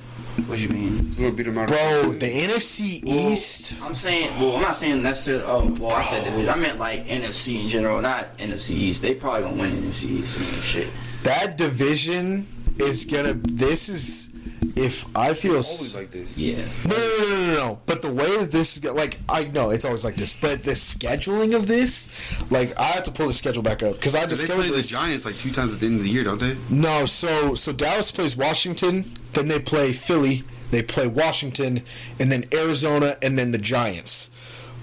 [0.48, 0.98] What do you mean?
[0.98, 1.68] Who's gonna beat them out?
[1.68, 2.14] bro.
[2.14, 3.76] The NFC East.
[3.82, 5.44] I'm saying, well, I'm not saying necessarily.
[5.46, 6.50] Oh, well, I said division.
[6.50, 9.02] I meant like NFC in general, not NFC East.
[9.02, 10.40] They probably gonna win NFC East.
[10.40, 10.90] I mean, shit.
[11.24, 12.48] That division
[12.80, 13.34] is gonna.
[13.34, 14.31] This is.
[14.76, 16.40] If I feel always like this.
[16.40, 16.66] Yeah.
[16.86, 17.80] No, no, no, no, no, no.
[17.86, 20.72] But the way that this is like, I know it's always like this, but the
[20.72, 22.10] scheduling of this,
[22.52, 24.84] like, I have to pull the schedule back up because I They discovered play the.
[24.84, 26.58] Giants like two times at the end of the year, don't they?
[26.70, 31.84] No, so so Dallas plays Washington, then they play Philly, they play Washington,
[32.20, 34.30] and then Arizona, and then the Giants.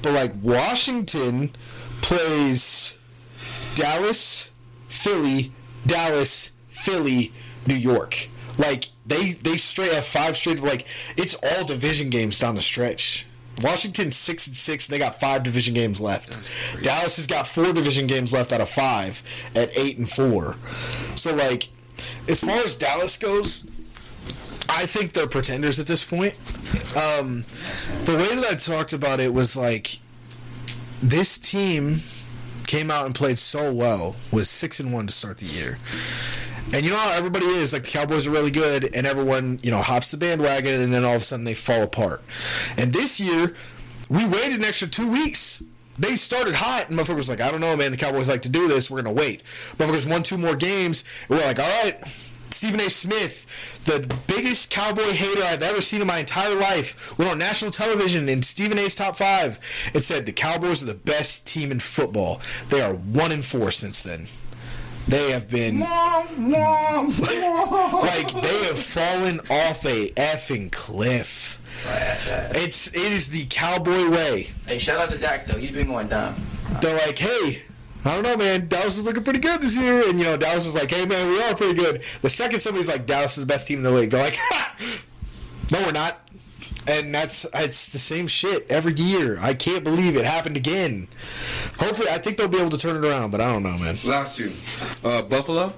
[0.03, 1.53] But like Washington
[2.01, 2.97] plays
[3.75, 4.51] Dallas,
[4.89, 5.53] Philly,
[5.87, 7.33] Dallas, Philly,
[7.67, 8.29] New York.
[8.57, 10.87] Like they they straight have five straight like
[11.17, 13.27] it's all division games down the stretch.
[13.61, 14.87] Washington six and six.
[14.87, 16.51] They got five division games left.
[16.83, 19.23] Dallas has got four division games left out of five
[19.55, 20.57] at eight and four.
[21.17, 21.69] So like,
[22.29, 23.69] as far as Dallas goes,
[24.69, 26.35] I think they're pretenders at this point.
[26.95, 27.45] Um,
[28.05, 29.99] the way that I talked about it was like,
[31.03, 32.03] this team
[32.67, 35.79] came out and played so well, was six and one to start the year.
[36.71, 39.71] And you know how everybody is like the Cowboys are really good, and everyone you
[39.71, 42.23] know hops the bandwagon, and then all of a sudden they fall apart.
[42.77, 43.55] And this year,
[44.11, 45.63] we waited an extra two weeks.
[45.99, 47.91] They started hot, and motherfuckers was like, I don't know, man.
[47.91, 48.91] The Cowboys like to do this.
[48.91, 49.43] We're gonna wait.
[49.77, 51.05] Motherfuckers won two more games.
[51.29, 52.01] And we're like, all right.
[52.51, 52.91] Stephen A.
[52.91, 53.47] Smith,
[53.85, 58.29] the biggest cowboy hater I've ever seen in my entire life, went on national television
[58.29, 59.61] in Stephen A.'s top five
[59.95, 62.41] and said the Cowboys are the best team in football.
[62.69, 64.27] They are one and four since then.
[65.09, 65.89] They have been like
[68.29, 71.59] they have fallen off a effing cliff.
[72.55, 74.51] It's it is the cowboy way.
[74.67, 75.57] Hey, shout out to Dak though.
[75.57, 76.37] He's been going dumb.
[76.83, 77.63] They're like, hey,
[78.05, 78.69] I don't know, man.
[78.69, 81.29] Dallas is looking pretty good this year, and you know, Dallas is like, hey, man,
[81.29, 82.03] we are pretty good.
[82.21, 84.77] The second somebody's like, Dallas is the best team in the league, they're like, ha!
[85.73, 86.28] no, we're not.
[86.87, 89.39] And that's it's the same shit every year.
[89.41, 91.09] I can't believe it happened again.
[91.79, 93.99] Hopefully, I think they'll be able to turn it around, but I don't know, man.
[94.05, 94.51] Last two.
[95.05, 95.73] Uh, Buffalo.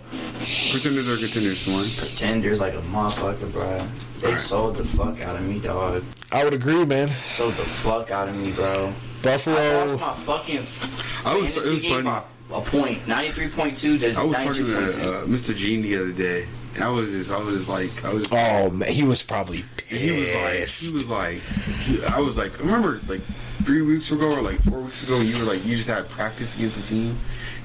[0.70, 1.66] Pretenders or contenders?
[1.66, 1.88] One.
[1.96, 3.86] Pretenders like a motherfucker, bro.
[4.20, 6.04] They sold the fuck out of me, dog.
[6.30, 7.08] I would agree, man.
[7.08, 8.92] Sold the fuck out of me, bro.
[9.22, 9.56] Buffalo.
[9.56, 10.06] I lost Buffalo.
[10.06, 12.22] my fucking I was- it was game funny.
[12.48, 15.26] by a point, ninety three point two to I was ninety talking to point uh,
[15.26, 15.54] Mr.
[15.56, 18.26] Gene the other day, and I was just, I was just like, I was.
[18.32, 20.02] Oh man, he was probably pissed.
[20.02, 21.40] He was like, he was like,
[21.82, 23.22] he- I was like, I remember like
[23.64, 26.56] three weeks ago or like four weeks ago, you were like, you just had practice
[26.56, 27.16] against the team,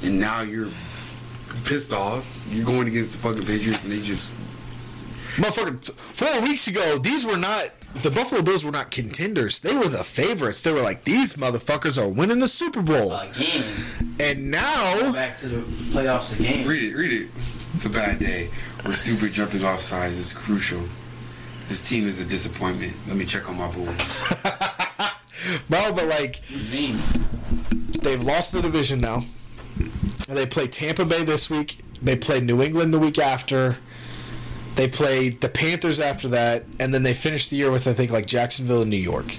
[0.03, 0.69] and now you're
[1.65, 2.31] pissed off.
[2.49, 4.31] You're going against the fucking Patriots, and they just
[5.35, 7.69] Motherfucker, four weeks ago, these were not
[8.01, 9.59] the Buffalo Bills were not contenders.
[9.59, 10.61] They were the favorites.
[10.61, 13.63] They were like these motherfuckers are winning the Super Bowl, Again,
[14.19, 15.57] and now back to the
[15.91, 16.65] playoffs again.
[16.67, 17.29] read it, read it.
[17.75, 18.49] It's a bad day.
[18.85, 20.81] We're stupid jumping off sides is crucial.
[21.67, 22.93] This team is a disappointment.
[23.05, 24.23] Let me check on my boys.
[25.69, 26.99] bro, but like What do you mean?
[28.01, 29.25] they've lost the division now.
[30.29, 31.79] They play Tampa Bay this week.
[32.01, 33.77] They play New England the week after.
[34.75, 38.09] They play the Panthers after that, and then they finish the year with I think
[38.09, 39.35] like Jacksonville and New York.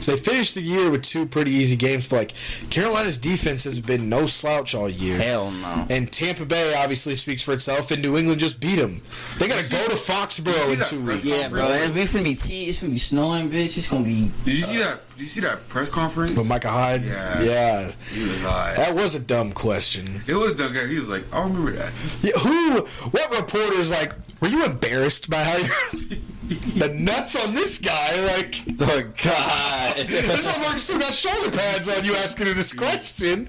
[0.00, 2.06] So they finished the year with two pretty easy games.
[2.06, 2.32] But like
[2.70, 5.18] Carolina's defense has been no slouch all year.
[5.18, 5.86] Hell no.
[5.90, 9.02] And Tampa Bay obviously speaks for itself, and New England just beat them.
[9.38, 11.24] They got to go to Foxborough in two weeks.
[11.24, 11.64] Yeah, bro.
[11.68, 12.64] It's gonna be tea.
[12.66, 13.76] It's gonna be snowing, bitch.
[13.76, 14.30] It's gonna be.
[14.44, 15.00] Did you see that?
[15.10, 16.36] Did you see that press conference?
[16.36, 17.40] With Micah Hyde, Yeah.
[17.40, 20.20] yeah, He was like, that was a dumb question.
[20.26, 20.74] it was dumb.
[20.74, 20.86] guy.
[20.86, 21.90] He was like, I remember that.
[22.20, 22.80] Yeah, who?
[23.10, 24.12] What reporter's like?
[24.42, 26.18] Were you embarrassed by how you
[26.48, 28.20] the nuts on this guy?
[28.36, 29.96] Like Oh God.
[29.96, 33.48] this motherfucker still got shoulder pads on you asking him this question.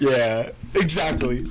[0.00, 1.42] Yeah, exactly.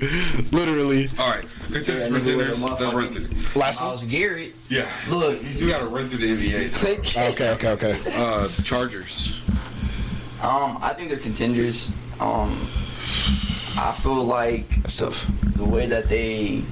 [0.52, 1.08] Literally.
[1.20, 2.64] All right, contenders, Yeah, nigga with a pretenders.
[2.64, 3.60] Let's motherfucking- run through.
[3.62, 3.88] Last one.
[3.90, 4.56] Myles Garrett.
[4.70, 5.42] Yeah, Look.
[5.42, 7.30] we gotta run through the NBA.
[7.34, 8.14] Okay, okay, okay.
[8.16, 9.42] Uh, Chargers.
[10.42, 11.92] Um, I think they're contenders.
[12.20, 12.68] Um,
[13.78, 15.26] I feel like That's tough.
[15.56, 16.64] the way that they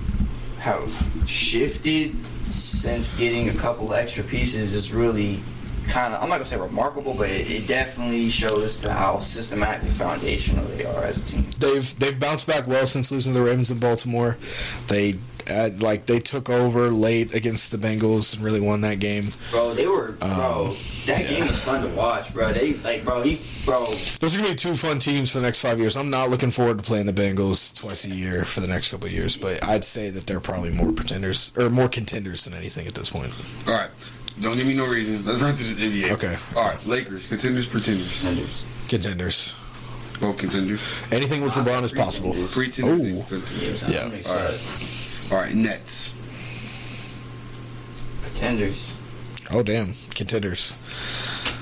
[0.59, 0.91] have
[1.25, 2.15] shifted
[2.49, 5.41] since getting a couple extra pieces is really
[5.87, 9.89] kind of I'm not gonna say remarkable, but it, it definitely shows to how systematically
[9.89, 11.49] foundational they are as a team.
[11.59, 14.37] They've they've bounced back well since losing the Ravens in Baltimore.
[14.87, 15.19] They
[15.49, 19.31] Uh, like they took over late against the Bengals and really won that game.
[19.51, 20.73] Bro, they were bro.
[21.05, 22.53] that game was fun to watch, bro.
[22.53, 23.87] They like, bro, he, bro.
[24.19, 25.97] Those are gonna be two fun teams for the next five years.
[25.97, 29.07] I'm not looking forward to playing the Bengals twice a year for the next couple
[29.07, 32.87] of years, but I'd say that they're probably more pretenders or more contenders than anything
[32.87, 33.33] at this point.
[33.67, 33.89] All right.
[34.41, 35.25] Don't give me no reason.
[35.25, 36.11] Let's run through this NBA.
[36.11, 36.37] Okay.
[36.55, 36.85] All right.
[36.85, 38.21] Lakers, contenders, pretenders.
[38.21, 38.63] Contenders.
[38.87, 39.55] Contenders.
[40.19, 40.81] Both contenders.
[41.11, 42.33] Anything with I said LeBron is possible.
[42.49, 43.23] Pretenders and Ooh.
[43.23, 43.87] contenders.
[43.87, 44.03] Yeah.
[44.03, 44.98] All right.
[45.29, 45.31] Sense.
[45.31, 45.53] All right.
[45.55, 46.13] Nets.
[48.23, 48.97] Contenders.
[49.51, 50.73] Oh damn, contenders,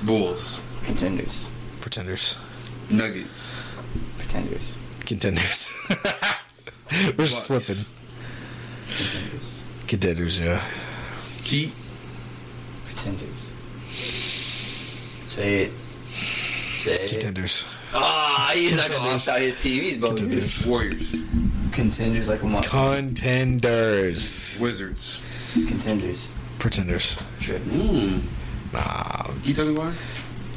[0.03, 0.61] Bulls.
[0.83, 1.49] Contenders.
[1.79, 2.35] pretenders,
[2.89, 3.53] Nuggets.
[4.17, 4.77] Pretenders.
[5.05, 5.73] contenders.
[6.91, 7.85] We're just flipping
[8.89, 9.55] Contenders.
[9.87, 10.39] contenders.
[10.39, 10.61] Yeah.
[11.43, 11.73] Heat.
[12.85, 13.49] Pretenders.
[15.27, 15.71] Say it.
[16.09, 17.09] Say it.
[17.09, 17.65] Contenders.
[17.93, 19.27] Ah, he's not gonna Contenders.
[19.29, 19.81] opt out his team.
[19.81, 20.19] He's bogus.
[20.19, 20.65] Contenders.
[20.67, 21.23] Warriors.
[21.81, 22.65] Contenders like a month.
[22.67, 24.57] Contenders.
[24.59, 25.21] Wizards.
[25.53, 26.31] Contenders.
[26.57, 27.15] Pretenders.
[27.39, 27.69] Tripping.
[27.69, 28.21] Mm.
[28.73, 29.93] Nah, Can you tell me why?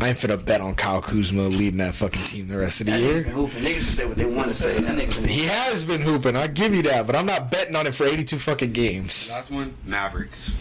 [0.01, 2.93] I ain't finna bet on Kyle Kuzma leading that fucking team the rest of the
[2.93, 3.23] That year.
[3.25, 3.63] been hooping.
[3.63, 4.81] Niggas just say what they want to say.
[4.81, 6.37] That nigga He has been hooping.
[6.37, 9.31] I give you that, but I'm not betting on it for 82 fucking games.
[9.31, 9.75] Last one.
[9.85, 10.57] Mavericks.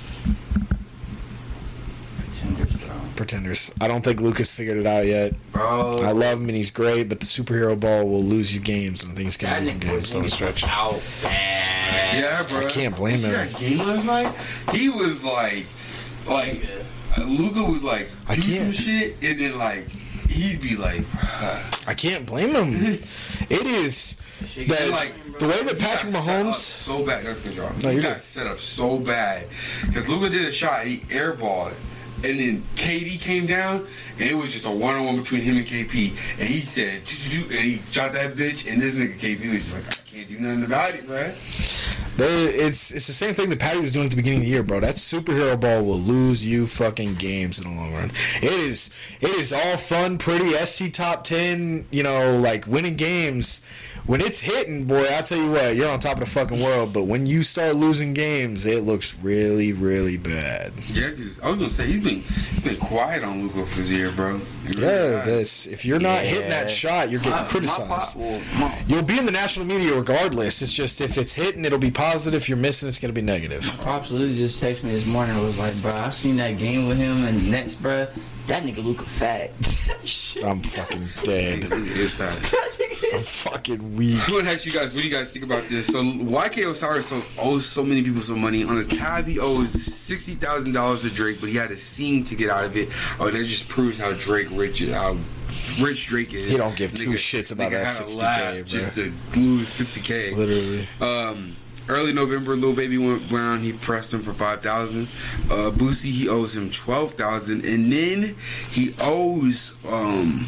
[3.19, 5.33] Pretenders, I don't think Luka's figured it out yet.
[5.51, 5.97] Bro.
[6.03, 9.13] I love him and he's great, but the superhero ball will lose you games and
[9.13, 10.63] things that can lose you nigga games was the stretch.
[10.63, 12.15] out bad.
[12.23, 12.65] Yeah, bro.
[12.65, 13.33] I can't blame You see him.
[13.33, 14.35] That game last night.
[14.73, 15.65] He was like,
[16.29, 16.65] like,
[17.27, 18.73] Luka was like I do some can't.
[18.75, 19.85] shit, and then like
[20.29, 21.03] he'd be like,
[21.89, 22.69] I can't blame him.
[22.73, 24.15] it is
[24.47, 26.53] Shit, that, like like the way that Patrick got set up Mahomes.
[26.55, 27.25] so bad.
[27.25, 27.73] That's good, y'all.
[27.83, 28.23] No, he you're got good.
[28.23, 29.45] set up so bad
[29.87, 31.73] because Luka did a shot, he airballed.
[32.23, 33.87] And then KD came down,
[34.17, 36.09] and it was just a one-on-one between him and KP.
[36.37, 38.71] And he said, and he shot that bitch.
[38.71, 41.33] And this nigga KP was just like, "I can't do nothing about it, man."
[42.17, 44.49] They, it's it's the same thing that Patty was doing at the beginning of the
[44.49, 44.81] year, bro.
[44.81, 48.11] That superhero ball will lose you fucking games in the long run.
[48.41, 48.89] It is
[49.21, 53.61] it is all fun, pretty SC top ten, you know, like winning games.
[54.09, 56.93] When it's hitting, boy, I tell you what, you're on top of the fucking world.
[56.93, 60.73] But when you start losing games, it looks really, really bad.
[60.91, 63.91] Yeah, because I was gonna say he's been he's been quiet on Luka for this
[63.91, 64.41] year, bro.
[64.65, 65.25] Really Yeah, has.
[65.25, 67.87] that's if you're not hitting that shot, you're getting My- my criticized.
[67.87, 70.63] pop- well, my- You'll be in the national media regardless.
[70.63, 72.41] It's just if it's hitting, it'll be positive.
[72.41, 73.61] If you're missing, it's going to be negative.
[73.83, 76.87] Pops literally just texted me this morning and was like, bro, I seen that game
[76.87, 78.07] with him and the Nets, bro.
[78.49, 79.51] That nigga Luka fat.
[80.43, 81.67] I'm fucking dead.
[81.71, 82.33] It's that.
[83.13, 84.19] I'm fucking weak.
[84.27, 85.85] I'm gonna ask you guys, what do you guys think about this?
[85.87, 88.63] So YK Osiris owes- owes so many people some money.
[88.63, 92.23] On the tab, he owes sixty thousand dollars to Drake, but he had to sing
[92.25, 92.89] to get out of it.
[93.19, 95.17] Oh, that just proves how Drake rich how
[95.79, 96.49] rich Drake is.
[96.49, 100.01] He don't give two shits about nigga that had a 60K, just to lose sixty
[100.01, 100.33] k.
[100.33, 100.87] Literally.
[101.01, 101.55] Um,
[101.89, 103.61] early November, Lil Baby went around.
[103.61, 105.03] He pressed him for five thousand.
[105.49, 108.35] Uh, Boosie, he owes him twelve thousand, and then
[108.69, 110.47] he owes um,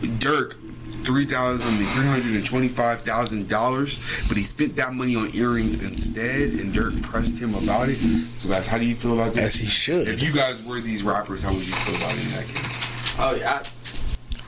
[0.00, 0.56] Durk
[1.04, 3.98] three thousand, I mean three hundred and twenty-five thousand dollars.
[4.28, 7.98] But he spent that money on earrings instead, and Durk pressed him about it.
[8.34, 9.44] So, guys, how do you feel about that?
[9.44, 10.08] As he should.
[10.08, 12.90] If you guys were these rappers, how would you feel about it in that case?
[13.18, 13.62] oh, yeah.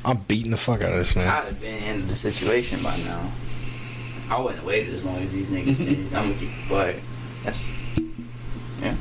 [0.07, 1.27] I'm beating the fuck out of this man.
[1.27, 3.33] I'd have been handled the situation by now.
[4.31, 5.99] I wouldn't have waited as long as these niggas did.
[6.15, 7.03] I'm going to keep it.
[7.45, 7.65] That's.
[8.81, 8.95] Yeah.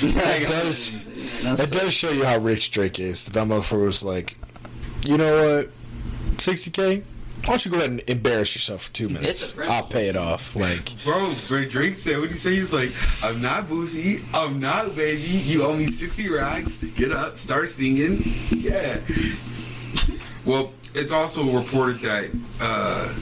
[0.00, 0.92] That does-
[1.42, 3.24] That does show you how rich Drake is.
[3.24, 4.36] The dumb motherfucker was like,
[5.04, 5.70] you know what,
[6.36, 7.02] 60k.
[7.44, 9.56] Why don't you go ahead and embarrass yourself for two minutes?
[9.58, 10.54] I'll pay it off.
[10.56, 12.52] Like, Bro, bro, Drake said what he said.
[12.52, 12.92] He's like,
[13.24, 14.22] I'm not Boosie.
[14.34, 15.22] I'm not baby.
[15.22, 16.76] You owe me 60 racks.
[16.76, 18.22] Get up, start singing.
[18.50, 18.98] Yeah.
[20.44, 22.30] Well, it's also reported that
[22.60, 23.14] uh,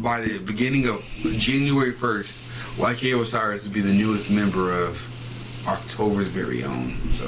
[0.00, 1.02] by the beginning of
[1.38, 5.08] January 1st, YK Osiris would be the newest member of
[5.66, 6.96] October's very own.
[7.12, 7.26] So,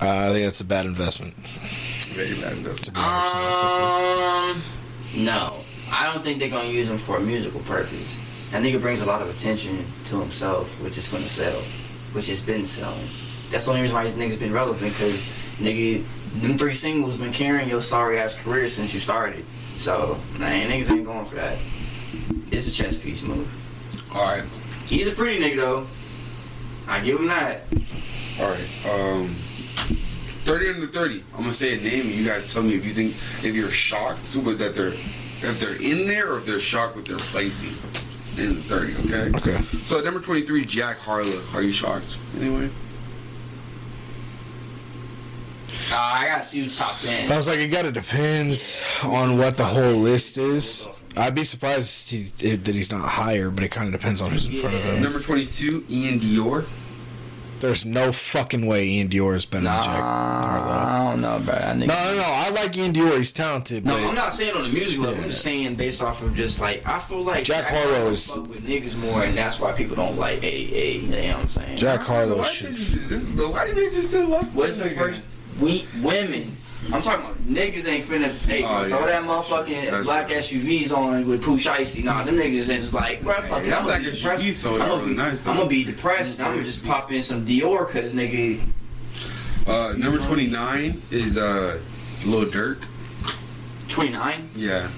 [0.00, 1.34] uh, I think that's a bad investment.
[1.34, 2.56] very bad.
[2.58, 4.62] That's To be honest, Um,
[5.24, 5.56] no.
[5.90, 8.20] I don't think they're going to use him for a musical purpose.
[8.50, 11.62] That nigga brings a lot of attention to himself, which is going to sell,
[12.12, 13.08] which has been selling.
[13.50, 15.24] That's the only reason why his nigga's been relevant, because
[15.58, 16.04] nigga,
[16.40, 19.44] them three singles been carrying your sorry ass career since you started.
[19.78, 21.58] So, man, niggas ain't going for that.
[22.50, 23.54] It's a chess piece move.
[24.14, 24.44] All right.
[24.86, 25.86] He's a pretty nigga, though.
[26.88, 27.62] I give him that.
[28.40, 28.68] All right.
[28.88, 29.28] Um,
[30.44, 31.24] 30 under 30.
[31.32, 33.54] I'm going to say a name and you guys tell me if you think, if
[33.54, 34.94] you're shocked super that they're,
[35.42, 37.70] if they're in there or if they're shocked with their placing
[38.42, 39.38] in the 30, okay?
[39.38, 39.62] Okay.
[39.62, 41.42] So at number 23, Jack Harlow.
[41.52, 42.16] Are you shocked?
[42.38, 42.70] Anyway?
[45.92, 47.30] Uh, I gotta see who's top 10.
[47.30, 50.88] I was like, it gotta depends on what the whole list is.
[51.16, 52.24] I'd be surprised he,
[52.56, 55.02] that he's not higher, but it kind of depends on who's in front of him.
[55.02, 56.66] Number 22, Iann Dior.
[57.58, 60.72] There's no fucking way Iann Dior is better than Jack Harlow.
[60.72, 61.54] I don't know, bro.
[61.54, 62.22] That nigga- No, no, no.
[62.22, 63.16] I like Iann Dior.
[63.16, 65.16] He's talented, No, but I'm not saying on the music level.
[65.24, 68.46] I'm just saying based off of just like I feel like Jack Harlow is- fuck
[68.50, 70.92] with niggas more, and that's why people don't like a a.
[70.98, 71.78] You know what I'm saying?
[71.78, 72.66] Jack Harlow Why should.
[72.72, 75.22] bitches- The white bitches still love What's the this first?
[75.60, 76.56] We women.
[76.92, 79.06] I'm talking about niggas ain't finna hey, Oh, throw yeah.
[79.06, 80.36] that motherfucking That's black true.
[80.36, 82.04] SUVs on with Pooh Shiesty.
[82.04, 83.70] Nah, them niggas is like, bro, fuck Hey, it.
[83.70, 84.56] that I'm black gonna be SUV depressed.
[84.62, 85.50] sold I'm gonna really be, nice, though.
[85.50, 86.40] I'm gonna be depressed.
[86.40, 88.60] I'm gonna just pop in some Dior because nigga.
[89.66, 91.80] Uh, number 29 is uh,
[92.24, 92.84] Lil Durk.
[93.88, 94.50] 29.
[94.54, 94.88] Yeah.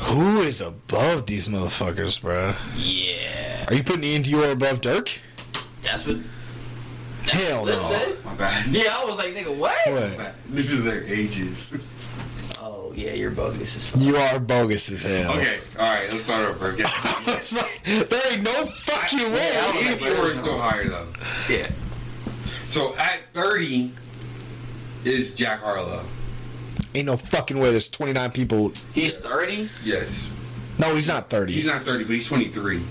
[0.00, 2.54] Who is above these motherfuckers, bro?
[2.76, 5.20] Yeah, Are you putting Iann Dior above Durk?
[5.82, 6.16] that's what.
[7.30, 7.98] Hell Let's no.
[7.98, 8.16] say.
[8.24, 8.66] My bad.
[8.70, 9.76] Yeah, I was like, nigga, what?
[9.86, 10.34] What?
[10.48, 11.78] This is their ages.
[12.60, 14.02] Oh yeah, you're bogus as fuck.
[14.02, 15.32] You are bogus as hell.
[15.32, 16.86] Okay, alright, let's start over again.
[17.26, 19.58] it's like there ain't no fucking way.
[19.58, 21.08] I was Ian like, still higher, though.
[21.48, 21.68] Yeah.
[22.68, 23.92] So at 30
[25.04, 26.04] is Jack Harlow.
[26.94, 27.70] Ain't no fucking way.
[27.70, 28.72] There's 29 people.
[28.94, 29.68] He's 30.
[29.82, 30.32] Yes.
[30.78, 31.52] No, he's not 30.
[31.52, 32.82] He's not 30, but he's 23.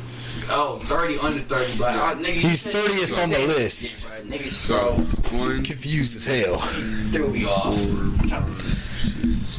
[0.54, 4.10] Oh, 30 under 30, but uh, nigga, He's 30th on the list.
[4.10, 4.94] Yeah, bro, nigga, So,
[5.38, 6.58] one, confused as hell.
[6.58, 7.78] threw me off.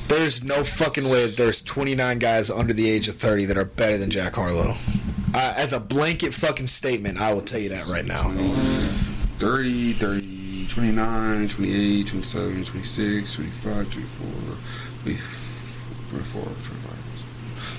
[0.09, 3.65] There's no fucking way that there's 29 guys under the age of 30 that are
[3.65, 4.75] better than Jack Harlow.
[5.35, 8.29] Uh, as a blanket fucking statement, I will tell you that right now.
[9.39, 14.27] 30, 30, 29, 28, 27, 26, 25, 24,
[16.11, 16.97] 24, 25.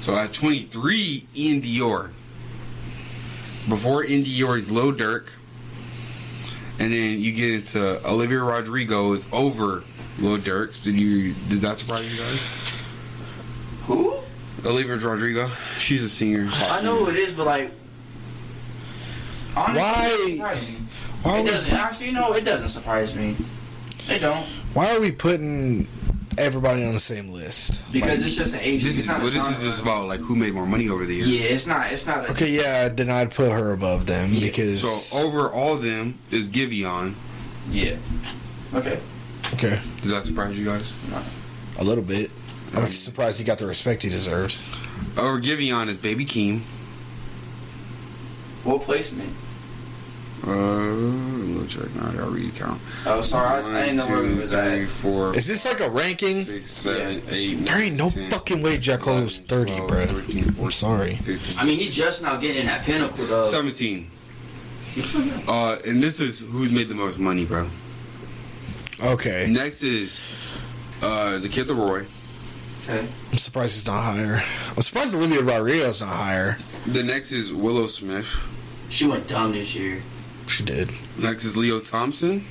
[0.01, 2.11] So I at 23, Iann Dior.
[3.69, 5.27] Before Dior is Lil Durk.
[6.79, 9.83] And then you get into Olivia Rodrigo is over
[10.19, 10.81] Low Durk.
[10.83, 12.47] Did you Did that surprise you guys?
[13.85, 14.15] Who?
[14.65, 15.47] Olivia Rodrigo.
[15.77, 16.49] She's a singer.
[16.51, 17.71] I know who it is, but like,
[19.55, 20.77] honestly, Why- it doesn't surprise me.
[21.23, 22.11] Why It doesn't actually.
[22.11, 23.35] No, it doesn't surprise me.
[24.09, 25.87] It don't why are we putting
[26.37, 27.91] everybody on the same list?
[27.91, 28.83] because Like- it's just an age.
[28.83, 31.05] This is not a well, this is just about like who made more money over
[31.05, 31.27] the years.
[31.29, 31.91] Yeah, it's not.
[31.91, 32.25] It's not.
[32.25, 34.47] A, okay, yeah, then I'd put her above them Yeah.
[34.47, 34.81] because.
[35.09, 37.13] So over all of them is Giveon.
[37.69, 37.95] Yeah.
[38.73, 38.99] Okay.
[39.53, 40.95] okay, Does that surprise you guys?
[41.77, 42.31] a little bit.
[42.75, 44.57] I'm surprised he got the respect he deserved.
[45.17, 46.61] Over Giveon is Baby Keem.
[48.63, 49.31] What placement?
[50.45, 52.09] Uh, let check now.
[52.09, 52.81] I gotta read count.
[53.05, 54.89] Oh, sorry, I, I didn't know where we was three, at.
[54.89, 56.43] four, Is this like a ranking?
[56.43, 60.05] six, seven, eight, There ain't no 10, fucking way Jack Harlow's 30, 12, bruh.
[60.07, 61.15] 13, 14, I'm sorry.
[61.15, 63.45] 15, I mean, he just now getting in that pinnacle though.
[63.45, 64.09] 17.
[65.47, 67.67] Uh, and this is who's made the most money, bro.
[69.01, 69.47] Okay.
[69.49, 70.21] Next is
[71.01, 72.05] uh the Kid LAROI.
[72.83, 73.07] Okay.
[73.31, 74.43] I'm surprised he's not higher.
[74.69, 76.57] I'm surprised Olivia Rodrigo's not higher.
[76.85, 78.45] The next is Willow Smith.
[78.89, 80.03] She went dumb this year.
[80.47, 80.91] She did.
[81.17, 82.45] Next is Leo Thompson,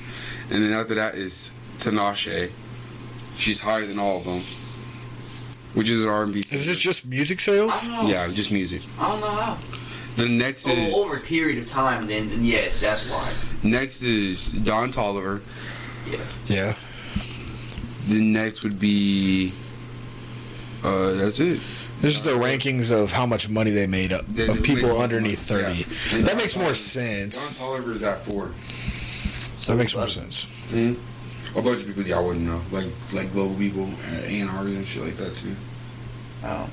[0.49, 2.51] and then after that is Tinashe.
[3.37, 4.43] She's higher than all of them,
[5.73, 6.39] which is an R&B.
[6.51, 7.87] Is this just music I sales?
[7.87, 8.09] don't know.
[8.09, 8.81] Yeah, just music.
[8.99, 9.57] I don't know how.
[10.15, 13.33] The next is Oh, over a period of time, then, then yes, that's why.
[13.63, 15.41] next is Don Toliver.
[16.09, 16.19] Yeah.
[16.45, 16.75] Yeah.
[18.07, 19.53] The next would be.
[20.83, 21.59] Uh, that's it.
[22.03, 24.99] This is the rankings of how much money they made up They- of they people
[25.01, 26.17] underneath money, 30.
[26.17, 26.21] yeah.
[26.25, 27.59] That makes more Don sense.
[27.61, 28.51] Toliver is at four.
[29.67, 30.43] That makes more sense.
[30.69, 30.95] hmm
[31.55, 35.01] A bunch of people y'all wouldn't know, like like global people, uh, A&Rs and shit
[35.03, 35.55] like that too.
[36.43, 36.69] Oh.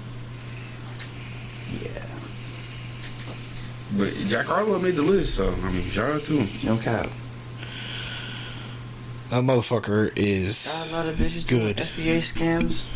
[1.81, 1.89] Yeah.
[3.97, 6.49] But Jack Harlow made the list, so I mean, shout out to him.
[6.67, 7.09] No cap.
[9.29, 10.67] That motherfucker is.
[10.75, 11.77] Got a lot of bitches Good.
[11.77, 12.89] SBA scams.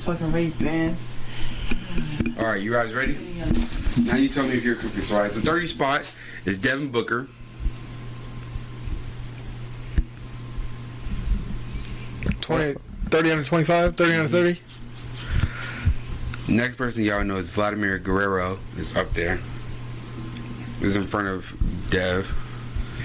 [0.00, 1.08] Fucking rape bands.
[2.38, 3.16] All right, you guys ready?
[4.04, 5.08] Now you tell me if you're confused.
[5.08, 6.06] So, all right, the 30 spot
[6.44, 7.28] is Devin Booker.
[12.40, 12.76] Twenty,
[13.10, 13.96] 30 under 25?
[13.96, 14.60] 30 under 30?
[16.52, 18.58] Next person y'all know is Vladimir Guerrero.
[18.76, 19.38] Is up there.
[20.80, 21.54] Is in front of
[21.90, 22.34] Dev.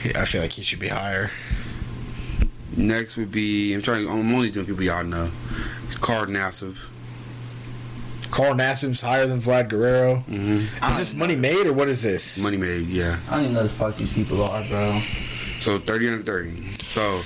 [0.04, 1.30] Yeah, I feel like he should be higher.
[2.76, 4.10] Next would be I'm trying.
[4.10, 5.32] I'm only doing people y'all know.
[5.86, 6.76] It's Carl Nassib.
[8.36, 10.18] Carl Nassib's higher than Vlad Guerrero.
[10.30, 10.86] Mm-hmm.
[10.92, 12.38] Is this money made or what is this?
[12.44, 13.18] Money made, yeah.
[13.30, 15.02] I don't even know the fuck these people are, bro.
[15.60, 16.80] So 30 under 30.
[16.80, 17.22] So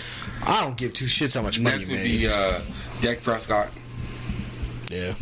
[0.46, 2.62] I don't give two shits how much money next would be uh,
[3.02, 3.72] Dak Prescott,
[4.92, 5.16] yeah.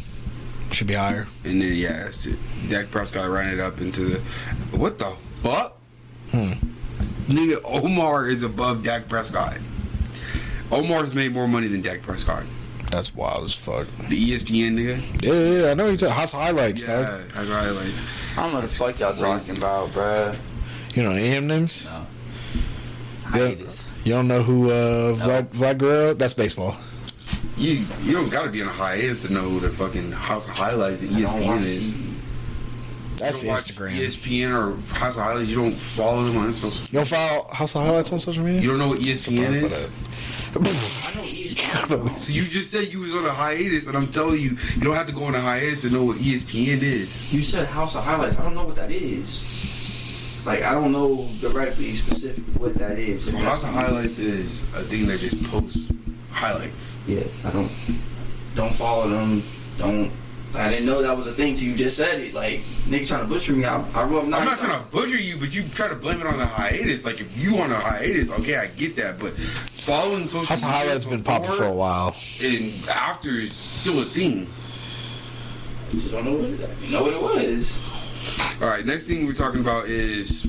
[0.73, 1.25] Should be higher.
[1.45, 2.37] and then yeah, that's it.
[2.67, 4.19] Dak Prescott ran it up into the.
[4.77, 5.11] What the
[5.41, 5.77] fuck?
[6.31, 6.51] Hmm.
[7.27, 9.57] Nigga, Omar is above Dak Prescott.
[10.69, 12.43] Omar has made more money than Dak Prescott.
[12.91, 13.87] That's wild as fuck.
[14.09, 15.23] The ESPN nigga.
[15.23, 17.01] Yeah, yeah, yeah, I know you talking House Highlights, dog.
[17.01, 17.61] Yeah, that's what I.
[17.61, 20.37] I don't know what the fuck y'all talking about, bruh.
[20.93, 21.85] You know any of them names?
[21.85, 22.05] No.
[23.35, 23.55] Yeah.
[24.03, 26.13] You don't know who uh, Vlad, Vlad Guerrero?
[26.13, 26.77] That's baseball.
[27.57, 30.53] You you don't gotta be on a hiatus to know who the fucking House of
[30.53, 31.97] Highlights and I don't watch ESPN is.
[31.97, 32.13] TV.
[33.17, 33.91] That's you don't watch Instagram.
[33.97, 35.49] ESPN or House of Highlights.
[35.49, 36.85] You don't follow them on social.
[36.85, 38.61] You don't follow House of Highlights on social media?
[38.61, 39.91] You don't know what ESPN Surprised by is.
[40.55, 42.17] I know ESPN.
[42.17, 44.95] So you just said you was on a hiatus, and I'm telling you, you don't
[44.95, 47.33] have to go on a hiatus to know what ESPN is.
[47.33, 48.39] You said House of Highlights.
[48.39, 49.43] I don't know what that is.
[50.45, 53.29] Like I don't know directly specific what that is.
[53.29, 55.91] So House of Highlights is a thing that just posts
[56.31, 56.99] highlights.
[57.05, 57.71] Yeah, I don't
[58.55, 59.43] don't follow them.
[59.77, 60.11] Don't.
[60.55, 62.33] I didn't know that was a thing till you just said it.
[62.33, 63.65] Like nigga trying to butcher me.
[63.65, 64.23] I, I grew up.
[64.23, 67.05] I'm not trying to butcher you, but you try to blame it on the hiatus.
[67.05, 69.19] Like if you on a hiatus, okay, I get that.
[69.19, 72.15] But following social House of media Highlights been popping for a while.
[72.43, 74.47] and after is still a thing.
[75.91, 76.69] You just don't know what it.
[76.81, 77.83] You know what it was.
[78.61, 80.47] All right, next thing we're talking about is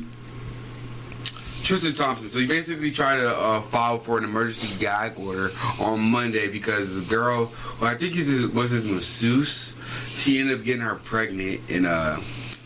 [1.68, 2.30] Tristan Thompson.
[2.30, 6.98] So he basically tried to uh, file for an emergency gag order on Monday because
[6.98, 9.76] the girl, well, I think is his, was his masseuse.
[10.16, 12.16] She ended up getting her pregnant, and uh,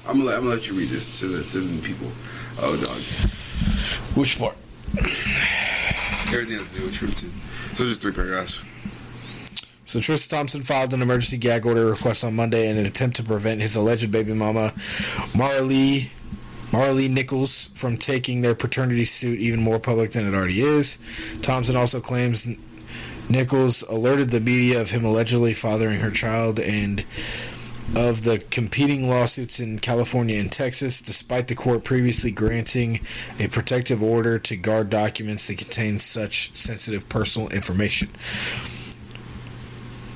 [0.06, 2.12] I'm gonna let, I'm gonna let you read this to the to the people.
[2.60, 2.96] Oh, dog,
[4.14, 4.56] Which part?
[6.32, 7.30] everything has to do with Tristan.
[7.74, 8.60] So just three paragraphs.
[9.84, 13.24] So Tristan Thompson filed an emergency gag order request on Monday in an attempt to
[13.24, 14.72] prevent his alleged baby mama,
[15.34, 16.10] Maralee
[16.72, 20.98] Maralee Nichols, from taking their paternity suit even more public than it already is.
[21.42, 22.46] Thompson also claims
[23.28, 27.04] Nichols alerted the media of him allegedly fathering her child and
[27.94, 33.00] of the competing lawsuits in California and Texas, despite the court previously granting
[33.38, 38.08] a protective order to guard documents that contain such sensitive personal information.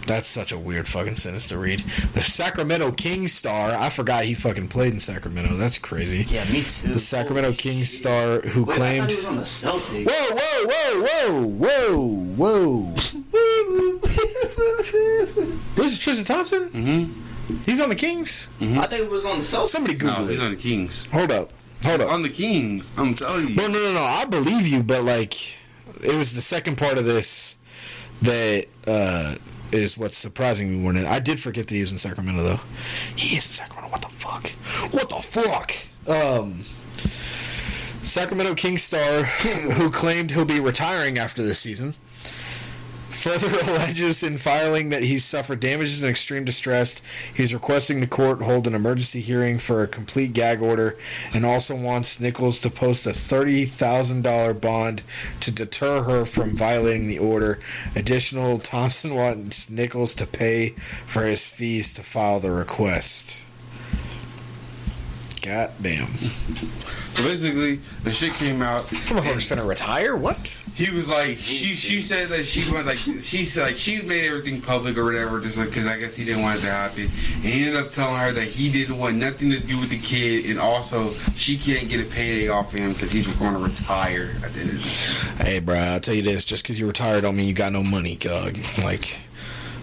[0.07, 1.81] That's such a weird fucking sentence to read.
[2.12, 5.55] The Sacramento King star, I forgot he fucking played in Sacramento.
[5.57, 6.24] That's crazy.
[6.35, 6.93] Yeah, me too.
[6.93, 7.89] The Sacramento Holy King shit.
[7.89, 9.01] star who Wait, claimed.
[9.03, 10.07] thought he was on the Celtics.
[10.09, 12.97] Whoa, whoa, whoa, whoa, whoa, whoa.
[15.77, 16.69] This is Tristan Thompson?
[16.70, 17.57] Mm-hmm.
[17.65, 18.49] He's on the Kings?
[18.61, 19.69] I think it was on the Celtics.
[19.69, 20.45] Somebody No, Google he's it.
[20.45, 21.07] on the Kings.
[21.07, 21.51] Hold up.
[21.85, 22.11] Hold up.
[22.12, 23.55] On the Kings, I'm telling you.
[23.57, 24.03] No, no, no, no.
[24.03, 25.35] I believe you, but like,
[26.03, 27.59] it was the second part of this
[28.23, 29.35] that uh,
[29.72, 32.60] is what's surprising me more than I did forget that he was in Sacramento, though.
[33.14, 33.90] He is in Sacramento.
[33.90, 34.48] What the fuck?
[34.93, 35.72] What the fuck?
[36.09, 36.64] Um,
[38.02, 41.94] Sacramento King star, who claimed he'll be retiring after this season,
[43.16, 47.01] further alleges in filing that he's suffered damages and extreme distress.
[47.34, 50.97] He's requesting the court hold an emergency hearing for a complete gag order
[51.32, 55.02] and also wants Nichols to post a $30,000 bond
[55.40, 57.59] to deter her from violating the order.
[57.94, 63.45] Additional, Thompson wants Nichols to pay for his fees to file the request.
[65.47, 66.09] God damn.
[67.09, 68.82] So basically, the shit came out.
[68.85, 70.16] Motherfucker's finna retire?
[70.16, 70.60] What?
[70.74, 74.27] He was like, she she said that she went like she said like she made
[74.27, 77.02] everything public or whatever, just like because I guess he didn't want it to happen.
[77.05, 79.98] And he ended up telling her that he didn't want nothing to do with the
[79.98, 84.36] kid, and also she can't get a payday off him because he's going to retire
[84.44, 85.39] at the end of this.
[85.39, 87.82] Hey, bro, I'll tell you this: just because you retired don't mean you got no
[87.82, 88.59] money, dog.
[88.82, 89.16] Like,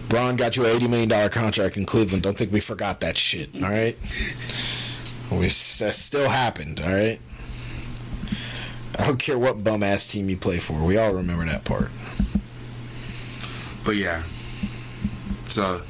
[0.08, 2.22] Bron got you an eighty million dollar contract in Cleveland.
[2.22, 3.50] Don't think we forgot that shit.
[3.56, 3.96] All right,
[5.38, 6.80] we that still happened.
[6.80, 7.20] All right.
[8.98, 10.82] I don't care what bum ass team you play for.
[10.82, 11.90] We all remember that part.
[13.84, 14.22] But yeah,
[15.46, 15.82] so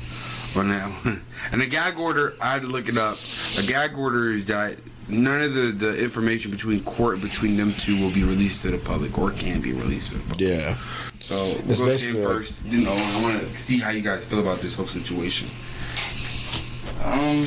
[0.54, 0.90] when that,
[1.52, 3.18] and the gag order, I had to look it up.
[3.58, 4.76] A gag order is that
[5.06, 8.78] none of the the information between court between them two will be released to the
[8.78, 10.40] public or can be released to the public.
[10.40, 10.76] Yeah.
[11.20, 12.64] So we'll It's go to him basically like- first.
[12.66, 15.48] You know, I want to see how you guys feel about this whole situation.
[17.04, 17.44] Um,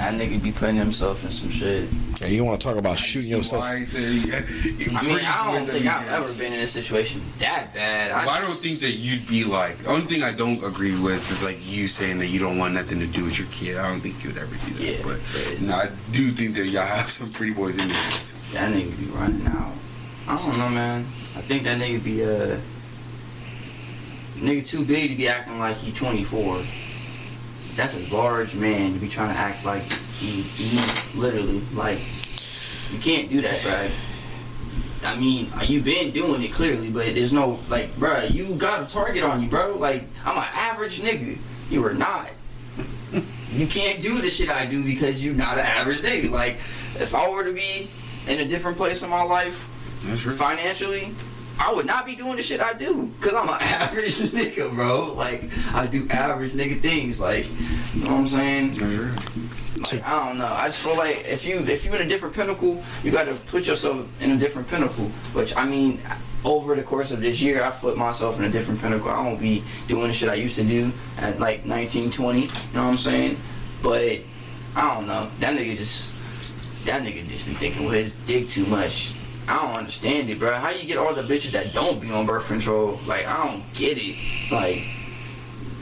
[0.00, 1.86] that nigga be putting himself in some shit.
[2.22, 3.62] Yeah, you want to talk about shooting yourself?
[3.64, 6.24] I said he- he I mean, I don't think I've has.
[6.24, 8.10] ever been in a situation that bad.
[8.12, 9.76] Well, I don't think that you'd be like.
[9.82, 12.72] The only thing I don't agree with is like you saying that you don't want
[12.72, 13.76] nothing to do with your kid.
[13.76, 14.82] I don't think you'd ever do that.
[14.82, 18.32] Yeah, but but- no, I do think that y'all have some pretty boys in this.
[18.54, 19.72] that nigga be running out.
[20.26, 21.06] I don't know, man.
[21.36, 22.56] I think that nigga be uh
[24.36, 26.62] nigga too big to be acting like he 24.
[27.76, 30.78] That's a large man to be trying to act like he,
[31.18, 31.98] literally like
[32.92, 33.88] you can't do that, bro.
[35.02, 38.24] I mean, you've been doing it clearly, but there's no like, bro.
[38.24, 39.76] You got a target on you, bro.
[39.76, 41.38] Like I'm an average nigga.
[41.70, 42.30] You are not.
[43.52, 46.30] you can't do the shit I do because you're not an average nigga.
[46.30, 46.56] Like
[47.00, 47.88] if I were to be
[48.28, 49.68] in a different place in my life,
[50.04, 50.34] That's right.
[50.34, 51.14] financially,
[51.58, 55.12] I would not be doing the shit I do because I'm an average nigga, bro.
[55.14, 55.44] Like
[55.74, 57.20] I do average nigga things.
[57.20, 57.46] Like
[57.94, 58.74] you know what I'm saying?
[59.80, 60.46] Like, I don't know.
[60.46, 63.34] I just feel like if you if you're in a different pinnacle, you got to
[63.46, 65.06] put yourself in a different pinnacle.
[65.32, 66.00] Which I mean,
[66.44, 69.10] over the course of this year, I put myself in a different pinnacle.
[69.10, 72.40] I won't be doing the shit I used to do at like 19, 20.
[72.40, 73.36] You know what I'm saying?
[73.82, 74.20] But
[74.76, 75.30] I don't know.
[75.40, 76.14] That nigga just
[76.86, 79.14] that nigga just be thinking with his dick too much.
[79.50, 80.54] I don't understand it, bro.
[80.54, 83.00] How you get all the bitches that don't be on birth control?
[83.06, 84.16] Like I don't get it.
[84.52, 84.84] Like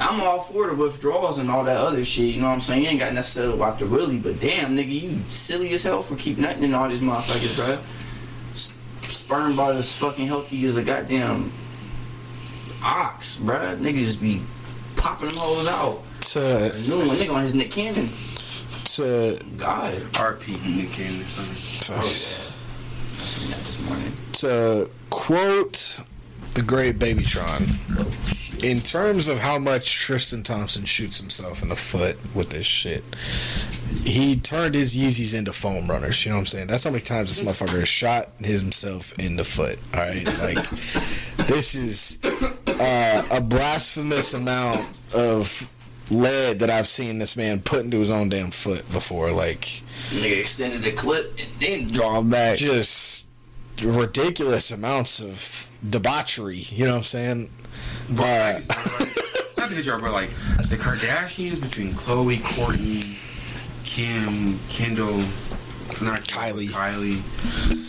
[0.00, 2.34] I'm all for the withdrawals and all that other shit.
[2.34, 2.82] You know what I'm saying?
[2.82, 6.16] You ain't got necessarily watch the Willie, but damn, nigga, you silly as hell for
[6.16, 7.78] keep nutting in all these motherfuckers, bro.
[8.52, 8.72] S-
[9.02, 11.52] sperm body is fucking healthy as a goddamn
[12.82, 13.56] ox, bro.
[13.76, 14.40] Nigga just be
[14.96, 16.02] popping them hoes out.
[16.20, 18.08] To A new one, nigga on his Nick Cannon.
[18.84, 19.94] to God.
[20.14, 21.96] RP Nick Cannon, son.
[21.98, 22.47] Oh, yeah.
[23.28, 24.14] That this morning.
[24.32, 26.00] to quote
[26.54, 27.68] the great Babytron,
[28.64, 33.04] in terms of how much Tristan Thompson shoots himself in the foot with this shit,
[34.02, 36.24] he turned his Yeezys into foam runners.
[36.24, 36.66] You know what I'm saying?
[36.68, 39.78] That's how many times this motherfucker has shot himself in the foot.
[39.92, 40.66] All right, like
[41.48, 45.70] this is uh, a blasphemous amount of
[46.10, 49.30] lead that I've seen this man put into his own damn foot before.
[49.30, 52.58] Like Nigga extended the clip and then draw back.
[52.58, 53.26] just
[53.82, 56.66] ridiculous amounts of debauchery.
[56.70, 57.50] You know what I'm saying?
[58.10, 58.68] Bro, Uh, I just-
[59.58, 60.30] not to get you, but like
[60.68, 63.16] the Kardashians between Khloé, Kourtney,
[63.84, 65.18] Kim, Kendall,
[66.00, 66.68] not Kylie.
[66.68, 67.22] Kylie.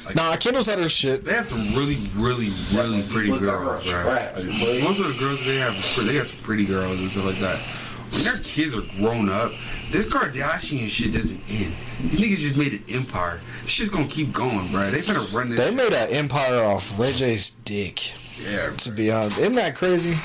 [0.05, 1.25] Like, Nah, Kendall's had her shit.
[1.25, 4.29] They have some really, really, really pretty Look at her girls, right?
[4.35, 4.83] strap.
[4.83, 5.73] Most of the girls they have,
[6.05, 7.59] they have some pretty girls and stuff like that.
[8.11, 9.51] When their kids are grown up,
[9.91, 11.75] this Kardashian shit doesn't end.
[12.01, 13.39] These niggas just made an empire.
[13.61, 14.89] This shit's gonna keep going, bro.
[14.89, 15.59] They better run this.
[15.59, 15.75] They shit.
[15.75, 18.13] made an empire off Ray J's dick.
[18.49, 20.13] yeah, To be honest, isn't that crazy?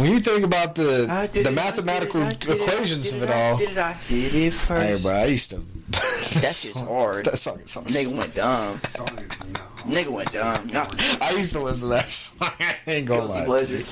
[0.00, 3.30] When you think about the the it, mathematical it, I did it, equations of it
[3.30, 4.82] I all, did it, I did it first.
[4.82, 5.60] hey, bro, I used to.
[6.34, 7.26] That shit's hard.
[7.26, 7.86] That song is hard.
[7.86, 8.80] Nigga went dumb.
[8.88, 9.60] Song is no.
[9.84, 10.66] Nigga went dumb.
[10.68, 10.86] Nah,
[11.20, 12.50] I used to listen to that song.
[12.60, 13.44] I ain't gonna guilty lie.
[13.44, 13.84] pleasure.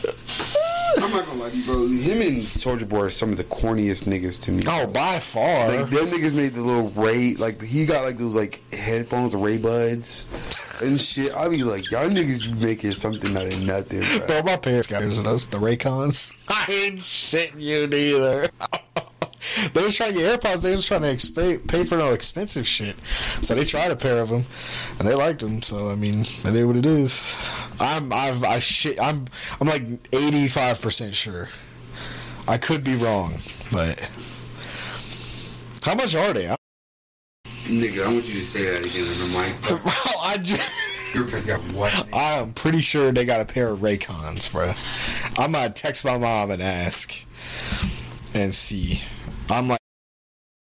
[0.97, 1.86] I'm not gonna lie to you, bro.
[1.86, 4.64] Him and Soldier Boy are some of the corniest niggas to me.
[4.66, 5.69] Oh, by far.
[5.69, 9.59] Like them niggas made the little Ray, like he got like those like headphones, Ray
[9.59, 10.27] Buds,
[10.82, 11.32] and shit.
[11.36, 14.27] I be like, y'all niggas making something out of nothing, bro.
[14.27, 16.36] Bro, my parents got those, those the Raycons.
[16.48, 18.48] I ain't shitting you neither.
[19.73, 20.62] They was trying to get AirPods.
[20.62, 22.97] They was trying to exp- pay for no expensive shit.
[23.40, 24.44] So they tried a pair of them,
[24.98, 25.62] and they liked them.
[25.62, 27.35] So I mean, that is what it is.
[27.81, 29.01] I'm I've I shit.
[29.01, 29.27] I'm
[29.60, 31.48] I'm like eighty five percent sure.
[32.48, 33.35] I could be wrong,
[33.70, 34.09] but
[35.82, 36.48] how much are they?
[36.48, 36.56] I-
[37.66, 39.62] Nigga, I want you to say that again in the mic.
[39.62, 39.81] Bro,
[40.23, 41.14] I just.
[41.14, 42.09] Your parents got what?
[42.12, 44.73] I am pretty sure they got a pair of Raycons, bro.
[45.36, 47.12] I'm gonna text my mom and ask
[48.35, 49.02] and see.
[49.51, 49.78] I'm like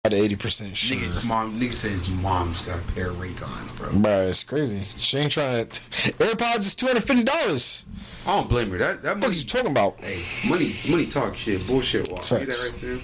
[0.05, 0.97] at eighty percent sure.
[0.97, 3.93] Nigga's mom, nigga said his mom's got a pair of Raycons, bro.
[3.99, 4.85] Bro, it's crazy.
[4.99, 5.81] She ain't trying to.
[5.81, 7.85] AirPods is two hundred fifty dollars.
[8.27, 8.79] I don't blame her.
[8.79, 9.99] That that What are you talking about?
[10.01, 12.31] hey, money, money talk shit, bullshit walk.
[12.31, 12.83] You that Facts.
[12.85, 13.01] right,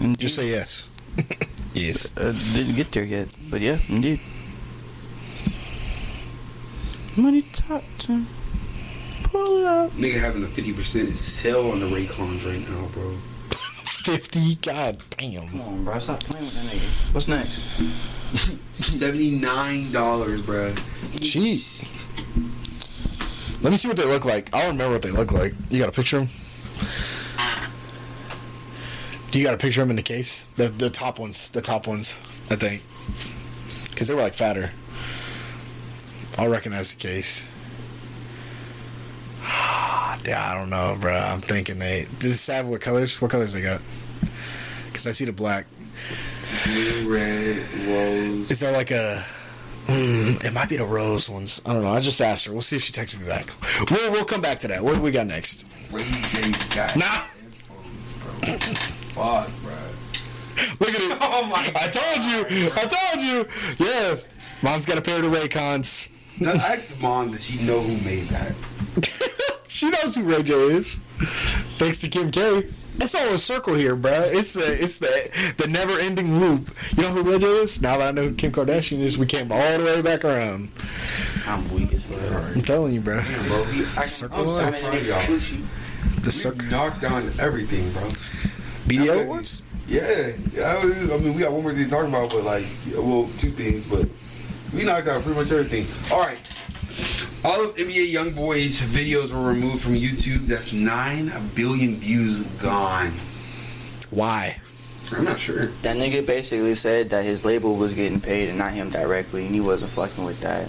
[0.00, 0.16] Sam?
[0.16, 0.88] Just say yes.
[1.74, 2.16] yes.
[2.16, 4.20] Uh, didn't get there yet, but yeah, indeed.
[7.16, 8.24] Money talk to
[9.24, 9.90] pull up.
[9.92, 13.16] Nigga having a fifty percent sale on the Raycons right now, bro.
[13.90, 14.54] Fifty.
[14.56, 15.48] God damn.
[15.48, 17.14] Come on, bro, stop playing with that nigga.
[17.14, 17.66] What's next?
[18.74, 20.74] Seventy nine dollars, bro.
[21.20, 21.60] Cheap.
[23.60, 24.54] Let me see what they look like.
[24.54, 25.54] I don't remember what they look like.
[25.68, 26.30] You got a picture of them?
[29.30, 30.48] Do you got a picture of them in the case?
[30.56, 31.50] The the top ones.
[31.50, 32.18] The top ones.
[32.48, 32.82] I think.
[33.90, 34.72] Because they were like fatter.
[36.38, 37.52] I'll recognize the case.
[40.24, 41.14] Yeah, I don't know, bro.
[41.16, 42.06] I'm thinking they.
[42.18, 43.20] Does it have what colors?
[43.20, 43.82] What colors they got?
[44.86, 45.66] Because I see the black.
[46.64, 47.56] Blue, red,
[47.86, 48.50] rose.
[48.50, 49.24] Is there like a?
[49.86, 51.60] Mm, it might be the rose ones.
[51.66, 51.92] I don't know.
[51.92, 52.52] I just asked her.
[52.52, 53.52] We'll see if she texts me back.
[53.90, 54.82] We'll we'll come back to that.
[54.84, 55.66] What do we got next?
[55.90, 57.24] Ray J got Nah.
[58.22, 58.56] bro.
[58.58, 59.72] Fuck, bro.
[60.80, 61.18] Look at it.
[61.22, 62.70] Oh my I told you.
[62.76, 63.86] I told you.
[63.86, 64.16] Yeah.
[64.62, 66.10] Mom's got a pair of the Raycons.
[66.40, 68.54] Now, ask mom, does she know who made that?
[69.80, 70.96] she knows who Ray J is.
[71.78, 72.68] Thanks to Kim K.
[72.98, 74.12] It's all a circle here, bro.
[74.26, 76.70] It's the it's the the never ending loop.
[76.98, 77.80] You know who Ray J is?
[77.80, 80.68] Now that I know who Kim Kardashian is, we came all the way back around.
[81.46, 82.20] I'm weak as fuck.
[82.54, 83.22] I'm telling you, bro.
[83.48, 84.82] Bro, we, I, Circle I'm so life.
[84.82, 85.20] proud of y'all.
[85.20, 86.68] The We circle.
[86.68, 88.02] knocked down everything, bro.
[88.86, 89.62] BDO ones.
[89.88, 92.66] Yeah, yeah, I I mean, we got one more thing to talk about, but like,
[92.94, 94.06] well, two things, but
[94.74, 95.86] we knocked out pretty much everything.
[96.12, 96.38] All right,
[97.42, 100.46] All of NBA YoungBoy's videos were removed from YouTube.
[100.46, 103.12] That's nine billion views gone.
[104.10, 104.60] Why?
[105.12, 105.66] I'm not sure.
[105.80, 109.54] That nigga basically said that his label was getting paid and not him directly, and
[109.54, 110.68] he wasn't fucking with that.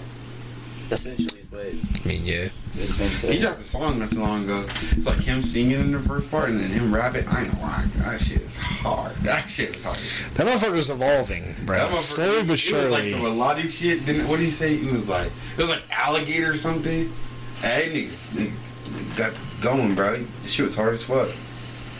[0.90, 2.48] Essentially, is what I mean, yeah.
[2.74, 4.64] It's He dropped a song not too long ago.
[4.92, 7.26] It's like him singing in the first part and then him rapping.
[7.28, 7.90] I ain't gonna.
[7.98, 9.14] That shit is hard.
[9.16, 9.98] That shit is hard.
[10.34, 11.76] That motherfucker's evolving, bro.
[11.78, 12.58] That motherfucker- Slowly but It was like
[13.00, 13.12] surely.
[13.12, 14.06] some melodic shit.
[14.06, 14.74] Then what did he say?
[14.74, 15.26] It was like
[15.56, 17.12] it was like alligator or something.
[17.60, 20.24] Hey niggas, niggas, niggas got going, bro.
[20.42, 21.28] This shit was hard as fuck.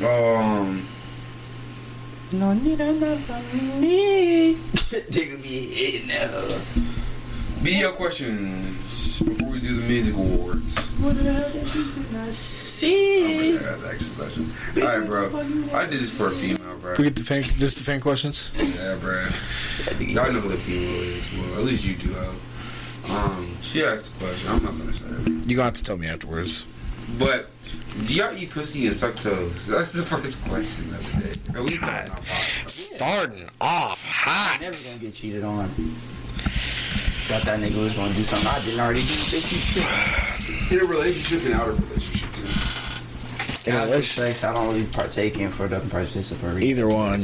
[0.02, 0.88] Um,
[2.32, 4.54] No need enough from me.
[4.54, 6.60] Nigga be hitting that.
[7.62, 7.64] Hoe.
[7.64, 10.78] be your questions before we do the music awards.
[10.98, 13.54] What the hell did you not Oh, see?
[13.54, 14.52] yeah, that's actually a question.
[14.76, 15.40] All right, bro.
[15.78, 16.94] I did this for a female, bro.
[16.98, 18.50] we get the fan, just the fan questions.
[18.56, 19.26] Yeah, bro.
[20.00, 21.32] Y'all know who the female is.
[21.34, 22.34] Well, at least you do, ho.
[23.10, 24.48] Um, she asked a question.
[24.50, 25.48] I'm not gonna say it.
[25.48, 26.66] You gonna have to tell me afterwards.
[27.18, 27.48] But
[28.04, 29.66] do y'all eat pussy and suck toes?
[29.66, 31.52] That's the first question of the day.
[31.52, 32.68] Bro, we talking about podcast.
[32.70, 34.58] Starting off hot.
[34.60, 35.96] Never gonna get cheated on.
[37.28, 39.06] Thought that nigga was gonna do something I didn't already do.
[39.06, 40.72] Bitch, you shit.
[40.72, 42.42] In a relationship and out of relationship too.
[42.42, 44.26] In a Casual relationship.
[44.36, 46.62] sex, I don't really partake in for the participatory.
[46.62, 47.20] Either one.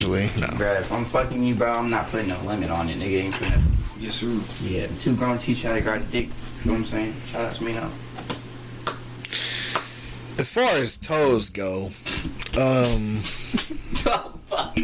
[0.00, 0.46] Usually, no.
[0.48, 2.98] Bruh, if I'm fucking you, bro, I'm not putting no limit on it.
[2.98, 3.62] Nigga ain't finna.
[3.98, 4.40] Yes, sir.
[4.62, 6.26] Yeah, too grown to teach you how to grab a dick.
[6.26, 7.14] You feel what I'm saying?
[7.24, 7.90] Shout out to me now.
[10.38, 11.90] As far as toes go,
[12.56, 13.20] um,
[14.06, 14.76] oh, fuck.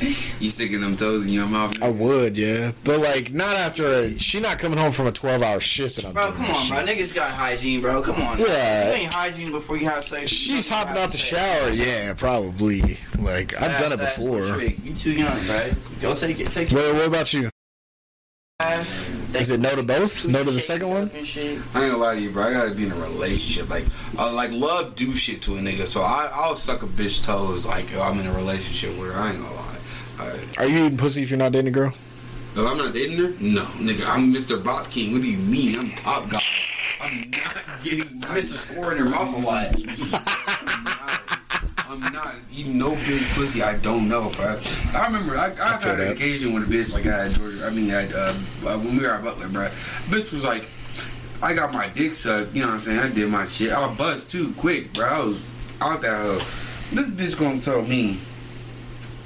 [0.38, 1.82] You sticking them toes in your mouth?
[1.82, 5.42] I would, yeah, but like not after a, she not coming home from a twelve
[5.42, 6.94] hour shift and I'm Bro, doing come this on, bro.
[6.94, 8.02] Niggas got hygiene, bro.
[8.02, 8.38] Come on.
[8.38, 8.88] Yeah.
[8.90, 10.28] You ain't hygiene before you have sex.
[10.30, 11.40] She's don't hopping out the sex.
[11.64, 12.82] shower, yeah, probably.
[13.18, 14.60] Like I've done it That's- that's the before.
[14.84, 15.70] You too young, bro.
[16.02, 16.52] Go take it.
[16.52, 16.74] Take it.
[16.74, 17.48] What, what about you?
[19.34, 20.26] Is it no to both?
[20.26, 21.10] No to the second one?
[21.14, 22.44] I ain't gonna lie to you, bro.
[22.44, 23.68] I gotta be in a relationship.
[23.68, 23.84] Like,
[24.18, 25.82] uh, like love do shit to a nigga.
[25.86, 27.66] So I, I'll suck a bitch toes.
[27.66, 29.18] Like, if I'm in a relationship with her.
[29.20, 29.78] I ain't gonna lie.
[30.18, 31.92] I, Are you eating pussy if you're not dating a girl?
[32.52, 34.06] if I'm not dating her, no, nigga.
[34.06, 34.62] I'm Mr.
[34.62, 35.12] Bot King.
[35.12, 35.78] What do you mean?
[35.78, 36.38] I'm top guy.
[37.02, 38.56] I'm not getting Mr.
[38.56, 39.76] Score in her mouth a lot.
[41.88, 43.62] I'm not, eating no big pussy.
[43.62, 44.58] I don't know, bro.
[44.94, 46.12] I remember I, I've feel had an that.
[46.16, 47.64] occasion with a bitch like I had Georgia.
[47.66, 48.34] I mean, at, uh,
[48.66, 49.68] uh, when we were at Butler, bro.
[50.08, 50.68] Bitch was like,
[51.42, 52.54] I got my dick sucked.
[52.54, 52.98] You know what I'm saying?
[52.98, 53.72] I did my shit.
[53.72, 55.06] I was buzzed too, quick, bro.
[55.06, 55.44] I was
[55.80, 56.38] out that hoe.
[56.92, 58.18] This bitch gonna tell me.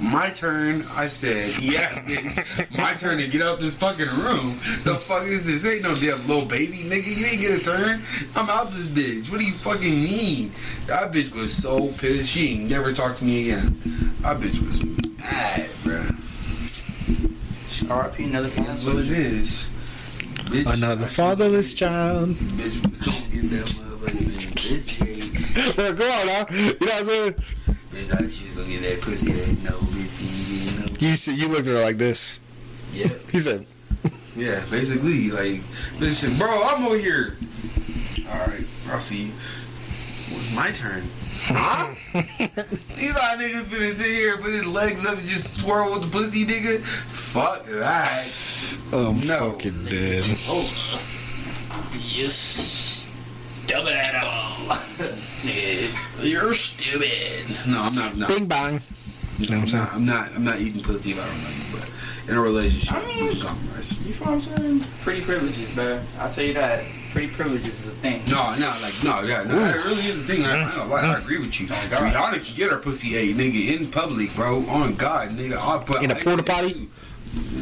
[0.01, 2.77] My turn, I said, yeah, bitch.
[2.77, 4.57] My turn to get out this fucking room.
[4.83, 5.63] The fuck is this?
[5.65, 7.19] Ain't no damn little baby, nigga.
[7.19, 8.01] You ain't get a turn.
[8.35, 9.29] I'm out this bitch.
[9.29, 10.53] What do you fucking mean?
[10.87, 12.29] That bitch was so pissed.
[12.29, 13.79] She ain't never talked to me again.
[14.21, 16.01] That bitch was mad, bro.
[17.95, 19.69] RP, another father That's what it is.
[20.45, 22.29] Bitch, Another fatherless child.
[22.29, 25.30] Bitch was gonna get that motherfucking pussy.
[25.77, 26.45] Well, Go on now.
[26.49, 27.33] You know what I'm saying?
[27.33, 29.31] Bitch, thought she was gonna get that pussy.
[29.31, 31.07] That no, bitch, you didn't know.
[31.09, 32.39] You see, you looked at her like this.
[32.93, 33.07] Yeah.
[33.31, 33.65] He said,
[34.35, 35.61] Yeah, basically, like,
[35.99, 37.37] listen, bro, I'm over here.
[38.29, 39.31] All right, I'll see you.
[40.31, 41.03] Well, my turn.
[41.43, 41.93] Huh?
[42.13, 46.07] These lot niggas finna sit here, put his legs up and just twirl with the
[46.07, 46.79] pussy, nigga.
[46.81, 48.27] Fuck that.
[48.93, 49.51] "Oh, I'm No.
[49.51, 51.01] fucking dead." Oh.
[51.93, 52.29] You
[53.71, 54.77] stupid at all.
[56.21, 57.67] You're stupid.
[57.67, 58.15] No, I'm not.
[58.17, 58.81] No, Bing bang.
[59.39, 59.83] You know what I'm I'm saying?
[59.83, 59.93] not.
[59.95, 60.35] I'm not.
[60.35, 61.63] I'm not eating pussy if I don't know you.
[61.71, 61.89] But
[62.29, 63.97] in a relationship, I mean- we compromise.
[64.05, 64.85] You feel what I'm saying?
[65.01, 65.99] Pretty privileges, bro.
[66.19, 66.83] I'll tell you that.
[67.09, 68.21] Pretty privileges is a thing.
[68.29, 69.59] No, no, like no, yeah, no.
[69.59, 70.45] That really is the thing.
[70.45, 71.67] I, I, ain't gonna lie, I agree with you.
[71.69, 72.03] Oh God.
[72.03, 74.65] Rihanna can get her pussy ate, nigga, in public, bro.
[74.67, 76.89] On God, nigga, I'll put In a porta potty?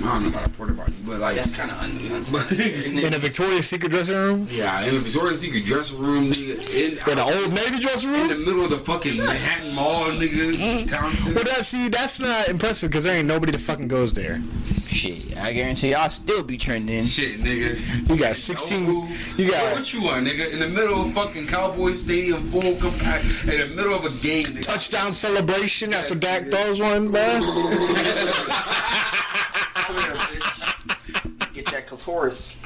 [0.01, 0.07] Too.
[0.07, 3.17] I don't know about a porta potty, but like, That's kind of un- In a
[3.17, 4.47] Victoria's Secret dressing room?
[4.49, 8.29] yeah, in a Victoria's Secret dressing room, nigga, in, In an old Navy dressing room
[8.31, 10.89] in the middle of the fucking Manhattan Mall, nigga, mm.
[10.89, 11.35] town center.
[11.39, 14.39] But that, see, that's not impressive because there ain't nobody that fucking goes there.
[14.87, 17.05] Shit, I guarantee I'll still be trending.
[17.05, 18.09] Shit, nigga.
[18.09, 18.83] You got 16.
[18.83, 18.89] No,
[19.37, 20.51] You What, got what you want, nigga?
[20.51, 24.45] In the middle of fucking Cowboy Stadium, full compact, in the middle of a game,
[24.47, 24.63] nigga.
[24.63, 26.51] touchdown celebration after Dak nigga.
[26.51, 27.21] throws one, bro.
[29.89, 31.53] Come here, bitch.
[31.53, 32.61] Get that clitoris.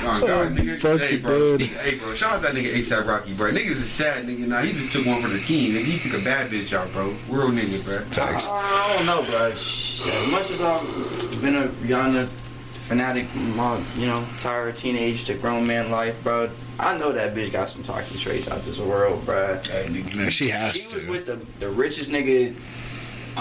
[0.00, 0.78] Oh, God, nigga.
[0.78, 1.58] fuck hey, bro.
[1.58, 1.68] dude.
[1.68, 2.14] Hey, bro.
[2.14, 3.50] Shout out that nigga ASAP Rocky, bro.
[3.50, 4.46] Niggas is sad, nigga.
[4.46, 5.74] Now he just took one for the team.
[5.74, 7.14] Nigga, he took a bad bitch out, bro.
[7.28, 7.98] Real nigga, bro.
[8.06, 8.48] Facts.
[8.50, 9.50] I don't know, bro.
[9.54, 12.26] Shit, As much as I've been a Rihanna
[12.72, 16.48] fanatic, my, you know, entire teenage to grown man life, bro.
[16.80, 19.56] I know that bitch got some toxic traits out this world, bro.
[19.56, 20.16] Hey, nigga.
[20.16, 22.56] Man, she has She was with the, the richest nigga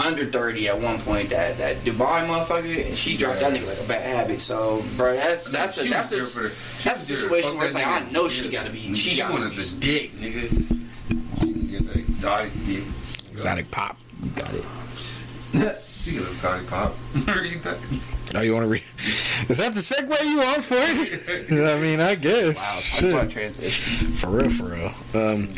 [0.05, 1.29] under 30 at one point.
[1.31, 4.41] That that Dubai motherfucker, and she dropped that nigga like a bad habit.
[4.41, 6.43] So, bro, that's that's a that's a was for
[6.83, 8.11] that's a situation where it's that like I nigga.
[8.11, 9.57] know she gotta be she, She gotta wanted be.
[9.57, 10.49] the dick, nigga.
[11.41, 12.83] She get the exotic dick.
[13.31, 13.97] Exotic pop.
[14.23, 15.83] You got it.
[16.07, 17.77] Speaking of exotic pop, read that.
[18.33, 18.83] Oh, you want to read?
[19.49, 21.51] Is that the segue you want for it?
[21.51, 23.01] I mean, I guess.
[23.03, 24.13] Wow, talk transition.
[24.13, 24.93] For real, for real.
[25.21, 25.49] Um,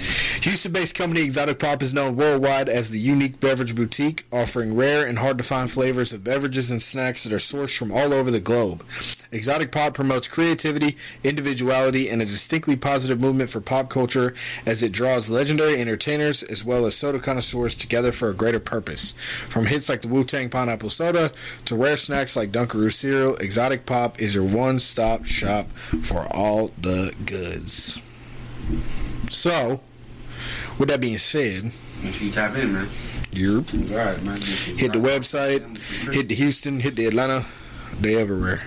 [0.42, 5.20] Houston-based company Exotic Pop is known worldwide as the unique beverage boutique, offering rare and
[5.20, 8.84] hard-to-find flavors of beverages and snacks that are sourced from all over the globe.
[9.32, 14.34] Exotic Pop promotes creativity, individuality, and a distinctly positive movement for pop culture
[14.66, 19.14] as it draws legendary entertainers as well as soda connoisseurs together for a greater purpose.
[19.48, 21.32] From hits like the Wu-Tang Pineapple Soda
[21.66, 25.68] to rare snacks like Dunkaroo cereal, Exotic Pop is your one-stop shop
[26.02, 28.02] for all the goods.
[29.30, 29.82] So,
[30.80, 31.72] with that being said,
[32.04, 32.90] Make sure you tap in, man.
[33.32, 34.40] you're All right, man.
[34.42, 35.78] hit the website,
[36.12, 37.46] hit the Houston, hit the Atlanta,
[38.00, 38.64] they everywhere.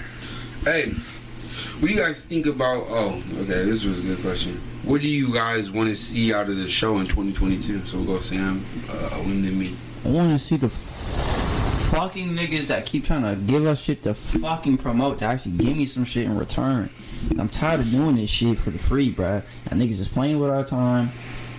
[0.65, 2.85] Hey, what do you guys think about?
[2.89, 4.61] Oh, okay, this was a good question.
[4.85, 7.85] What do you guys want to see out of the show in 2022?
[7.85, 9.75] So we'll go Sam, uh, Owen, and me.
[10.05, 14.15] I want to see the fucking niggas that keep trying to give us shit to
[14.15, 16.91] fucking promote to actually give me some shit in return.
[17.37, 19.43] I'm tired of doing this shit for the free, bruh.
[19.69, 21.11] And niggas is playing with our time.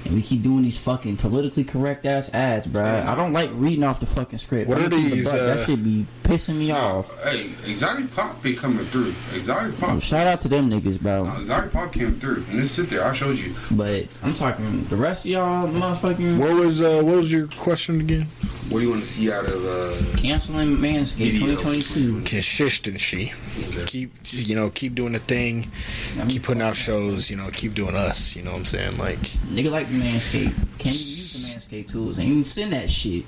[0.06, 3.06] And we keep doing these fucking politically correct ass ads, bruh.
[3.06, 4.68] I don't like reading off the fucking script.
[4.70, 5.42] What I'm are gonna keep it a these, buck.
[5.42, 7.18] uh, that should be pissing me off.
[7.24, 9.16] Hey, Exotic Pop been coming through.
[9.34, 10.02] Exotic Pop.
[10.02, 11.26] Shout out to them niggas, bro.
[11.28, 12.44] Uh, Exotic Pop came through.
[12.50, 13.06] And just sit there.
[13.06, 13.54] I showed you.
[13.72, 18.02] But I'm talking the rest of y'all motherfucking What was uh, what was your question
[18.02, 18.28] again?
[18.70, 22.22] What do you want to see out of uh, canceling Manscaped 2022.
[22.24, 23.34] Consistency.
[23.68, 23.84] Okay.
[23.86, 25.72] Keep you know, keep doing the thing.
[26.14, 27.30] I mean, Keep putting out shows.
[27.30, 28.36] You know, keep doing us.
[28.36, 28.98] You know what I'm saying?
[28.98, 29.20] Like,
[29.52, 30.56] Nigga like the Manscaped.
[30.78, 32.20] Can't even use the Manscaped tools.
[32.20, 33.26] Ain't even send that shit.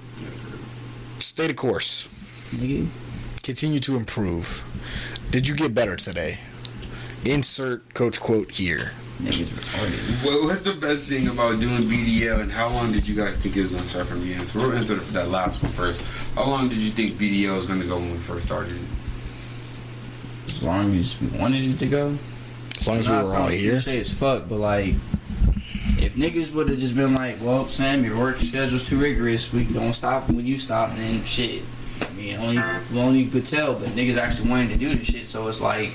[1.20, 2.08] stay the course.
[2.52, 2.88] Nigga.
[3.44, 4.66] Continue to improve.
[5.30, 6.40] Did you get better today?
[7.24, 8.94] Insert coach quote here.
[9.22, 10.26] Niggas retarded.
[10.26, 13.56] What, what's the best thing about doing BDL, and how long did you guys think
[13.56, 14.48] it was going to start from the end?
[14.48, 16.02] So we'll answer that last one first.
[16.36, 18.78] How long did you think BDL was going to go when we first started?
[20.48, 22.18] As long as we wanted it to go.
[22.78, 23.72] As long as we were all sounds here.
[23.74, 24.96] cliche as fuck, but like,
[26.06, 29.52] if niggas would have just been like, "Well, Sam, your work schedule's too rigorous.
[29.52, 31.64] We don't stop when you stop." Then shit.
[32.02, 32.60] I mean, only
[32.96, 35.26] only you could tell, but niggas actually wanted to do the shit.
[35.26, 35.92] So it's like,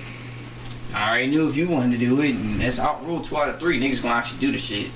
[0.92, 3.48] I already knew if you wanted to do it, and it's out rule two out
[3.48, 3.80] of three.
[3.80, 4.90] Niggas gonna actually do the shit.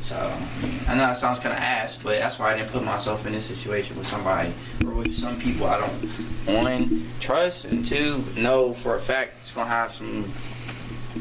[0.00, 2.70] So I, mean, I know that sounds kind of ass, but that's why I didn't
[2.70, 4.54] put myself in this situation with somebody
[4.86, 9.52] or with some people I don't one trust and two know for a fact it's
[9.52, 10.32] gonna have some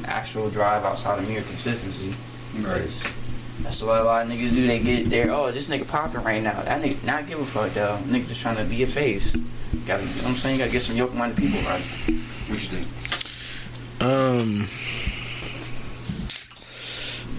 [0.06, 2.16] actual drive outside of mere consistency.
[2.62, 3.12] Because
[3.60, 4.66] That's what a lot of niggas do.
[4.66, 5.32] They get there.
[5.32, 6.62] Oh, this nigga popping right now.
[6.64, 8.00] That nigga not give a fuck though.
[8.06, 9.36] Nigga just trying to be a face.
[9.86, 10.56] Gotta, you know what I'm saying?
[10.56, 11.82] You gotta get some yoke minded people right.
[12.48, 12.88] What you think?
[14.02, 14.68] Um,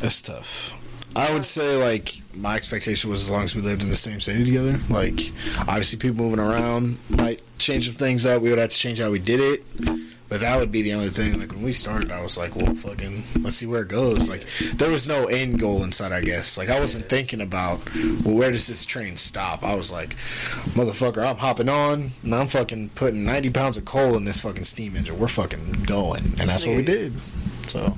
[0.00, 0.76] that's tough.
[1.16, 4.20] I would say like my expectation was as long as we lived in the same
[4.20, 4.78] city together.
[4.88, 8.42] Like obviously people moving around might change some things up.
[8.42, 9.64] We would have to change how we did it.
[10.30, 11.38] But that would be the only thing.
[11.40, 14.46] Like when we started, I was like, "Well, fucking, let's see where it goes." Like
[14.76, 16.12] there was no end goal inside.
[16.12, 16.56] I guess.
[16.56, 17.80] Like I wasn't thinking about,
[18.24, 19.64] well, where does this train stop?
[19.64, 20.10] I was like,
[20.74, 24.64] "Motherfucker, I'm hopping on, and I'm fucking putting 90 pounds of coal in this fucking
[24.64, 25.18] steam engine.
[25.18, 27.20] We're fucking going." And that's what we did.
[27.66, 27.96] So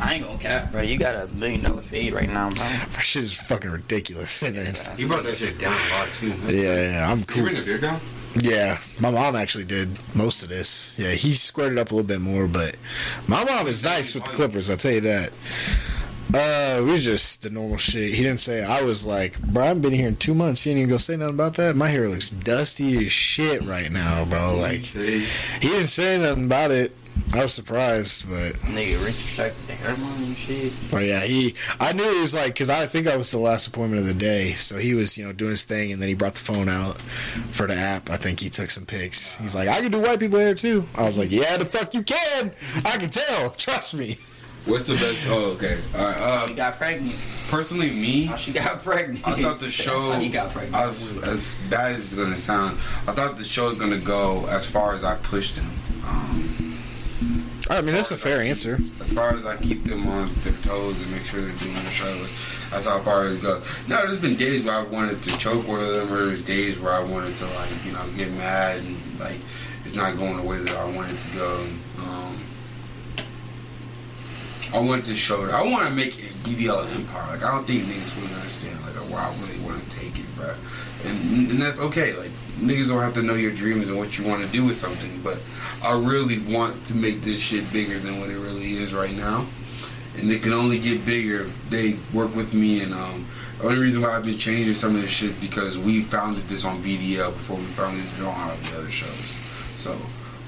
[0.00, 0.82] I ain't gonna cap, bro.
[0.82, 2.58] You got a million dollar feed right now, bro.
[2.92, 4.40] that shit is fucking ridiculous.
[4.44, 6.32] And then- He brought that shit down a lot too.
[6.46, 7.38] yeah, yeah, I'm cool.
[7.38, 7.52] You cool.
[7.52, 8.00] bring the beer down?
[8.34, 10.96] Yeah, my mom actually did most of this.
[10.98, 12.76] Yeah, he squared it up a little bit more, but
[13.26, 14.70] my mom is nice with the Clippers.
[14.70, 15.32] I'll tell you that.
[16.32, 18.14] Uh, it was just the normal shit.
[18.14, 18.62] He didn't say.
[18.62, 20.64] I was like, bro, I've been here in two months.
[20.64, 21.74] You didn't even go say nothing about that.
[21.74, 24.56] My hair looks dusty as shit right now, bro.
[24.56, 25.26] Like, he
[25.60, 26.96] didn't say nothing about it.
[27.32, 30.72] I was surprised, but Nigga reconstructed the hairline and shit.
[30.90, 31.54] But yeah, he.
[31.78, 34.14] I knew he was like, because I think I was the last appointment of the
[34.14, 36.68] day, so he was, you know, doing his thing, and then he brought the phone
[36.68, 37.00] out
[37.52, 38.10] for the app.
[38.10, 39.36] I think he took some pics.
[39.36, 40.84] He's like, I can do white people hair too.
[40.96, 42.52] I was like, Yeah, the fuck you can.
[42.84, 43.50] I can tell.
[43.50, 44.18] Trust me.
[44.66, 45.24] what's the best?
[45.28, 45.78] Oh, okay.
[45.96, 46.16] All right.
[46.48, 47.14] He Uh, got pregnant.
[47.48, 49.26] personally, me, How she got pregnant.
[49.26, 50.74] I thought the That's show, how he got pregnant.
[50.76, 52.76] as, as bad as it's gonna sound,
[53.06, 55.70] I thought the show was gonna go as far as I pushed him.
[56.06, 56.69] Um,
[57.70, 58.80] I mean, that's a fair answer.
[59.00, 61.90] as far as I keep them on their toes and make sure they're doing the
[61.90, 62.26] show,
[62.68, 63.62] that's how far it goes.
[63.86, 66.80] Now, there's been days where I wanted to choke one of them, or there's days
[66.80, 69.38] where I wanted to like, you know, get mad and like
[69.84, 71.66] it's not going the way that I wanted to go.
[71.98, 72.38] Um,
[74.74, 75.52] I want to show it.
[75.52, 77.36] I want to make it BDL an empire.
[77.36, 80.26] Like I don't think niggas really understand like where I really want to take it,
[81.04, 82.14] And and that's okay.
[82.14, 84.76] Like niggas don't have to know your dreams and what you want to do with
[84.76, 85.40] something, but
[85.82, 89.46] I really want to make this shit bigger than what it really is right now.
[90.16, 92.82] And it can only get bigger they work with me.
[92.82, 93.26] And um,
[93.58, 96.44] the only reason why I've been changing some of this shit is because we founded
[96.48, 99.34] this on BDL before we founded it on all the other shows.
[99.76, 99.98] So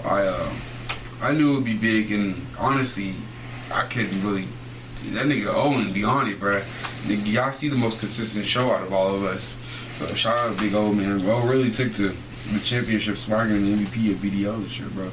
[0.05, 0.53] I uh,
[1.23, 3.15] I knew it would be big, and honestly,
[3.73, 4.47] I couldn't really.
[5.15, 6.65] That nigga Owen, be on it, bruh.
[7.33, 9.59] Y'all see the most consistent show out of all of us.
[9.95, 11.21] So shout out Big Old man.
[11.21, 12.17] Bro really took to
[12.53, 15.11] the championship swagger and the MVP of BDL this year, bro.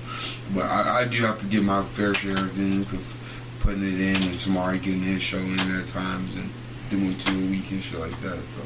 [0.53, 3.17] But I, I do have to get my fair share of things with
[3.59, 6.49] putting it in and Samari getting his show in at times and
[6.89, 8.43] doing two a week and shit like that.
[8.51, 8.61] So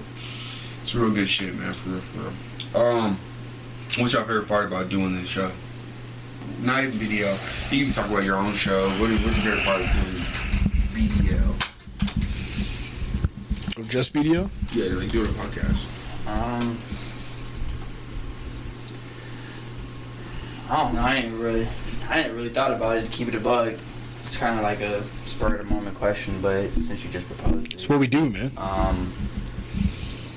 [0.81, 2.33] it's real good shit, man, for real, for real.
[2.81, 3.19] Um,
[3.97, 5.51] what's your favorite part about doing this show?
[6.61, 7.71] Not even BDL.
[7.71, 8.89] You can talk about your own show.
[8.99, 10.23] What is, what's your favorite part of doing
[11.09, 11.53] BDL?
[13.89, 14.49] Just BDO?
[14.73, 15.92] Yeah, like doing a podcast.
[16.27, 16.77] Um,
[20.69, 21.01] I don't know.
[21.01, 21.67] I ain't really,
[22.09, 23.05] I ain't really thought about it.
[23.05, 23.75] To keep it a bug,
[24.23, 26.41] it's kind of like a spur of the moment question.
[26.41, 28.51] But since you just proposed It's it, what we do, man.
[28.57, 29.13] um,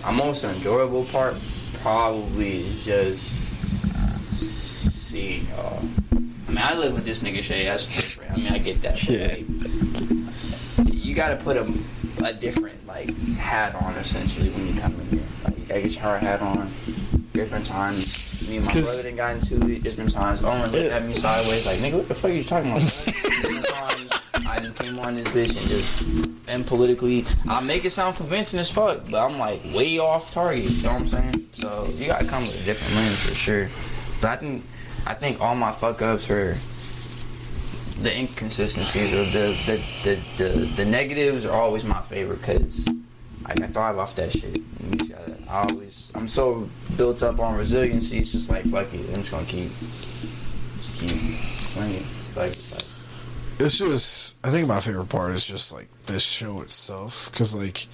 [0.04, 1.36] a most enjoyable part
[1.74, 3.56] probably is just
[5.08, 5.82] seeing y'all.
[6.12, 7.64] I mean, I live with this nigga Shay.
[7.64, 8.32] That's different.
[8.32, 9.02] I mean, I get that.
[9.08, 9.36] Yeah.
[10.78, 11.62] like, you got to put a,
[12.24, 15.26] a different like hat on essentially when you come in here.
[15.44, 16.72] Like, you gotta get your hard hat on.
[17.32, 19.82] There's been times me and my brother done got into it.
[19.82, 22.42] There's been times Owen looked at me sideways like, nigga, what the fuck are you
[22.42, 22.82] talking about?
[24.48, 26.02] I came on this bitch and just
[26.48, 30.64] and politically, I make it sound convincing as fuck, but I'm like way off target.
[30.64, 31.48] You know what I'm saying?
[31.52, 33.68] So you gotta come with a different lens for sure.
[34.20, 34.64] But I think
[35.06, 36.56] I think all my fuck ups are
[38.02, 42.88] the inconsistencies or the the, the, the, the negatives are always my favorite because
[43.42, 44.60] like, I thrive off that shit.
[45.48, 48.18] I always I'm so built up on resiliency.
[48.18, 49.08] It's just like fuck it.
[49.08, 49.70] I'm just gonna keep
[50.78, 51.10] just keep
[51.66, 52.00] swinging.
[52.00, 52.56] Fuck it.
[52.56, 52.82] Fuck.
[53.58, 57.30] It's just, I think my favorite part is just like this show itself.
[57.30, 57.86] Because, like,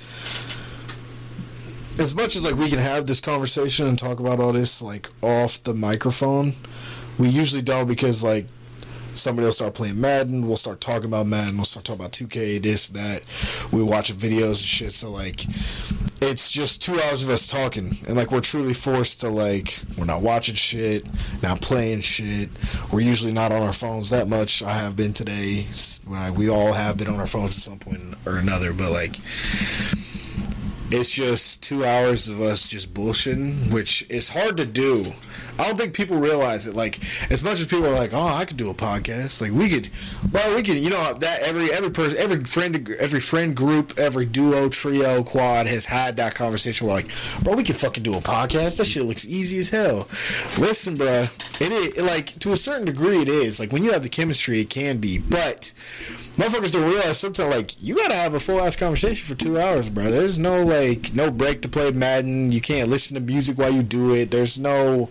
[1.99, 5.11] as much as like we can have this conversation and talk about all this like
[5.23, 6.55] off the microphone,
[7.17, 8.47] we usually don't because like
[9.15, 12.63] somebody will start playing Madden, we'll start talking about Madden, we'll start talking about 2K,
[12.63, 13.23] this, that.
[13.73, 14.93] We watch videos and shit.
[14.93, 15.45] So like,
[16.21, 20.05] it's just two hours of us talking, and like we're truly forced to like we're
[20.05, 21.05] not watching shit,
[21.43, 22.49] not playing shit.
[22.93, 24.63] We're usually not on our phones that much.
[24.63, 25.67] I have been today.
[26.35, 29.17] We all have been on our phones at some point or another, but like
[30.93, 35.15] it's just two hours of us just bullshitting, which is hard to do.
[35.59, 36.75] I don't think people realize it.
[36.75, 36.99] Like,
[37.31, 39.89] as much as people are like, "Oh, I could do a podcast," like we could,
[40.33, 40.77] well, we could.
[40.77, 45.67] You know that every every person, every friend, every friend group, every duo, trio, quad
[45.67, 46.87] has had that conversation.
[46.87, 47.11] Where like,
[47.43, 48.79] bro, we can fucking do a podcast.
[48.79, 50.09] That shit looks easy as hell.
[50.59, 51.29] Listen, bro,
[51.61, 53.61] it is like to a certain degree, it is.
[53.61, 55.73] Like when you have the chemistry, it can be, but
[56.37, 59.89] motherfuckers don't realize sometimes like you gotta have a full ass conversation for two hours,
[59.91, 60.11] bro.
[60.11, 62.53] There's no like no break to play Madden.
[62.53, 64.31] You can't listen to music while you do it.
[64.31, 65.09] There's no,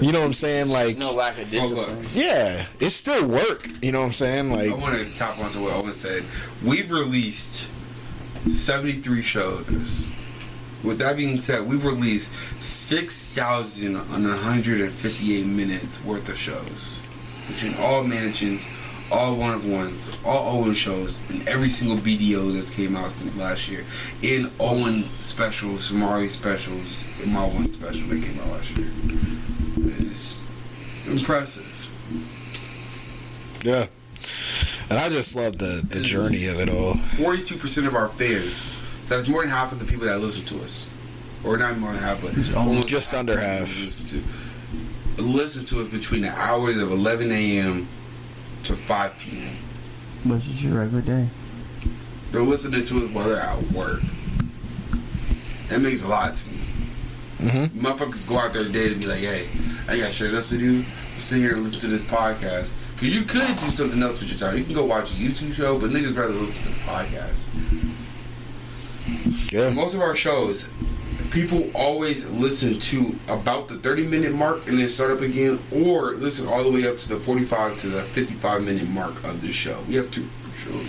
[0.00, 0.68] you know what I'm saying?
[0.68, 2.06] Like, There's no lack of discipline.
[2.12, 3.68] yeah, it's still work.
[3.82, 4.52] You know what I'm saying?
[4.52, 6.24] Like I want to top onto what Owen said.
[6.64, 7.68] We've released
[8.50, 10.08] 73 shows.
[10.82, 12.32] With that being said, we've released
[12.62, 17.02] 6,158 minutes worth of shows.
[17.48, 18.62] Between all mansions,
[19.10, 23.36] all one of ones, all Owen shows, and every single BDO that's came out since
[23.36, 23.84] last year.
[24.22, 28.90] In Owen specials, Samari specials, and my one special that came out last year.
[29.98, 30.42] It's
[31.06, 31.88] impressive.
[33.62, 33.86] yeah.
[34.88, 36.94] And I just love the the journey of it all.
[37.16, 38.66] Forty-two percent of our fans.
[39.04, 40.88] So that's more than half of the people that listen to us,
[41.44, 43.62] or not more than half, but almost Just under half.
[43.68, 44.22] Listen
[45.16, 47.88] to, listen to us between the hours of 11 a.m.
[48.64, 49.56] to 5 p.m.
[50.24, 51.28] What's is your regular day?
[52.32, 54.02] They're listening to it while they're at work.
[55.68, 56.56] That means a lot to me.
[57.38, 57.86] Mm-hmm.
[57.86, 59.48] Motherfuckers go out their day to be like, hey,
[59.88, 60.84] I got shit else to do.
[61.18, 62.72] Sit here and listen to this podcast.
[62.94, 64.58] Because you could do something else with your time.
[64.58, 67.48] You can go watch a YouTube show, but niggas rather listen to the podcast.
[69.50, 69.70] Yeah.
[69.70, 70.68] Most of our shows,
[71.30, 76.12] people always listen to about the 30 minute mark and then start up again, or
[76.12, 79.52] listen all the way up to the 45 to the 55 minute mark of the
[79.52, 79.80] show.
[79.88, 80.28] We have two
[80.64, 80.86] shows.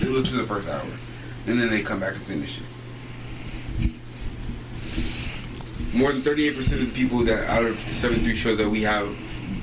[0.00, 0.84] They listen to the first hour,
[1.46, 2.64] and then they come back and finish it.
[5.94, 9.08] More than 38% of the people that out of the 73 shows that we have,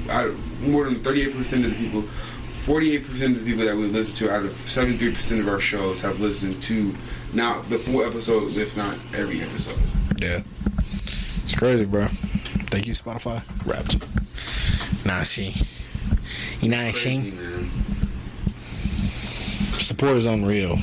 [0.09, 2.03] out of, more than 38% of the people
[2.65, 5.59] Forty-eight percent of the people that we listen to, out of seventy-three percent of our
[5.59, 6.95] shows, have listened to
[7.31, 9.77] now the full episode, if not every episode.
[10.17, 10.41] Yeah.
[11.43, 12.07] It's crazy, bro.
[12.07, 13.43] Thank you, Spotify.
[13.65, 13.97] Wrapped.
[15.05, 15.53] Nah, she.
[16.61, 17.35] You know, Crazy, she.
[17.35, 17.69] man.
[19.79, 20.73] Support is unreal.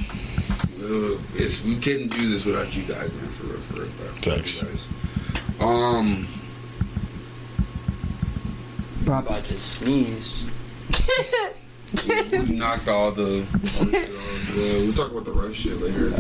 [0.85, 3.29] Ugh, it's we couldn't do this without you guys, man.
[3.31, 4.07] For real, for real, bro.
[4.21, 4.63] Thanks.
[4.63, 4.89] Guys.
[5.61, 6.27] Um,
[9.05, 10.49] Bro, I just sneezed.
[12.07, 13.47] we, we knocked all the.
[13.79, 16.11] All the uh, we'll talk about the rush shit later.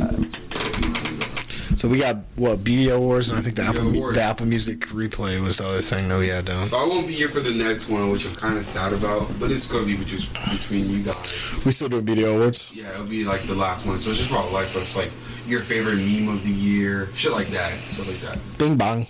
[1.76, 4.16] So we got what BDO Awards, and I think the BDO Apple Awards.
[4.18, 6.68] the Apple Music replay was the other thing that we had down.
[6.68, 9.28] So I won't be here for the next one, which I'm kind of sad about.
[9.40, 11.64] But it's gonna be just between you guys.
[11.64, 12.70] We still doing BDO Awards.
[12.74, 13.98] Yeah, it'll be like the last one.
[13.98, 14.76] So it's just about life.
[14.76, 15.10] It's like
[15.46, 18.38] your favorite meme of the year, shit like that, stuff like that.
[18.58, 19.06] Bing bong.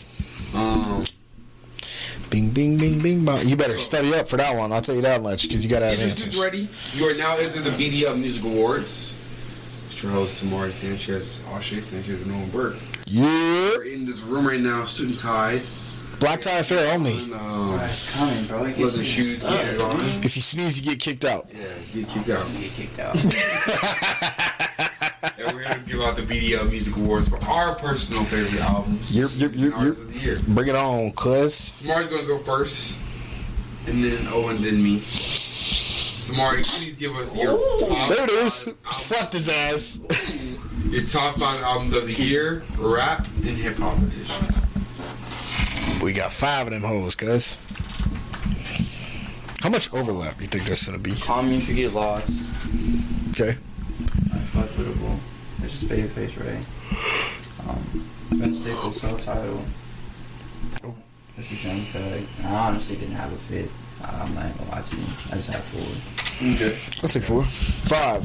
[0.54, 1.04] Um,
[2.30, 3.46] Bing bing bing bing bong.
[3.46, 4.72] You better study up for that one.
[4.72, 6.40] I'll tell you that much because you gotta have is this answers.
[6.40, 6.68] ready?
[6.94, 9.18] You are now into the BDL Music Awards.
[9.92, 12.76] It's your host, Samari Sanchez, Ashe Sanchez, and Nolan Burke.
[13.06, 13.24] Yeah.
[13.76, 15.60] We're in this room right now, suit and tie.
[16.18, 17.18] Black tie affair only.
[17.18, 18.64] And, Bro, um, it's coming, bro.
[18.64, 19.80] It gets leather shoes, stuck, yeah, man.
[19.82, 20.00] on.
[20.24, 21.46] If you sneeze, you get kicked out.
[21.52, 21.60] Yeah,
[21.94, 22.50] get kicked out.
[22.58, 23.14] Get kicked out.
[25.38, 29.14] and we're gonna give out the BDL Music Awards for our personal favorite albums.
[29.14, 30.38] You're- you're- you're- and artists of the year.
[30.48, 31.54] Bring it on, cuz.
[31.54, 32.98] Samari's gonna go first,
[33.86, 35.02] and then Owen, then me.
[36.22, 37.58] Samari, please give us your
[37.88, 38.64] top There it is.
[38.64, 39.98] five Slapped his ass.
[39.98, 40.58] albums-
[40.92, 44.46] your top five albums of the year, rap and hip hop edition.
[46.02, 47.58] We got five of them hoes, cuz.
[49.60, 51.14] How much overlap you think there's gonna be?
[51.14, 52.50] Call me if you get lost.
[53.30, 53.56] Okay.
[54.32, 55.18] That's equitable.
[55.62, 56.58] It's just Babyface Ray.
[57.68, 59.64] Um, Vince Staples self-titled.
[60.84, 60.94] Oh.
[61.36, 62.26] This is Young Thug.
[62.44, 63.70] I honestly didn't have a fit.
[64.04, 65.02] I'm not gonna lie to you.
[65.30, 66.54] I just had four.
[66.54, 66.78] Okay.
[67.02, 67.44] Let's take four.
[67.44, 68.22] Five.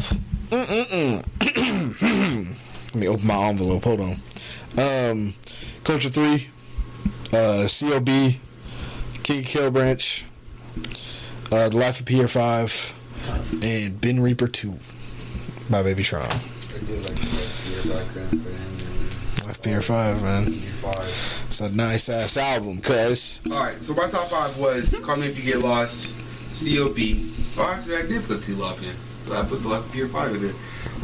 [0.50, 1.24] Mm-mm-mm.
[2.88, 3.84] Let me open my envelope.
[3.84, 4.16] Hold on.
[4.78, 5.34] Um,
[5.84, 6.48] Culture 3,
[7.34, 8.08] uh, COB,
[9.24, 10.24] King Killbranch,
[11.52, 13.00] uh, The Life of Pierre 5,
[13.64, 14.78] and Bin Reaper 2
[15.70, 16.24] by Baby Tron.
[16.24, 16.28] I
[16.86, 18.46] did like the your background,
[19.68, 20.44] put in Life of Pierre 5, man.
[20.46, 20.54] there.
[20.54, 21.44] Five.
[21.48, 23.42] It's a nice ass album, cuz.
[23.52, 26.16] All right, so my top five was "Call Me If You Get Lost,"
[26.54, 28.96] "C.O.B." Oh, actually, I did put T Love in.
[29.24, 30.54] So I put the Left Pier Five in there.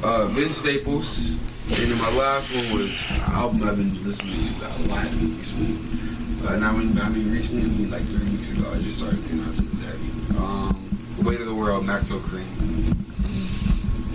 [0.03, 1.31] Uh, Vince Staples,
[1.67, 6.47] and then my last one was an album I've been listening to a lot recently.
[6.47, 8.99] Uh, and I mean, I mean recently, I mean like three weeks ago, I just
[8.99, 10.37] started getting out to this heavy.
[10.37, 10.75] Um,
[11.17, 12.45] "The Weight of the World," Maxo Kream.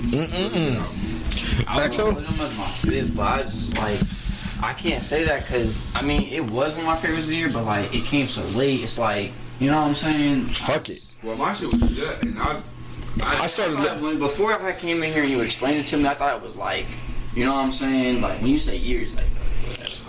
[0.08, 0.76] Mm-mm-mm.
[1.66, 2.06] Maxo?
[2.06, 4.00] would put him as my fifth, but I just like
[4.60, 7.36] I can't say that because I mean it was one of my favorites of the
[7.36, 8.82] year, but like it came so late.
[8.82, 10.44] It's like you know what I'm saying.
[10.46, 11.04] Fuck it.
[11.22, 12.60] Well, my shit was good, and I,
[13.20, 13.76] I started.
[13.78, 16.36] I when, before I came in here and you explained it to me, I thought
[16.36, 16.86] it was like,
[17.34, 18.20] you know what I'm saying?
[18.20, 19.24] Like when you say years, like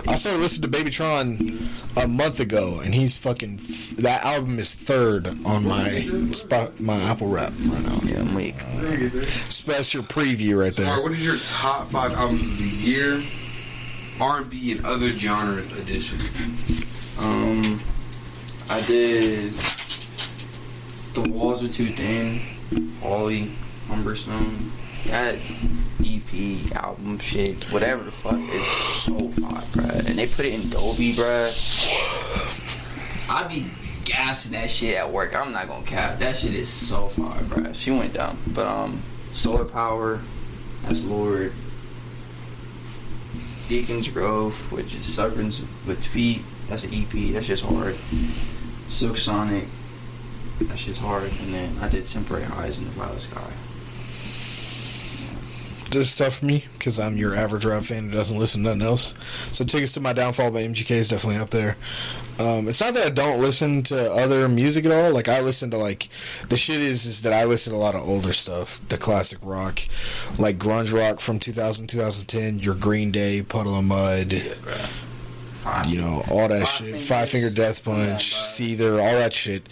[0.07, 3.59] I started listening to Babytron a month ago, and he's fucking.
[3.99, 6.01] That album is third on my
[6.31, 7.99] spot, my Apple Rap right now.
[8.03, 8.59] yeah, I'm weak.
[9.49, 11.01] Special preview right All right, there.
[11.03, 13.23] what is your top five albums of the year?
[14.19, 16.19] R&B and other genres edition.
[17.17, 17.81] Um,
[18.69, 19.53] I did
[21.13, 22.41] The Walls Are Too Thin,
[23.01, 23.53] Holly,
[23.87, 24.71] Humberstone.
[25.05, 25.39] That
[26.03, 30.07] EP, album, shit, whatever the fuck, is so fire, bruh.
[30.07, 31.49] And they put it in Dolby, bruh.
[33.29, 33.65] I be
[34.03, 35.33] gassing that shit at work.
[35.35, 36.19] I'm not gonna cap.
[36.19, 37.73] That shit is so fire, bruh.
[37.73, 38.37] She went down.
[38.47, 39.01] But, um,
[39.31, 40.19] Solar Power,
[40.83, 41.53] that's Lorde.
[43.69, 46.41] Deacon's Grove, which is Serpents with Feet.
[46.67, 47.33] That's an EP.
[47.33, 47.95] That's just hard.
[48.87, 49.65] Silk Sonic.
[50.61, 51.31] That shit's hard.
[51.39, 53.53] And then I did Temporary Highs in the Violet Sky.
[55.91, 58.83] This stuff for me because I'm your average rap fan who doesn't listen to nothing
[58.83, 59.15] else.
[59.51, 61.77] So tickets to my downfall by MGK is definitely up there.
[62.37, 65.11] Um, it's not that I don't listen to other music at all.
[65.11, 66.09] Like I listen to like
[66.47, 69.39] the shit is is that I listen to a lot of older stuff, the classic
[69.41, 69.81] rock,
[70.37, 74.31] like grunge rock from 2000 2010, your Green Day, Puddle of Mudd.
[74.31, 74.87] Yeah.
[75.63, 75.87] Five.
[75.87, 76.85] you know, all that Five shit.
[76.87, 77.07] Fingers.
[77.07, 79.67] Five Finger Death Punch, Seether, all that shit.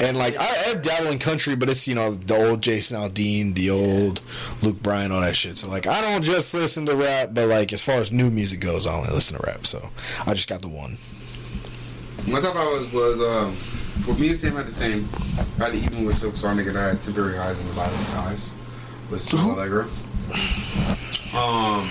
[0.00, 3.54] And like, I, I dabble in country, but it's, you know, the old Jason Aldean,
[3.54, 4.20] the old
[4.62, 5.58] Luke Bryan, all that shit.
[5.58, 8.60] So like, I don't just listen to rap, but like, as far as new music
[8.60, 9.66] goes, I only listen to rap.
[9.66, 9.90] So
[10.26, 10.96] I just got the one.
[12.26, 15.08] My top five was, was um, for me, the same at the same.
[15.60, 18.54] I had even with Silk Sonic and I had temporary highs and violet skies
[19.10, 19.88] with Snoh Aalegra.
[21.34, 21.88] Um,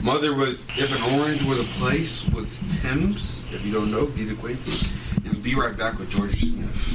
[0.00, 3.42] Mother was If an Orange Was a Place with Tems.
[3.50, 4.88] If you don't know, get acquainted.
[5.24, 6.94] And Be Right Back with Jorja Smith.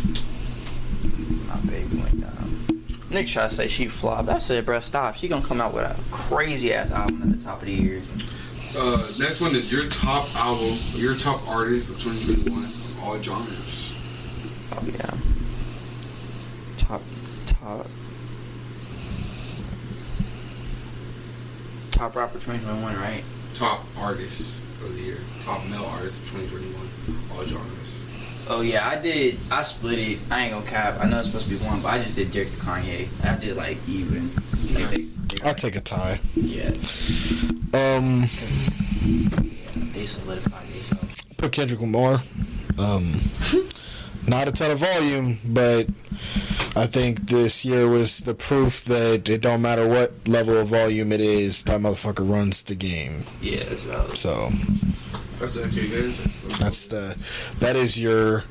[1.47, 2.85] My baby went down.
[3.09, 4.29] Nick try to say she flopped.
[4.29, 5.15] I said, bruh, stop.
[5.15, 8.01] She gonna come out with a crazy ass album at the top of the year.
[8.77, 12.71] Uh, next one is your top album, your top artist of 2021,
[13.01, 13.95] all genres.
[14.73, 15.17] Oh yeah.
[16.77, 17.01] Top,
[17.47, 17.87] top,
[21.99, 23.23] top rapper 2021, right?
[23.53, 28.03] Top artist of the year, top male artist of 2021, all genres.
[28.47, 29.37] Oh yeah, I did.
[29.51, 30.19] I split it.
[30.31, 30.97] I ain't gonna cap.
[31.01, 33.09] I know it's supposed to be one, but I just did Drake to Kanye.
[33.25, 34.33] I did like even.
[34.73, 36.21] Like, they, they, I'll take a tie.
[36.35, 36.69] yeah,
[37.73, 38.21] Um,
[39.93, 41.25] they solidified themselves.
[41.37, 42.23] put Kendrick Lamar.
[42.77, 43.19] Um,
[44.27, 45.87] not a ton of volume, but
[46.75, 51.11] I think this year was the proof that it don't matter what level of volume
[51.11, 53.23] it is, that motherfucker runs the game.
[53.41, 54.17] Yeah, that's valid.
[54.17, 54.51] So
[55.39, 56.29] That's actually a good answer.
[56.59, 58.43] that's the that is your.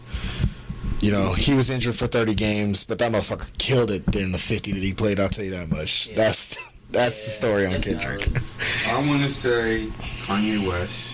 [1.00, 4.38] You know, he was injured for 30 games, but that motherfucker killed it during the
[4.38, 5.20] 50 that he played.
[5.20, 6.08] I'll tell you that much.
[6.08, 6.16] Yeah.
[6.16, 6.58] That's
[6.90, 8.22] that's the story on that's Kendrick.
[8.24, 8.42] valid.
[8.88, 9.86] I want to say
[10.26, 11.07] Kanye West.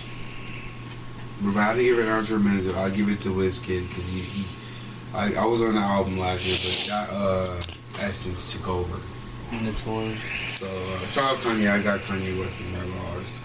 [1.45, 4.07] But if I had to give it an a I'll give it to Wizkid because
[4.07, 4.47] he, he
[5.13, 8.99] I, I was on the album last year, but that uh, Essence took over.
[9.53, 10.11] In the tour.
[10.55, 11.71] So uh, shout out Kanye.
[11.71, 13.41] I got Kanye West as my artist.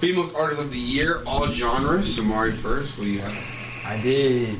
[0.00, 2.18] Female artist of the year, all genres.
[2.18, 2.98] Samari first.
[2.98, 3.38] What do you have?
[3.84, 4.58] I did.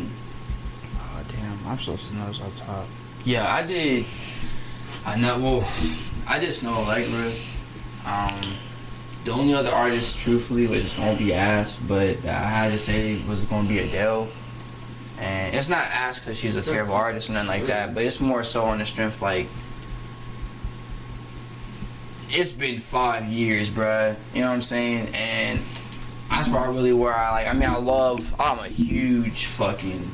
[0.96, 2.86] Oh damn, I'm supposed to know this off top.
[3.24, 4.06] Yeah, I did.
[5.04, 5.38] I know.
[5.40, 5.68] Well,
[6.28, 7.34] I just know Aalegra.
[8.06, 8.54] Um,
[9.24, 13.44] the only other artist, truthfully, was gonna be Ass, but I had to say was
[13.44, 14.28] gonna be Adele.
[15.18, 18.20] And it's not Ass because she's a terrible artist and nothing like that, but it's
[18.20, 19.48] more so on the strength like.
[22.28, 24.16] It's been five years, bruh.
[24.34, 25.14] You know what I'm saying?
[25.14, 25.60] And
[26.28, 27.46] that's I really where I like.
[27.46, 28.34] I mean, I love.
[28.40, 30.10] I'm a huge fucking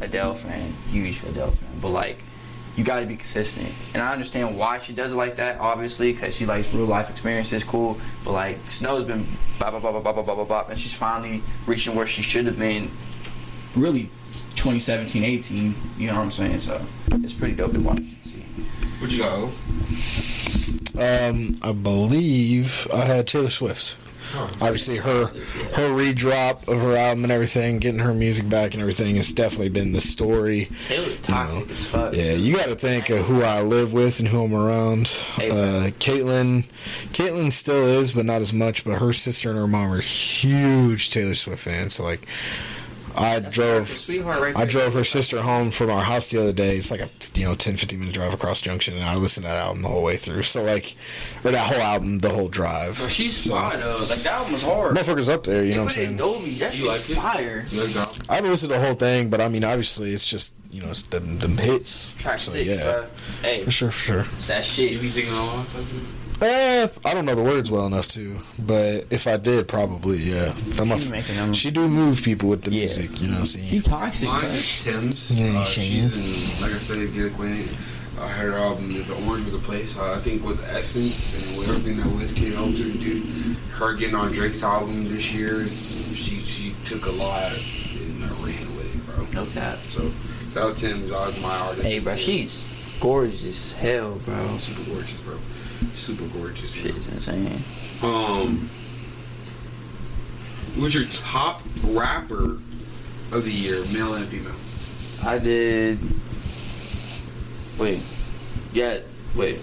[0.00, 1.68] Adele fan, huge Adele fan.
[1.80, 2.24] But like,
[2.78, 5.58] you got to be consistent, and I understand why she does it like that.
[5.58, 7.98] Obviously, because she likes real life experiences, cool.
[8.24, 9.26] But like, Snoh's been
[9.58, 12.22] blah blah blah blah blah blah blah blah, blah and she's finally reaching where she
[12.22, 12.88] should have been.
[13.74, 15.74] Really, 2017, 18.
[15.98, 16.60] You know what I'm saying?
[16.60, 16.80] So
[17.14, 18.00] it's pretty dope to watch.
[18.18, 18.42] See.
[19.00, 19.50] What you got?
[21.30, 23.96] Um, I believe I had Taylor Swift.
[24.60, 25.26] Obviously, her
[25.74, 29.68] her redrop of her album and everything, getting her music back and everything, has definitely
[29.70, 30.68] been the story.
[30.86, 32.14] Taylor toxic as fuck.
[32.14, 35.08] Yeah, you got to think of who I live with and who I'm around.
[35.08, 36.64] Hey, Uh, Caitlyn,
[37.12, 38.84] Caitlyn still is, but not as much.
[38.84, 41.94] But her sister and her mom are huge Taylor Swift fans.
[41.94, 42.26] So like,
[43.18, 43.88] I That's drove.
[43.88, 44.66] Sweetheart right I there.
[44.66, 46.76] drove her sister home from our house the other day.
[46.76, 49.48] It's like a you know 10, 15 minute drive across Junction, and I listened to
[49.50, 50.42] that album the whole way through.
[50.44, 50.96] So like,
[51.44, 52.96] or that whole album, the whole drive.
[52.98, 53.98] Bro, she's so, fire though.
[53.98, 54.96] Like that album was hard.
[54.96, 56.32] Motherfuckers up there, you know what I'm put it in saying?
[56.34, 56.50] Dolby.
[56.54, 57.00] That You like it?
[57.16, 57.66] fire.
[57.70, 58.30] You like?
[58.30, 60.90] I haven't listened to the whole thing, but I mean, obviously, it's just you know,
[60.90, 62.12] it's them, them hits.
[62.18, 63.06] Track So, six, yeah, bro.
[63.42, 64.20] Hey, for sure, for sure.
[64.36, 65.00] it's that You shit.
[65.00, 69.06] be singing along type of Uh, I don't know the words well enough to, but
[69.10, 70.54] if I did, probably yeah.
[70.78, 72.84] I'm She a- making them- she do move people with the Yeah.
[72.84, 73.34] music, you know.
[73.34, 73.82] what I'm She saying?
[73.82, 74.28] toxic.
[74.28, 74.50] Mine bro.
[74.50, 75.40] is Tems.
[75.40, 77.68] Yeah, Uh, she she's in, like I said, Get Acquainted.
[78.20, 79.96] I heard her album, The Orange Was a Place.
[79.98, 83.22] Uh, I think with Essence and with everything that Wizkid helped her to do,
[83.74, 88.26] her getting on Drake's album this year, is, she she took a lot and uh,
[88.44, 89.26] ran with it, bro.
[89.32, 89.78] No cap.
[89.88, 90.12] So,
[90.54, 91.10] shout out Tems.
[91.10, 91.84] That was my artist.
[91.86, 92.60] Hey, bro, she's
[93.00, 94.56] gorgeous as hell, bro.
[94.58, 95.36] super gorgeous, bro.
[95.94, 96.72] Super gorgeous.
[96.72, 97.62] Shit is insane.
[98.02, 98.70] Um,
[100.76, 102.58] what's your top rapper
[103.32, 104.54] of the year, male and female?
[105.24, 105.98] I did.
[107.78, 108.00] Wait.
[108.72, 109.00] Yeah.
[109.36, 109.60] Wait.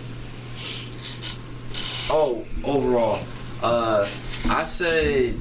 [2.10, 3.20] Oh, overall,
[3.64, 4.08] uh,
[4.48, 5.36] I said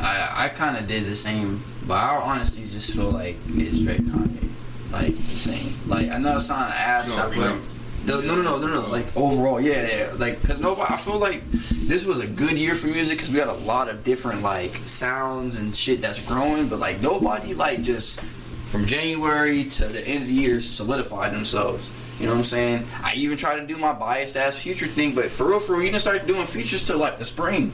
[0.00, 4.00] I I kind of did the same, but I honestly just feel like it's straight
[4.00, 4.48] Kanye,
[4.90, 5.76] like the same.
[5.86, 7.60] Like I know it's not an ass, No, but
[8.04, 8.20] no.
[8.20, 10.12] no, no, no, no, no, Like overall, yeah, yeah.
[10.16, 10.92] Like, cause nobody.
[10.92, 13.88] I feel like this was a good year for music because we got a lot
[13.88, 16.68] of different like sounds and shit that's growing.
[16.68, 18.20] But like nobody like just
[18.66, 21.90] from January to the end of the year solidified themselves.
[22.18, 22.86] You know what I'm saying?
[23.02, 25.82] I even tried to do my biased ass future thing, but for real, for real,
[25.82, 27.72] he didn't start doing features till like the spring.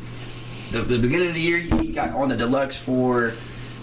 [0.71, 3.35] The, the beginning of the year, he got on the deluxe for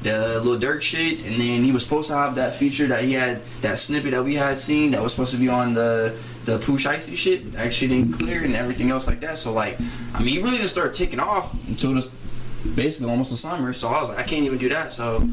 [0.03, 3.13] the Lil Durk shit, and then he was supposed to have that feature that he
[3.13, 6.59] had, that snippet that we had seen that was supposed to be on the the
[6.59, 9.37] Pooh Shiesty shit, actually didn't clear and everything else like that.
[9.37, 9.79] So like,
[10.13, 12.09] I mean, he really didn't start taking off until this
[12.75, 13.73] basically almost the summer.
[13.73, 14.91] So I was like, I can't even do that.
[14.91, 15.27] So,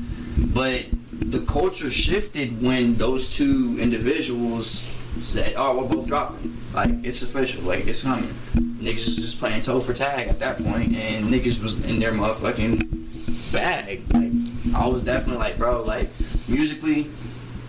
[0.55, 4.89] but the culture shifted when those two individuals
[5.23, 6.57] said, "Oh, we're both dropping.
[6.73, 7.62] Like it's official.
[7.62, 11.62] Like it's coming." Niggas was just playing toe for tag at that point, and niggas
[11.62, 14.03] was in their motherfucking bag.
[14.12, 14.32] Like
[14.74, 16.09] I was definitely like, bro, like
[16.49, 17.09] musically,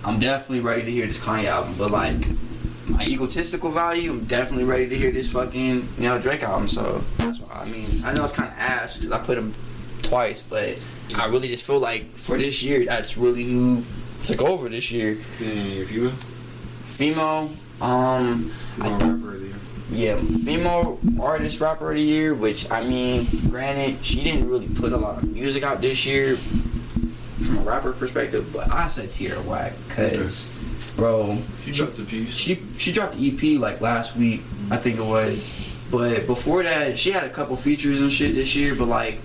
[0.05, 2.23] I'm definitely ready to hear this Kanye album, but like.
[2.89, 6.67] Like egotistical value, I'm definitely ready to hear this fucking you know Drake album.
[6.67, 9.53] So that's why I mean I know it's kind of ass because I put him
[10.01, 10.77] twice, but
[11.15, 13.83] I really just feel like for this year that's really who
[14.23, 15.17] took over this year.
[15.39, 16.13] Yeah, female.
[16.83, 19.55] Female, um, Female rapper of the year.
[19.91, 22.33] yeah, female artist rapper of the year.
[22.33, 26.37] Which I mean, granted, she didn't really put a lot of music out this year
[27.41, 30.47] from a rapper perspective, but I said Tierra Whack because,
[31.01, 32.31] bro, She dropped the piece.
[32.35, 35.51] she she dropped the EP like last week, I think it was.
[35.89, 38.75] But before that, she had a couple features and shit this year.
[38.75, 39.17] But like,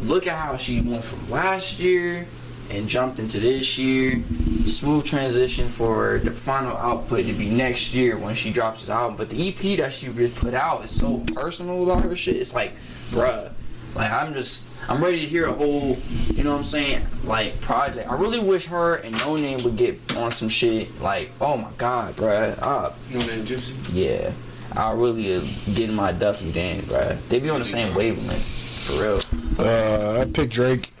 [0.00, 2.28] look at how she went from last year
[2.68, 4.22] and jumped into this year.
[4.66, 9.16] Smooth transition for the final output to be next year when she drops this album.
[9.16, 12.36] But the EP that she just put out is so personal about her shit.
[12.36, 12.72] It's like,
[13.10, 13.52] bruh,
[13.96, 15.98] like I'm just I'm ready to hear a whole,
[16.32, 18.08] you know what I'm saying, like project.
[18.08, 21.00] I really wish her and Noname would get on some shit.
[21.00, 22.56] Like, oh my god, bruh.
[22.60, 23.74] Uh, Noname Gypsy.
[23.92, 24.32] yeah,
[24.72, 25.40] I really uh,
[25.74, 27.18] get in my Duffy then, bruh.
[27.28, 28.42] They be on the same wavelength,
[28.86, 29.20] for real.
[29.58, 30.92] Uh, I picked Drake,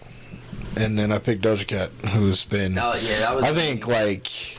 [0.76, 2.76] and then I picked Doja Cat, who's been.
[2.78, 3.44] Oh yeah, that was.
[3.44, 4.58] I think like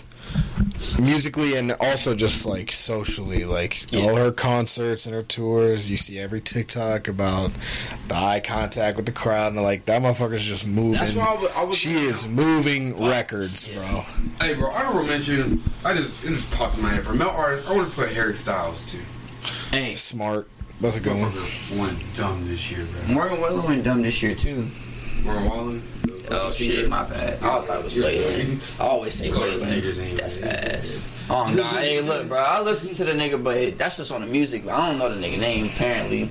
[0.99, 4.01] musically and also just like socially, like Yeah.
[4.01, 5.89] all her concerts and her tours.
[5.89, 7.51] You see every TikTok about
[8.07, 10.99] the eye contact with the crowd, and like that motherfucker's just moving.
[10.99, 14.05] That's why I was- I was- she is moving records, bro.
[14.41, 15.63] Hey, bro, honorable mention.
[15.85, 17.67] I just it just popped in my head for male artist.
[17.67, 18.97] I want to put Harry Styles too.
[19.71, 20.49] Hey, Smart.
[20.79, 21.31] That's a good one.
[21.79, 23.13] Went dumb this year, bro.
[23.15, 24.69] Morgan Wallen went dumb this year too.
[25.23, 25.83] Morgan Wallen.
[26.29, 27.41] Oh, oh shit, my bad.
[27.41, 28.61] I thought it was Leyland.
[28.79, 29.83] I always say Leyland.
[30.17, 31.03] That's ass.
[31.29, 32.37] Oh god, hey look, bro.
[32.37, 34.65] I listen to the nigga, but that's just on the music.
[34.65, 36.29] But I don't know the nigga name apparently.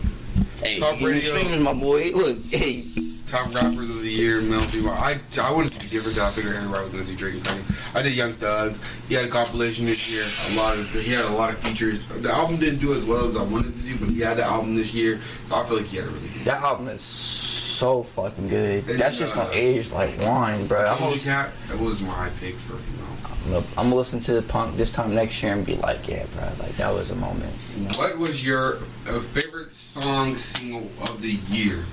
[0.61, 2.13] Hey, Top you streaming my boy.
[2.15, 2.85] Look, hey,
[3.27, 4.91] Top rappers year, female.
[4.93, 6.19] I I wanted to be different.
[6.19, 7.95] I figured everybody was gonna do Drake and Kanye.
[7.97, 8.77] I did Young Thug.
[9.09, 10.57] He had a compilation this year.
[10.57, 12.05] A lot of he had a lot of features.
[12.07, 14.45] The album didn't do as well as I wanted to do, but he had the
[14.45, 15.21] album this year.
[15.49, 16.45] So I feel like he had a really good.
[16.45, 18.89] that album is so fucking good.
[18.89, 20.87] And, That's just gonna uh, age like wine, bro.
[20.87, 21.53] I'm gonna, Cat.
[21.69, 23.07] That was my pick for female.
[23.47, 26.45] I'm gonna listen to the punk this time next year and be like, yeah, bro,
[26.59, 27.55] like that was a moment.
[27.77, 27.97] You know?
[27.97, 31.85] What was your uh, favorite song single of the year?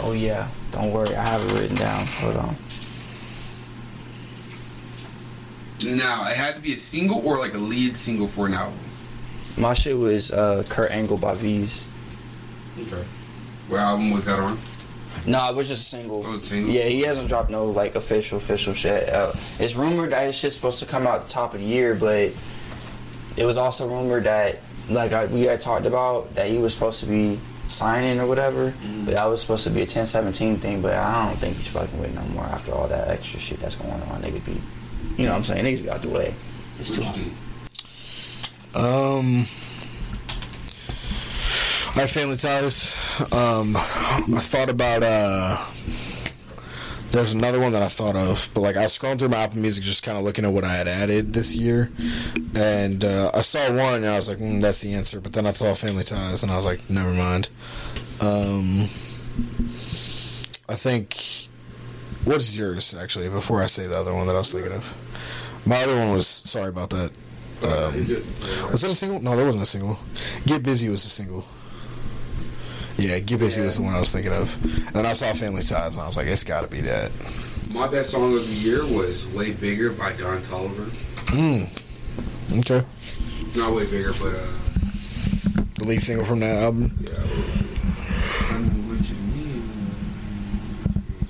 [0.00, 2.06] Oh yeah, don't worry, I have it written down.
[2.06, 2.56] Hold on.
[5.84, 8.78] Now it had to be a single or like a lead single for an album.
[9.56, 11.88] My shit was uh, Kurt Angle by V's.
[12.80, 13.04] Okay.
[13.68, 14.58] What album was that on?
[15.26, 16.24] No, it was just a single.
[16.24, 16.72] It was a single?
[16.72, 19.08] Yeah, he hasn't dropped no like official official shit.
[19.08, 21.66] Uh, it's rumored that his shit's supposed to come out at the top of the
[21.66, 22.32] year, but
[23.36, 24.58] it was also rumored that
[24.88, 28.70] like I, we had talked about that he was supposed to be signing or whatever,
[28.72, 29.04] Mm-hmm.
[29.04, 30.82] but that was supposed to be a 10-17 thing.
[30.82, 33.76] But I don't think he's fucking with no more after all that extra shit that's
[33.76, 34.22] going on.
[34.22, 34.60] Niggas be,
[35.16, 35.64] you know what I'm saying?
[35.64, 36.34] Niggas be out the way.
[36.78, 37.02] It's too.
[37.02, 37.18] What?
[38.84, 39.46] Um,
[41.88, 42.94] All right, family ties.
[43.32, 45.64] Um, I thought about uh.
[47.10, 49.58] There's another one that I thought of, but like I was scrolling through my Apple
[49.60, 51.90] Music, just kind of looking at what I had added this year,
[52.54, 55.46] and uh, I saw one, and I was like, mm, "That's the answer." But then
[55.46, 57.48] I saw Family Ties, and I was like, "Never mind."
[58.20, 58.88] Um,
[60.68, 61.48] I think.
[62.24, 63.30] What's yours actually?
[63.30, 64.92] Before I say the other one that I was thinking of,
[65.64, 67.10] my other one was sorry about that.
[67.62, 68.06] Um,
[68.70, 69.20] was that a single?
[69.20, 69.98] No, that wasn't a single.
[70.44, 71.46] Get Busy was a single.
[72.98, 74.54] Yeah, Get Busy was the one I was thinking of.
[74.86, 77.12] And then I saw Family Ties, and I was like, it's got to be that.
[77.74, 80.90] My best song of the year was "Way Bigger" by Don Toliver.
[81.28, 81.68] Mm.
[82.60, 82.82] Okay.
[83.56, 86.96] Not way bigger, but uh, The lead single from that album.
[87.00, 87.10] yeah.
[88.88, 89.70] What you mean.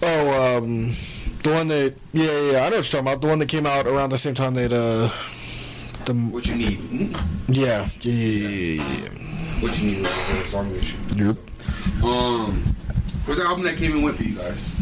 [0.03, 0.93] Oh, um,
[1.43, 3.21] the one that, yeah, yeah, yeah, I know what you're talking about.
[3.21, 5.11] The one that came out around the same time that, uh,
[6.05, 6.79] the, What you need?
[6.79, 7.21] Mm?
[7.49, 9.09] yeah, yeah, yeah, yeah, yeah,
[9.63, 10.73] What you need was song
[11.17, 11.37] Yep.
[12.05, 12.63] Um,
[13.25, 14.75] what's the album that came and went for you guys?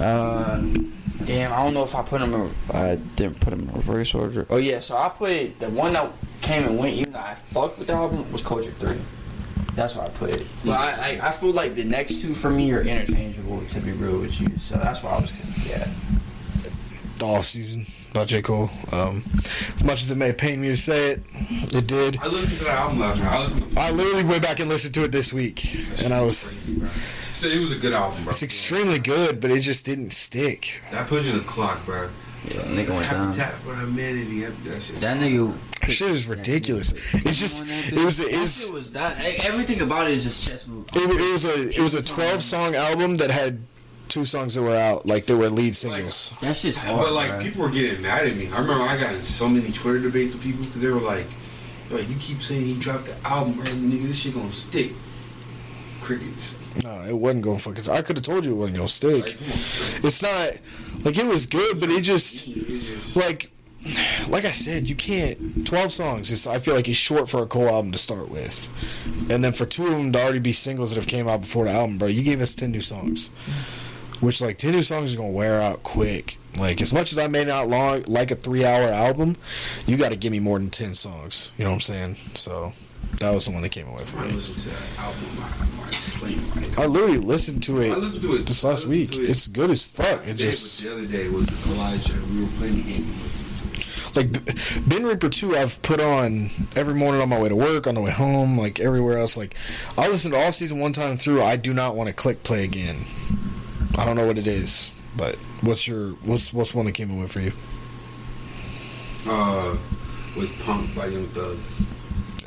[0.00, 0.60] Uh,
[1.24, 2.34] damn, I don't know if I put them.
[2.34, 4.46] In, I didn't put them in reverse order.
[4.50, 6.94] Oh yeah, so I put the one that came and went.
[6.94, 9.00] Even though I fucked with the album was Culture Three.
[9.74, 10.46] That's why I put it.
[10.64, 13.64] But I, I, I feel like the next two for me are interchangeable.
[13.64, 15.32] To be real with you, so that's why I was.
[15.66, 15.88] Yeah.
[17.18, 18.42] The Off Season by J.
[18.42, 18.70] Cole.
[18.92, 19.22] Um,
[19.74, 21.22] as much as it may pain me to say it,
[21.74, 22.18] it did.
[22.18, 23.32] I listened to that album last night.
[23.32, 26.46] I to I literally went back and listened to it this week, and I was.
[26.46, 26.88] crazy, bro.
[27.32, 28.30] So it was a good album, bro.
[28.30, 30.82] It's extremely good, but it just didn't stick.
[30.90, 32.08] That pushing the clock, bro.
[32.46, 33.32] Yeah, nigga went down.
[33.32, 34.44] Habitat for Humanity.
[34.44, 34.96] That shit.
[35.00, 35.56] That nigga.
[35.80, 36.92] That shit is ridiculous.
[37.14, 39.16] It's just it was it it's shit was that.
[39.44, 40.86] Everything about it is just chess move.
[40.94, 43.60] it, it was a it was a twelve song album that had
[44.08, 46.34] two songs that were out, like they were lead singles.
[46.40, 47.00] That's just hard.
[47.00, 47.42] But like bruh.
[47.42, 48.48] people were getting mad at me.
[48.48, 51.26] I remember I got in so many Twitter debates with people because they were like,
[51.90, 54.08] "Like you keep saying he dropped the album early, nigga.
[54.08, 54.92] This shit gonna stick."
[56.00, 56.58] Crickets.
[56.82, 57.90] No, it wasn't gonna fucking.
[57.90, 59.24] I could have told you it wasn't gonna stick.
[59.24, 60.00] Like, come on, man.
[60.04, 63.50] It's not like it was good, but it just It's just like
[64.28, 65.66] like I said, you can't.
[65.66, 66.30] Twelve songs.
[66.32, 68.68] It's, I feel like it's short for a Cole album to start with,
[69.30, 71.64] and then for two of them to already be singles that have came out before
[71.64, 72.08] the album, bro.
[72.08, 73.30] You gave us ten new songs,
[74.20, 76.38] which like ten new songs is gonna wear out quick.
[76.56, 79.36] Like as much as I may not long like a three hour album,
[79.86, 81.52] you got to give me more than ten songs.
[81.56, 82.16] You know what I'm saying?
[82.34, 82.72] So
[83.20, 84.32] that was the one that came away from I me.
[84.32, 85.24] listened to that album.
[85.38, 85.84] I, I.
[86.78, 87.92] I I literally listened to it.
[87.92, 89.12] I listened to it this last week.
[89.12, 90.26] it It's good as fuck.
[90.26, 92.14] It just the other day was Elijah.
[92.32, 93.06] We were playing the game
[94.16, 94.32] like
[94.88, 98.00] Bin Reaper 2 I've put on every morning on my way to work, on the
[98.00, 99.36] way home, like everywhere else.
[99.36, 99.54] Like
[99.96, 101.42] I listen to all season one time through.
[101.42, 102.98] I do not want to click play again.
[103.98, 107.18] I don't know what it is, but what's your what's what's one that came and
[107.18, 107.52] went for you?
[109.26, 109.76] Uh,
[110.36, 111.58] was Punk by Young Thug.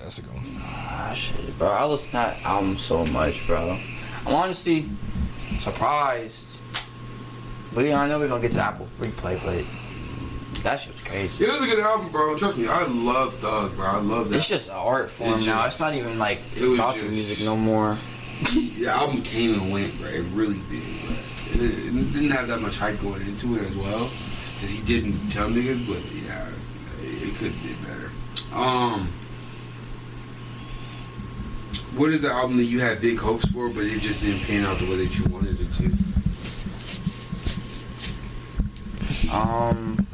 [0.01, 0.45] That's a good one.
[0.61, 1.67] Ah, shit, bro.
[1.69, 3.77] I listen to that album so much, bro.
[4.25, 4.89] I'm honestly
[5.59, 6.61] surprised.
[7.73, 11.03] But yeah, I know we're gonna get to the Apple replay, but that shit was
[11.03, 11.43] crazy.
[11.45, 12.37] It was a good album, bro.
[12.37, 13.85] Trust me, I love Thug, bro.
[13.85, 14.37] I love that.
[14.37, 15.63] It's just an art form It's now.
[15.63, 17.97] just- It's not even like it was about the music no more.
[18.53, 20.07] the album came and went, bro.
[20.09, 20.81] It really did.
[20.83, 21.17] Right?
[21.53, 24.09] It, it didn't have that much hype going into it as well,
[24.55, 25.85] because he didn't tell niggas.
[25.87, 26.47] But yeah,
[27.01, 28.11] it, it could have been better.
[28.53, 29.11] Um,
[31.95, 34.65] what is the album that you had big hopes for, but it just didn't pan
[34.65, 35.85] out the way that you wanted it to?
[39.33, 40.05] Um,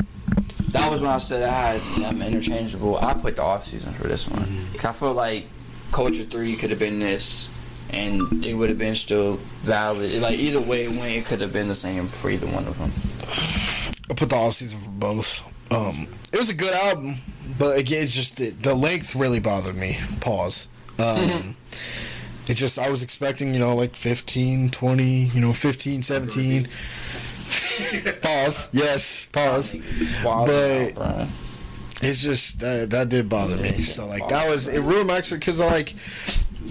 [0.70, 2.98] that was when I said I had I'm interchangeable.
[2.98, 4.44] I put the off season for this one.
[4.44, 4.74] Mm-hmm.
[4.76, 5.46] 'Cause I feel like
[5.92, 7.50] Culture Three could have been this,
[7.90, 10.22] and it would have been still valid.
[10.22, 12.78] Like either way it went, it could have been the same for either one of
[12.78, 12.92] them.
[14.10, 15.44] I put the off season for both.
[15.72, 17.16] Um, it was a good album,
[17.58, 19.98] but again, it's just the, the length really bothered me.
[20.22, 20.70] Pause.
[21.00, 21.56] Um,
[22.48, 26.68] it just I was expecting you know like 15, 20, you know 15, 17.
[28.22, 28.70] pause.
[28.74, 29.28] Yes.
[29.32, 29.76] Pause.
[30.24, 31.28] But- out.
[32.00, 33.80] It's just uh, that did bother me.
[33.80, 35.96] So like that was it ruined my because like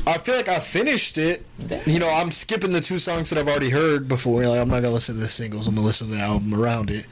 [0.06, 1.44] I feel like I finished it.
[1.86, 4.46] You know, I'm skipping the two songs that I've already heard before.
[4.46, 5.66] Like I'm not gonna listen to the singles.
[5.68, 7.06] I'm gonna listen to the album around it.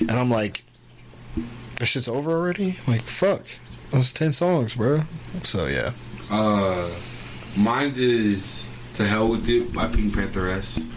[0.00, 0.64] And I'm like,
[1.78, 2.78] this shit's over already.
[2.86, 3.46] Like fuck,
[3.90, 5.04] those ten songs, bro.
[5.42, 5.92] So yeah,
[6.30, 6.90] Uh,
[7.56, 10.88] mine is "To Hell with It" by Pink Pantheress.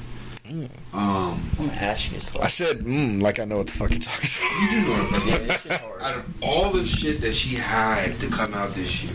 [0.94, 4.30] Um, I'm ashy as I said mm, like I know what the fuck you're talking
[4.40, 4.62] about.
[4.62, 5.48] you do know what I'm talking about.
[5.48, 6.02] this shit's hard.
[6.04, 9.14] out of all the shit that she had to come out this year,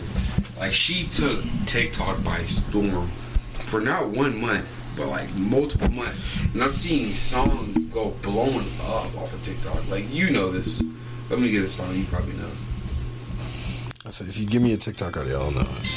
[0.61, 3.07] like she took TikTok by storm
[3.65, 6.53] for not one month, but like multiple months.
[6.53, 9.89] And I've seen songs go blowing up off of TikTok.
[9.89, 10.83] Like you know this.
[11.31, 12.51] Let me get a song you probably know.
[14.05, 15.95] I said if you give me a TikTok audio, I'll know it.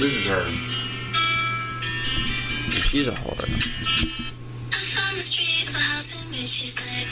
[0.00, 0.46] This is her.
[2.70, 3.44] She's a whore.
[4.72, 7.06] I found the street of a house in which she stayed.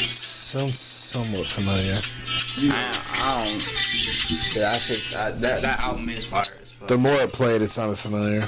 [0.00, 1.98] Sounds somewhat familiar.
[2.70, 3.58] I, I don't.
[3.58, 5.12] Dude, that shit.
[5.14, 6.86] That, that that album is fire as fuck.
[6.86, 8.42] The more it played, it sounded familiar.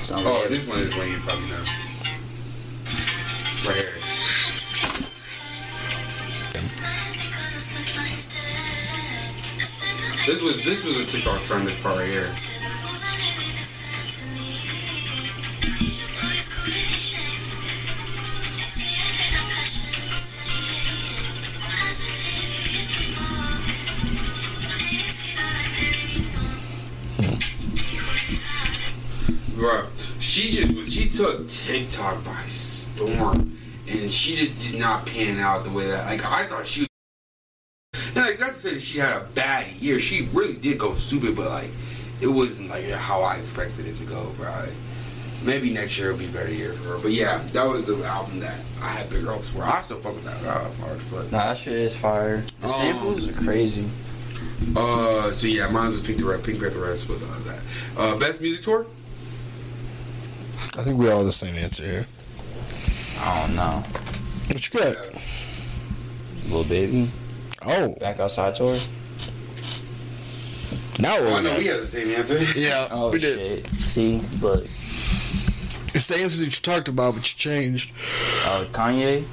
[0.00, 1.62] Sounds Oh, like this one is one you probably know.
[3.64, 4.98] Right here.
[10.26, 11.64] This was this was a TikTok song.
[11.64, 12.28] This part right here.
[29.58, 29.86] Bro,
[30.20, 33.58] she just was- she took TikTok by storm,
[33.88, 36.86] and she just did not pan out the way that like I thought she.
[38.14, 41.34] And like not to say she had a bad year, she really did go stupid,
[41.34, 41.70] but like
[42.20, 44.48] it wasn't like how I expected it to go, bro.
[44.48, 44.70] Like,
[45.42, 47.96] maybe next year will be a better year for her, but yeah, that was the
[48.04, 49.62] album that I had bigger hopes for.
[49.64, 51.30] I still fuck with that album hard as fuck.
[51.32, 52.44] Nah, that shit is fire.
[52.60, 53.88] The Um, samples are crazy.
[54.76, 57.60] Uh, so yeah, mine was Pink the Red, Pink Panther Rest with uh, that.
[58.00, 58.86] Uh, best music tour.
[60.76, 62.06] I think we all have the same answer here.
[63.20, 63.82] I don't know.
[64.48, 64.96] What you got?
[66.44, 67.10] Little baby.
[67.62, 68.76] Oh, Back outside tour.
[70.98, 72.38] now Oh, what I we know we have the same answer.
[72.58, 73.66] Yeah, Oh we did.
[73.66, 73.70] shit.
[73.80, 74.62] See, but
[75.94, 77.92] It's the answers that you talked about, but you changed.
[78.46, 79.24] uh, Kanye.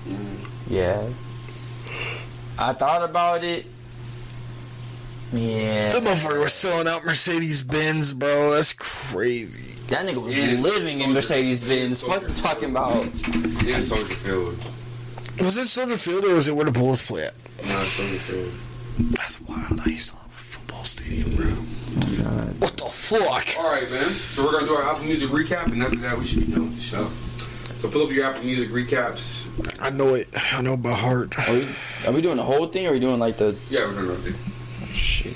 [0.70, 1.08] Yeah.
[2.58, 3.66] I thought about it.
[5.34, 5.92] Yeah.
[5.92, 8.52] The motherfucker was selling out Mercedes Benz, bro.
[8.52, 9.75] That's crazy.
[9.88, 10.60] That nigga was Yeah.
[10.62, 12.02] living in Mercedes Benz.
[12.02, 13.04] Fuck you talking about.
[13.66, 14.58] In Soldier Field.
[15.40, 17.34] Was it Soldier Field or was it where the Bulls play at?
[17.68, 18.52] No, Soldier Field.
[19.12, 19.82] That's wild.
[19.86, 21.46] I used to love football stadium, bro.
[22.60, 23.46] What the fuck?
[23.60, 24.10] All right, man.
[24.10, 26.70] So we're gonna do our Apple Music recap, and after that, we should be done
[26.70, 27.08] with the show.
[27.78, 29.44] So pull up your Apple Music recaps.
[29.80, 30.30] I know it.
[30.54, 31.38] I know it by heart.
[31.48, 31.68] Are we,
[32.08, 34.12] are we doing the whole thing or are we doing like the Yeah, we're doing
[34.12, 34.36] everything.
[34.92, 35.36] shit?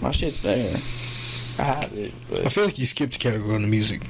[0.00, 0.76] My shit's there.
[1.60, 2.12] I have it,
[2.46, 4.00] I feel like you skipped a category on the music.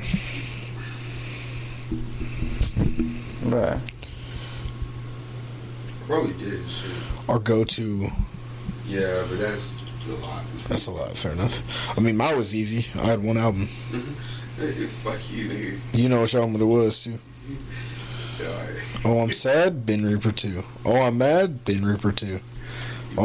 [3.42, 3.80] bruh.
[6.06, 6.68] Probably did.
[6.70, 6.90] Shit.
[7.28, 8.08] Our go-to.
[8.86, 10.44] Yeah, but that's a lot.
[10.68, 11.10] That's a lot.
[11.18, 11.98] Fair enough.
[11.98, 12.86] I mean, mine was easy.
[13.00, 13.66] I had one album.
[13.66, 14.86] Hey, mm-hmm.
[14.86, 15.80] Fuck you, nigga.
[15.92, 17.18] You know which album it was too.
[18.40, 19.00] Yeah, all right.
[19.04, 19.84] Oh, I'm sad.
[19.84, 20.64] Bin Reaper two.
[20.86, 21.62] Oh, I'm mad.
[21.66, 22.40] Bin Reaper two.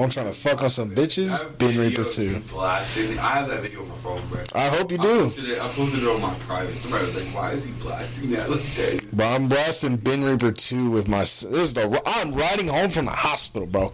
[0.03, 1.57] I'm trying to fuck on some bitches.
[1.57, 2.39] Bin Reaper two.
[2.51, 3.17] Blasting.
[3.19, 4.43] I have that video on my phone, bro.
[4.53, 5.23] I hope you I do.
[5.23, 6.75] posted, it, I posted it on my private.
[6.75, 10.51] Somebody was like, "Why is he blasting that like that?" But I'm blasting Bin Reaper
[10.51, 11.19] 2 with my.
[11.19, 12.01] This is the.
[12.05, 13.93] I'm riding home from the hospital, bro.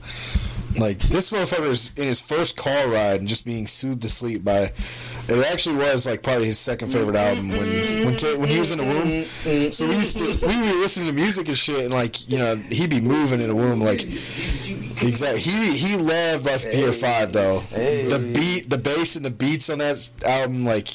[0.78, 4.72] Like, this motherfucker's in his first car ride and just being soothed to sleep by.
[5.28, 8.72] It actually was, like, probably his second favorite album when when, K- when he was
[8.72, 9.72] in the womb.
[9.74, 10.24] So we used to.
[10.24, 13.42] We would be listening to music and shit, and, like, you know, he'd be moving
[13.42, 14.02] in the womb, like.
[15.04, 15.42] Exactly.
[15.42, 17.60] He he loved Life of Peter 5, though.
[18.10, 20.90] The beat, the bass, and the beats on that album, like.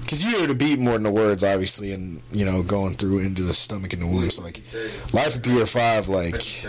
[0.00, 3.18] Because you hear the beat more than the words, obviously, and you know, going through
[3.18, 4.30] into the stomach and the womb.
[4.30, 4.62] So, like,
[5.12, 6.64] Life of Peter Five, like,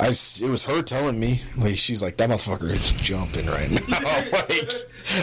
[0.00, 3.68] I, s- it was her telling me, like, she's like, that motherfucker is jumping right
[3.70, 3.80] now.
[4.32, 4.70] like,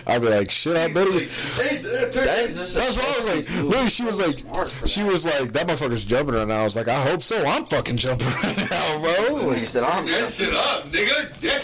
[0.07, 1.11] I'd be like, shit, I better.
[1.11, 3.63] That's what I was like.
[3.63, 4.43] Literally, she was like,
[4.87, 6.61] she was like, that motherfucker's jumping right now.
[6.61, 7.45] I was like, I hope so.
[7.45, 9.35] I'm fucking jumping right now, bro.
[9.35, 11.39] Like Like, you said, I'm that shit up, nigga.
[11.41, 11.61] Damn.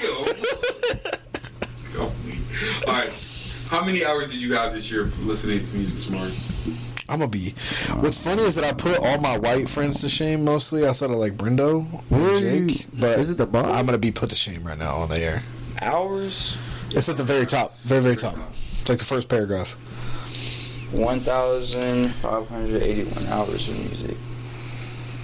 [2.01, 2.11] All
[2.87, 3.11] right.
[3.67, 6.31] How many hours did you have this year listening to music smart?
[7.11, 7.53] I'm gonna be.
[7.99, 11.17] What's funny is that I put all my white friends to shame mostly outside of
[11.17, 12.85] like Brendo and Jake.
[12.97, 13.65] But Is it the bar?
[13.65, 15.43] I'm gonna be put to shame right now on the air.
[15.81, 16.57] hours.
[16.91, 18.35] It's at the very top, very very top.
[18.79, 19.71] It's like the first paragraph.
[20.91, 24.15] One thousand five hundred eighty-one hours of music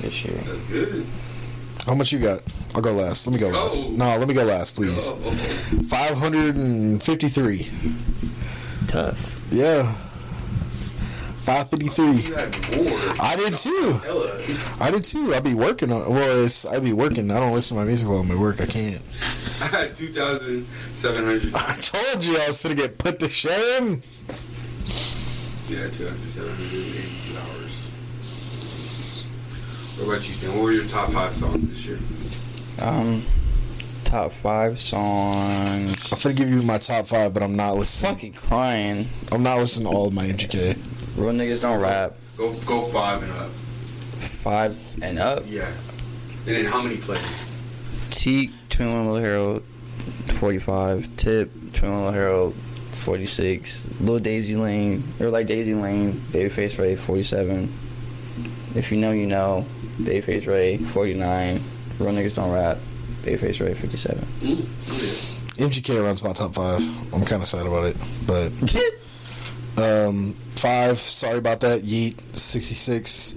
[0.01, 0.37] this year.
[0.45, 1.05] That's good.
[1.85, 2.41] How much you got?
[2.75, 3.25] I'll go last.
[3.27, 3.77] Let me go last.
[3.77, 3.83] Oh.
[3.83, 3.89] Go.
[3.95, 5.07] No, let me go last, please.
[5.07, 5.83] Oh, okay.
[5.83, 7.69] Five hundred and fifty-three.
[8.87, 9.39] Tough.
[9.51, 9.95] Yeah.
[11.47, 12.11] Five fifty-three.
[12.11, 13.15] You had more.
[13.21, 14.01] I did too.
[14.81, 15.33] I did too.
[15.33, 16.13] I be working on.
[16.13, 17.31] Well, it's I be working.
[17.31, 18.59] I don't listen to my music while I'm at work.
[18.59, 19.01] I can't.
[19.61, 21.55] I had 2,700.
[21.55, 24.01] I told you I was gonna get put to shame.
[25.69, 27.87] Yeah, 2,782 hours.
[29.95, 30.53] What about you, Sam?
[30.53, 31.97] What were your top five songs this year?
[32.85, 33.23] Um,
[34.03, 36.11] top five songs.
[36.11, 38.15] I'm gonna give you my top five, but I'm not listening.
[38.15, 39.07] Fucking crying.
[39.31, 40.77] I'm not listening to all of my MGK.
[41.17, 42.13] Real niggas don't rap.
[42.37, 43.49] Go go five and up.
[44.21, 45.43] Five and up.
[45.47, 45.71] Yeah.
[46.45, 47.51] And then how many plays?
[48.11, 49.63] Teak, Twin One Little Hero,
[50.27, 51.17] 45.
[51.17, 52.53] Tip, Twin One Little Hero,
[52.91, 53.89] 46.
[53.99, 57.73] Little Daisy Lane, or like Daisy Lane, Babyface Ray, 47.
[58.75, 59.65] If you know, you know.
[59.99, 61.63] Babyface Ray, 49.
[61.97, 62.77] Real niggas don't rap.
[63.23, 64.27] Babyface Ray, 57.
[64.41, 64.55] Mm,
[65.57, 66.79] MGK runs my top five.
[67.11, 68.51] I'm kind of sad about it, but
[69.77, 70.99] um, five.
[70.99, 71.83] Sorry about that.
[71.83, 73.35] Yeat, 66.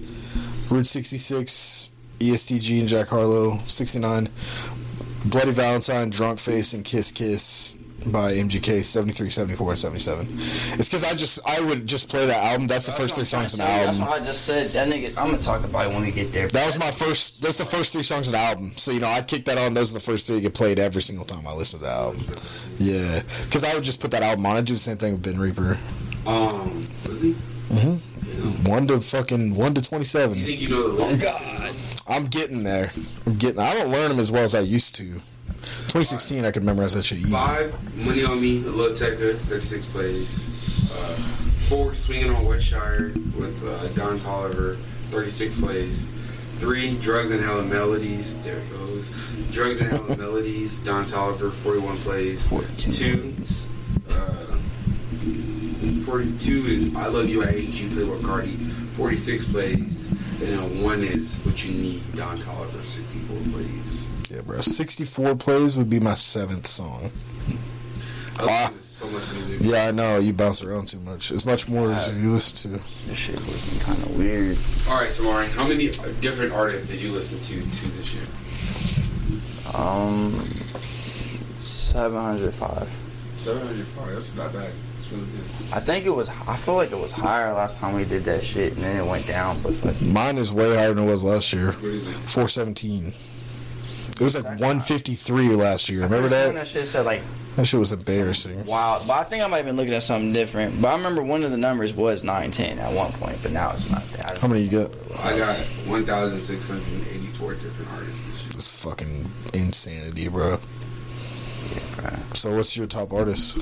[0.71, 1.91] Route 66.
[2.21, 4.29] ESTG and Jack Harlow, 69.
[5.25, 7.77] Bloody Valentine, Drunk Face, and Kiss Kiss
[8.07, 10.27] by MGK, 73, 74, and 77.
[10.79, 12.67] It's because I just I would just play that album.
[12.67, 13.87] That's the first three songs in the album.
[13.87, 14.71] That's what I just said.
[14.71, 16.49] That nigga, I'm gonna talk about it when we get there.
[16.49, 17.43] That was my first.
[17.43, 18.73] That's the first three songs of the album.
[18.77, 19.75] So you know, I'd kick that on.
[19.75, 21.91] Those are the first three that get played every single time I listen to the
[21.91, 22.23] album.
[22.79, 24.57] Yeah, because I would just put that album on.
[24.57, 25.79] I do the same thing with Bin Reaper.
[26.27, 27.35] Um, really?
[27.71, 28.01] Mhm.
[28.69, 30.39] One to fucking one to twenty-seven.
[30.39, 31.25] You think you know the lyrics?
[31.25, 31.71] God.
[32.07, 32.93] I'm getting there.
[33.27, 33.61] I'm getting.
[33.61, 35.21] I don't learn them as well as I used to.
[35.63, 37.31] 2016, I could memorize that shit easy.
[37.31, 40.49] Five, Money on Me, Lil Tecca, 36 plays.
[40.91, 41.17] Uh,
[41.69, 44.77] four, Swinging on Westshire with uh, Don Toliver,
[45.11, 46.05] 36 plays.
[46.57, 49.11] Three, Drugs and Hella Melodies, there it goes.
[49.53, 52.49] Drugs and Hella Melodies, Don Toliver, 41 plays.
[52.49, 53.35] 14 Two,
[54.11, 54.57] uh,
[55.81, 58.57] 42 is I Love You, I Hate You, Playboi Carti,
[58.97, 60.09] 46 plays.
[60.41, 64.09] And then one is What You Need, Don Toliver, 64 plays.
[64.31, 64.61] Yeah, bro.
[64.61, 67.11] 64 plays would be my seventh song.
[68.39, 69.59] I love this so much music.
[69.61, 71.31] Yeah, I know you bounce around too much.
[71.31, 72.85] As much more as you listen to.
[73.07, 74.59] This shit looking kind of weird.
[74.89, 75.89] All right, Samari, how many
[76.21, 78.25] different artists did you listen to to this year?
[79.75, 80.45] Um,
[81.57, 82.89] 705.
[83.37, 84.15] 705.
[84.15, 84.73] That's not bad.
[85.11, 85.73] That's really good.
[85.73, 86.29] I think it was.
[86.47, 89.07] I feel like it was higher last time we did that shit, and then it
[89.09, 89.61] went down.
[89.63, 91.73] But fuck, Mine is way higher than it was last year.
[91.73, 92.13] What is it?
[92.13, 93.13] 417.
[94.13, 96.03] It was like 153 last year.
[96.03, 96.53] Remember When that?
[96.55, 97.23] that shit said like
[97.57, 98.67] That shit was embarrassing.
[98.67, 100.83] wow, but I think I might have been looking at something different.
[100.83, 103.71] But I remember one of the numbers was nine ten at one point, but now
[103.73, 104.37] it's not that.
[104.37, 104.91] How many you got?
[105.21, 105.57] I got
[105.87, 108.51] 1,684 different artists this year.
[108.57, 110.59] It's fucking insanity, bro.
[112.35, 113.59] So what's your top artist?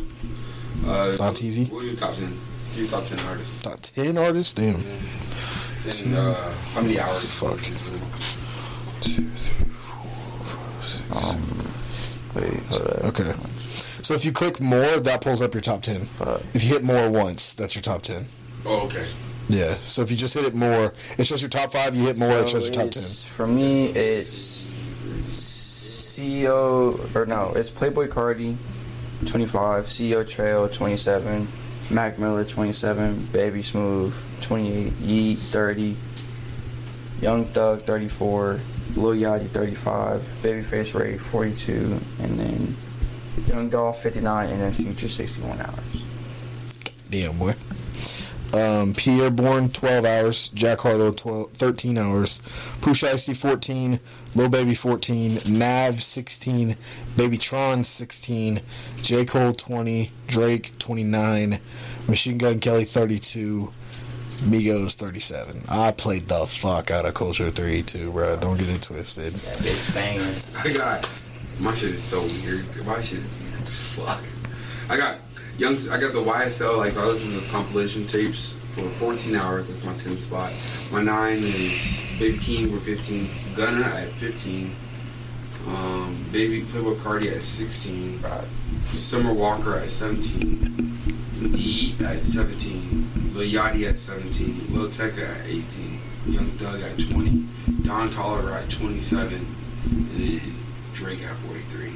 [0.86, 1.66] Uh, Not easy?
[1.66, 2.38] What are your top 10?
[2.76, 3.62] Your top 10 artists.
[3.62, 4.54] Top 10 artists?
[4.54, 4.76] Damn.
[6.06, 6.34] And uh,
[6.74, 7.38] how many hours?
[7.40, 7.58] Fuck.
[9.00, 11.10] Two, three, four, five, six.
[11.10, 11.72] Um,
[12.34, 13.04] wait, hold up.
[13.04, 13.32] Okay.
[14.02, 15.96] So if you click more, that pulls up your top 10.
[15.96, 16.42] Fuck.
[16.54, 18.26] If you hit more once, that's your top 10.
[18.66, 19.06] Oh, okay.
[19.48, 19.76] Yeah.
[19.84, 21.94] So if you just hit it more, it shows your top 5.
[21.94, 23.02] You hit more, it shows your top 10.
[23.36, 24.64] For me, it's
[25.28, 28.56] CEO or no, it's Playboi Carti,
[29.26, 31.48] 25, CEO Trayle, 27,
[31.90, 35.96] Mac Miller, 27, Baby Smooth, 28, Yeat, 30,
[37.20, 38.60] Young Thug, 34,
[38.96, 42.76] Lil Yachty, 35, Babyface Ray, 42, and then
[43.46, 46.04] Young Doll, 59, and then Future, 61 hours.
[47.10, 47.54] Damn, boy.
[48.54, 50.48] Um, Pi'erre Bourne, 12 hours.
[50.50, 52.40] Jack Harlow, 12, 13 hours.
[52.80, 54.00] Pooh Shiesty, 14.
[54.34, 55.40] Lil Baby, 14.
[55.48, 56.76] Nav, 16.
[57.16, 58.60] Baby Tron, 16.
[59.02, 59.24] J.
[59.24, 60.12] Cole, 20.
[60.26, 61.60] Drake, 29.
[62.06, 63.72] Machine Gun Kelly, 32.
[64.38, 65.64] Migos, 37.
[65.68, 68.36] I played the fuck out of Culture 3, too, bro.
[68.36, 69.34] Don't get it twisted.
[69.34, 70.34] That bitch banging.
[70.64, 71.08] I got
[71.60, 72.64] my shit is so weird.
[72.86, 74.22] My shit is weird as fuck.
[74.88, 75.16] I got
[75.58, 75.74] young.
[75.90, 76.78] I got the YSL.
[76.78, 79.68] Like I listen to those compilation tapes for 14 hours.
[79.68, 80.52] That's my 10th spot.
[80.90, 83.28] My nine is Baby Keem for 15.
[83.54, 84.74] Gunna at 15.
[85.66, 88.24] Um, Baby Playboi Carti at 16.
[88.88, 90.98] Summer Walker at 17.
[91.40, 93.34] Yeat at 17.
[93.34, 94.66] Lil Yachty at 17.
[94.70, 96.00] Lil Tecca at 18.
[96.26, 97.46] Young Doug at 20.
[97.82, 99.56] Don Toliver at 27.
[99.90, 100.54] And then
[100.92, 101.92] Drake at 43.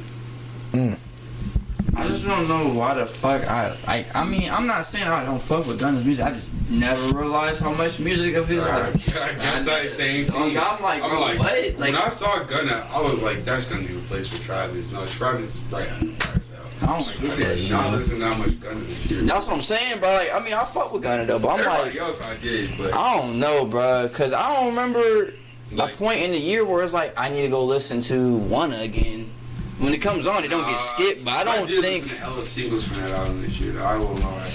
[1.95, 4.15] I just don't know why the fuck I like.
[4.15, 6.25] I mean, I'm not saying I don't fuck with Gunna's music.
[6.25, 8.65] I just never realized how much music of his.
[8.65, 10.57] I Like, guess I same thing.
[10.59, 11.75] I'm like, bro, what?
[11.79, 14.91] when I saw Gunna, I was like, that's gonna be replaced with Travis.
[14.91, 16.83] No, Travis is right under YSL.
[16.83, 19.23] I don't I like that not listen that much Gunna this year.
[19.23, 20.13] That's what I'm saying, bro.
[20.15, 22.71] Like, I mean, I fuck with Gunna though, but I'm Everybody like, else I did,
[22.79, 25.35] but I don't know, bro, because I don't remember
[25.73, 28.37] Like- a point in the year where it's like I need to go listen to
[28.39, 29.29] Wanna again.
[29.79, 31.25] When it comes on, it don't get skipped.
[31.25, 32.05] But I don't did think.
[32.05, 33.73] listen to Ella singles from that album this year.
[33.73, 34.51] though, I will lie.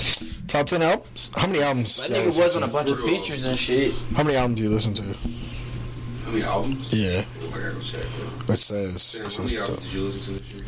[0.47, 1.29] Top 10 albums?
[1.35, 1.99] How many albums?
[2.01, 3.93] I think it was on a bunch of features and shit.
[4.15, 5.03] How many albums do you listen to?
[6.23, 6.93] How many albums?
[6.93, 7.25] Yeah.
[7.41, 8.05] Oh, I gotta go check.
[8.45, 8.53] Bro.
[8.53, 9.01] It says.
[9.01, 10.63] Sam, It how many says albums did you listen to this year?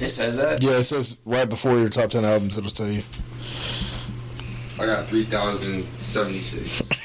[0.00, 0.62] It says that.
[0.62, 3.02] yeah, it says right before your top 10 albums, it'll tell you.
[4.80, 6.88] I got 3,076.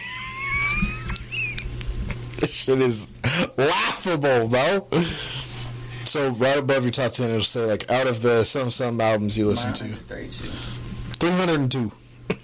[2.40, 3.08] This shit is
[3.58, 4.86] laughable, bro.
[6.14, 9.36] So right above your top 10, it'll say, like, out of the some some albums
[9.36, 9.86] you listen to.
[9.86, 10.46] 32.
[11.20, 11.92] 302.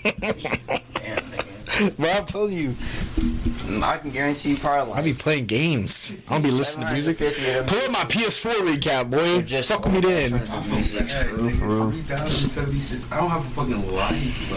[0.03, 1.95] Damn, nigga.
[1.97, 6.17] Bro, I'm telling you, mm, I can guarantee you probably I like be playing games.
[6.27, 7.13] I don't be listening to music.
[7.17, 9.43] 750 of them Pull up my PS4 recap, boy.
[9.43, 10.31] just Fuck with me then.
[10.71, 11.91] Music, true, for real.
[11.91, 13.11] 3,076.
[13.11, 14.49] I don't have a fucking life,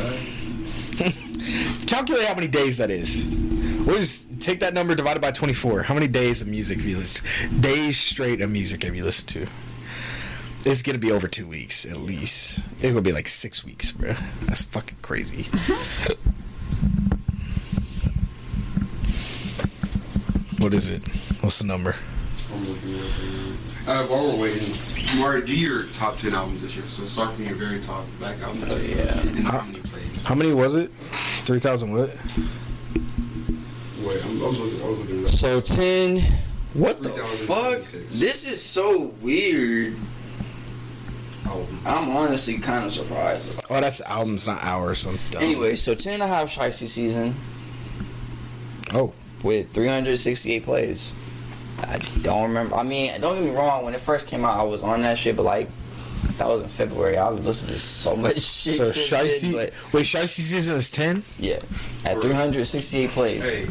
[0.97, 1.87] bro.
[1.87, 3.62] Calculate how many days that is.
[3.87, 5.83] Or just take that number divided by 24.
[5.83, 9.29] How many days of music have you listened Days straight of music have you listened
[9.31, 9.47] to?
[10.65, 12.61] It's gonna be over two weeks at least.
[12.81, 14.15] It will be like six weeks, bro.
[14.47, 15.45] That's fucking crazy.
[20.59, 21.03] what is it?
[21.41, 21.97] What's the number?
[22.53, 23.33] I'm looking it up right
[23.87, 24.03] now.
[24.03, 24.73] Uh, while we're waiting,
[25.03, 26.87] Smart, do your top 10 albums this year.
[26.87, 28.63] So start from your very top back album.
[28.69, 29.19] Oh, yeah.
[29.21, 30.25] And how many plays?
[30.25, 30.93] How many was it?
[31.45, 32.11] Three thousand what?
[34.15, 35.31] Wait, I'm, I'm looking, I was looking up.
[35.31, 36.19] So 10.
[36.74, 37.81] What the fuck?
[37.82, 38.19] 3,076.
[38.21, 39.97] This is so weird.
[41.45, 41.81] Album.
[41.85, 43.61] I'm honestly kind of surprised.
[43.69, 45.05] Oh, that's albums, not hours.
[45.07, 45.43] I'm dumb.
[45.43, 47.35] Anyway, so 10 and a half Shiesty season
[48.95, 51.13] Oh, with 368 plays.
[51.79, 52.77] I don't remember.
[52.77, 53.85] I mean, don't get me wrong.
[53.85, 55.69] When it first came out, I was on that shit, but like,
[56.39, 57.19] that was in February.
[57.19, 58.77] I was listening to so much shit.
[58.77, 59.53] so since then, Shiesty.
[59.53, 61.23] but Wait, Shiesty season is ten.
[61.39, 61.57] yeah,
[62.05, 63.65] at 368 plays.
[63.65, 63.69] Hey,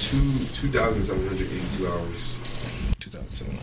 [0.00, 2.40] two 2,782 hours.
[2.98, 3.58] Two thousand.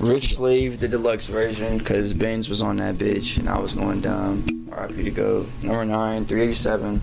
[0.00, 4.00] Rich Slave, the deluxe version, because Benz was on that bitch and I was going
[4.00, 4.42] down.
[4.70, 5.46] RIP to go.
[5.62, 7.02] Number 9, 387.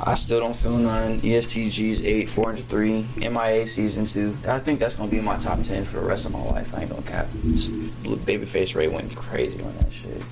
[0.00, 1.20] I still don't feel none.
[1.20, 4.38] ESTG's 8, 403, MIA season 2.
[4.48, 6.74] I think that's going to be my top 10 for the rest of my life.
[6.74, 7.26] I ain't going to cap.
[7.26, 10.22] Babyface Ray went crazy on that shit.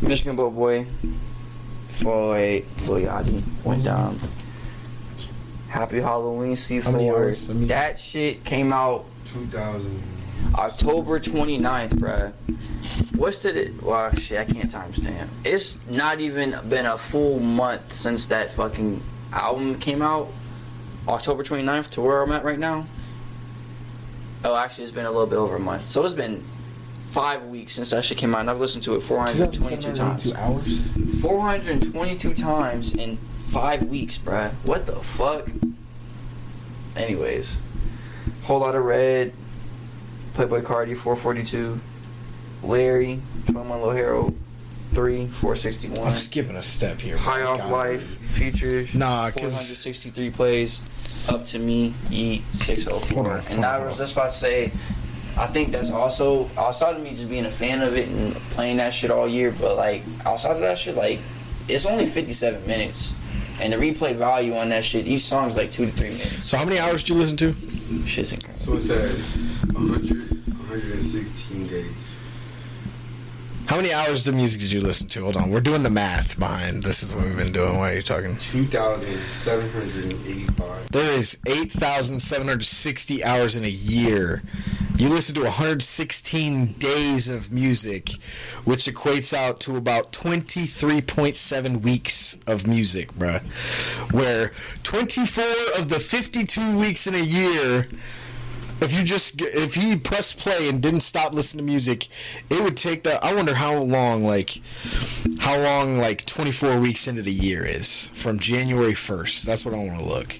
[0.00, 0.86] Michigan Boat Boy,
[1.88, 4.18] 408, Lil Yachty went down.
[5.72, 7.48] Happy Halloween How many hours?
[7.48, 7.68] I C4.
[7.68, 10.02] That shit came out 2000.
[10.54, 12.32] October 29th, bruh.
[13.16, 15.28] What's the well shit, I can't timestamp.
[15.46, 19.02] It's not even been a full month since that fucking
[19.32, 20.28] album came out.
[21.08, 22.86] October 29th to where I'm at right now.
[24.44, 25.86] Oh, actually, it's been a little bit over a month.
[25.86, 26.44] So it's been
[27.12, 30.22] five weeks since that shit came out, and I've listened to it 422 times.
[30.22, 31.20] 2 hours?
[31.20, 34.50] 422 times in five weeks, bruh.
[34.64, 35.50] What the fuck?
[36.96, 37.60] Anyways,
[38.44, 39.32] whole lot of red.
[40.34, 41.78] Playboi Carti 442.
[42.62, 44.34] Larry 21 Low Hero
[44.94, 46.06] 3 461.
[46.08, 47.16] I'm skipping a step here.
[47.18, 47.46] High man.
[47.48, 47.72] Off God.
[47.72, 50.82] Life features Nah, 'cause- 463 plays.
[51.28, 53.30] Up to me, E oh Hold 604.
[53.30, 54.72] on, and hold I was just about to say,
[55.36, 58.76] I think that's also outside of me just being a fan of it and playing
[58.76, 59.50] that shit all year.
[59.52, 61.20] But like outside of that shit, like
[61.68, 63.16] it's only 57 minutes,
[63.60, 66.46] and the replay value on that shit, each song is like two to three minutes.
[66.46, 67.54] So how many hours did you listen to?
[68.06, 68.60] Shit's incredible.
[68.60, 69.34] So it says
[69.72, 72.20] 100, 116 days.
[73.66, 75.22] How many hours of music did you listen to?
[75.22, 76.82] Hold on, we're doing the math behind.
[76.82, 77.78] This is what we've been doing.
[77.78, 78.36] Why are you talking?
[78.36, 80.88] 2,785.
[80.90, 84.42] There is 8,760 hours in a year.
[84.96, 88.10] You listen to 116 days of music,
[88.64, 93.42] which equates out to about 23.7 weeks of music, bruh.
[94.12, 95.44] Where 24
[95.78, 97.88] of the 52 weeks in a year,
[98.82, 102.08] if you just if you pressed play and didn't stop listening to music,
[102.50, 103.22] it would take that.
[103.24, 104.60] I wonder how long, like,
[105.40, 109.42] how long, like, 24 weeks into the year is from January 1st.
[109.44, 110.32] That's what I want to look.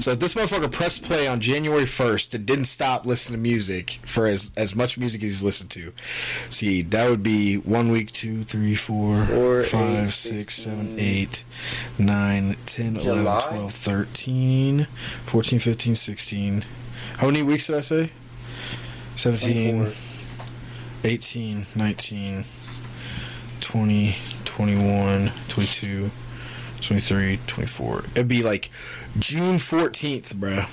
[0.00, 4.00] So if this motherfucker pressed play on January 1st and didn't stop listening to music
[4.04, 5.92] for as as much music as he's listened to,
[6.50, 10.98] see that would be one week, two, three, four, Four, five, eight, six, seven, 16,
[10.98, 11.44] eight,
[11.98, 13.38] nine, 10, 11, July?
[13.48, 14.86] 12, 13,
[15.26, 16.64] 14, 15, 16.
[17.24, 18.10] How many weeks did I say?
[19.16, 19.92] 17, 24.
[21.04, 22.44] 18, 19,
[23.62, 26.10] 20, 21, 22,
[26.82, 28.04] 23, 24.
[28.14, 28.70] It'd be like
[29.18, 30.68] June 14th, bruh.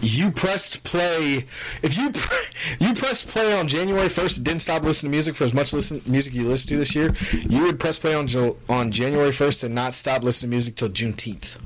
[0.00, 1.44] You pressed play.
[1.82, 2.38] If you pre-
[2.86, 5.74] you pressed play on January first, and didn't stop listening to music for as much
[5.74, 7.12] listen music you listened to this year,
[7.46, 8.26] you would press play on
[8.70, 11.58] on January first and not stop listening to music till Juneteenth.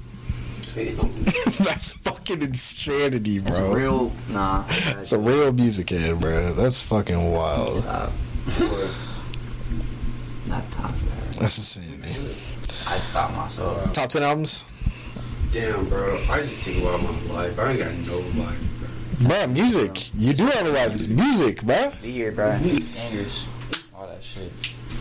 [0.74, 3.48] That's fucking insanity, bro.
[3.48, 3.72] It's bro.
[3.72, 4.64] real, nah.
[4.68, 6.52] It's a real music head, bro.
[6.52, 7.78] That's fucking wild.
[7.78, 8.12] Stop.
[10.46, 11.36] Not top that.
[11.40, 12.16] That's insanity.
[12.86, 13.92] I'd stop myself.
[13.92, 14.64] Top ten albums,
[15.52, 16.16] Damn, bro.
[16.30, 17.58] I just think about my life.
[17.58, 19.28] I ain't got no life, bro.
[19.28, 19.46] bro.
[19.48, 20.10] Music.
[20.14, 20.94] You do have a life.
[20.94, 21.92] It's music, bro.
[22.02, 22.50] Be here, bro.
[22.52, 23.48] Angers.
[23.96, 24.52] All that shit.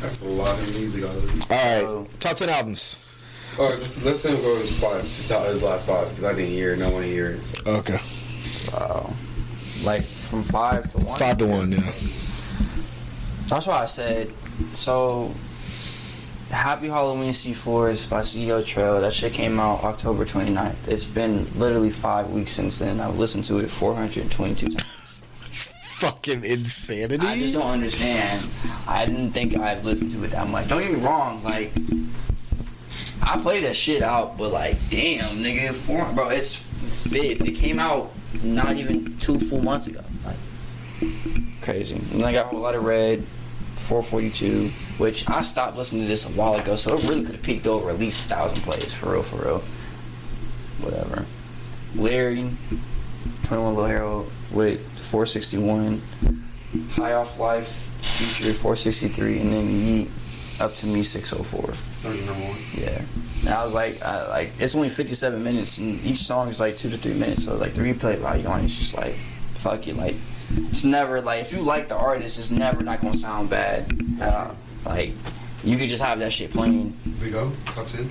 [0.02, 1.54] That's a lot of music I listen to.
[1.54, 2.20] All right.
[2.20, 3.00] Top ten albums.
[3.62, 6.52] Oh, let's, let's say go his five, just out his last five, because I didn't
[6.52, 6.78] hear.
[6.78, 7.44] No one hear it.
[7.44, 7.62] So.
[7.66, 8.00] Okay.
[8.72, 9.14] Wow.
[9.84, 11.20] Like from five to one?
[11.20, 11.72] Five to one.
[11.74, 11.92] Yeah.
[13.48, 14.32] That's why I said,
[14.72, 15.34] so
[16.52, 19.02] Happy Halloween C4s by CEO Trayle.
[19.02, 20.88] That shit came out October 29th.
[20.88, 23.00] It's been literally five weeks since then.
[23.00, 25.22] I've listened to it 422 times.
[26.00, 27.28] Fucking insanity.
[27.28, 28.50] I just don't understand.
[28.88, 30.70] I didn't think I'd listened to it that much.
[30.70, 31.74] Don't get me wrong, like
[33.22, 37.48] I played that shit out, but like, damn, nigga, four, bro, it's fifth.
[37.48, 38.12] It came out
[38.44, 40.02] not even two full months ago.
[40.26, 40.38] Like,
[41.62, 42.02] crazy.
[42.14, 43.26] And I got a lot of red,
[43.76, 47.44] 442, which I stopped listening to this a while ago, so it really could have
[47.44, 49.64] peaked over at least a thousand plays, for real, for real.
[50.82, 51.26] Whatever.
[51.96, 52.52] Larry,
[53.44, 56.02] 21 Low Hero with 461.
[56.92, 60.12] High Off Life featured 463, and then Yeat
[60.60, 61.74] up to me 604.
[62.06, 62.58] Oh, you know one?
[62.74, 63.02] Yeah.
[63.42, 66.78] And I was like, uh, like it's only 57 minutes, and each song is like
[66.78, 67.46] two to three minutes.
[67.46, 69.16] So like the replay value on it's just like,
[69.54, 70.16] fuck it, like
[70.70, 73.92] it's never like if you like the artist, it's never not gonna sound bad.
[74.22, 74.54] Uh,
[74.86, 75.14] like
[75.64, 76.98] you could just have that shit playing.
[77.22, 78.10] We go top ten.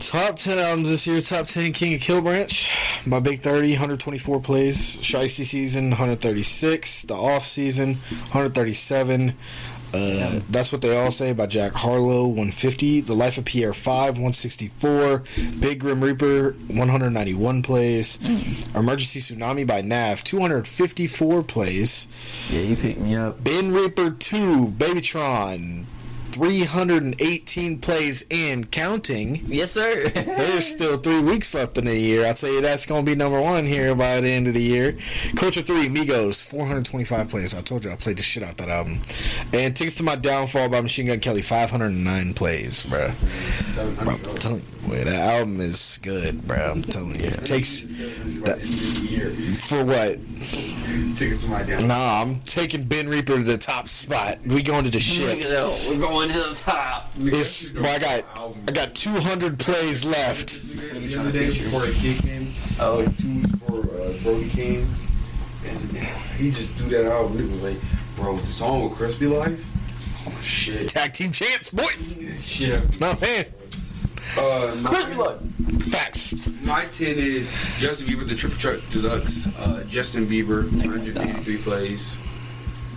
[0.00, 1.20] Top 10 albums this year.
[1.20, 2.70] Top 10 King of Kill Branch
[3.06, 4.96] by Big 30, 124 plays.
[4.96, 7.02] Shiesty Season, 136.
[7.02, 9.34] The Off Season, 137.
[9.94, 13.02] Uh, that's what they all say by Jack Harlow, 150.
[13.02, 15.22] The Life of Pierre 5, 164.
[15.60, 18.18] Big Grim Reaper, 191 plays.
[18.74, 22.08] Emergency Tsunami by Nav, 254 plays.
[22.50, 23.42] Yeah, you picked me up.
[23.44, 25.84] Bin Reaper 2, Babytron,
[26.32, 29.40] 318 plays in, counting.
[29.44, 30.08] Yes, sir.
[30.14, 32.26] There's still three weeks left in the year.
[32.26, 34.62] I'll tell you that's going to be number one here by the end of the
[34.62, 34.96] year.
[35.36, 37.54] Culture 3, Migos, 425 plays.
[37.54, 39.00] I told you I played the shit out that album.
[39.52, 43.12] And Tickets to My Downfall by Machine Gun Kelly, 509 plays, bro.
[43.74, 46.56] Bro, I'm telling you, boy, that album is good, bro.
[46.56, 47.26] I'm telling you.
[47.26, 49.30] It takes By the end of the year.
[49.60, 50.18] for what?
[51.14, 51.88] Tickets to my down.
[51.88, 54.38] Nah, I'm taking Bin Reaper to the top spot.
[54.46, 55.38] We going to the shit.
[55.88, 57.10] We're going to the top.
[57.18, 58.24] It's, well, I got
[58.68, 60.62] I got 200 plays left.
[60.68, 62.96] The other day before came, Oh.
[63.04, 64.86] like two before uh, Brody came,
[65.66, 65.96] and
[66.36, 67.38] he just threw that album.
[67.38, 67.76] It was like,
[68.16, 69.68] bro, the song with Crispy Life,
[70.26, 70.88] Oh, shit.
[70.90, 71.82] Tag team champs, boy.
[72.40, 73.00] Shit.
[73.00, 73.44] No man.
[74.38, 75.40] Uh, my, Crispy Life.
[75.90, 76.34] Facts.
[76.62, 79.48] my 10 is Justin Bieber, the Triple Truck Deluxe.
[79.58, 82.18] Uh, Justin Bieber, 183 plays.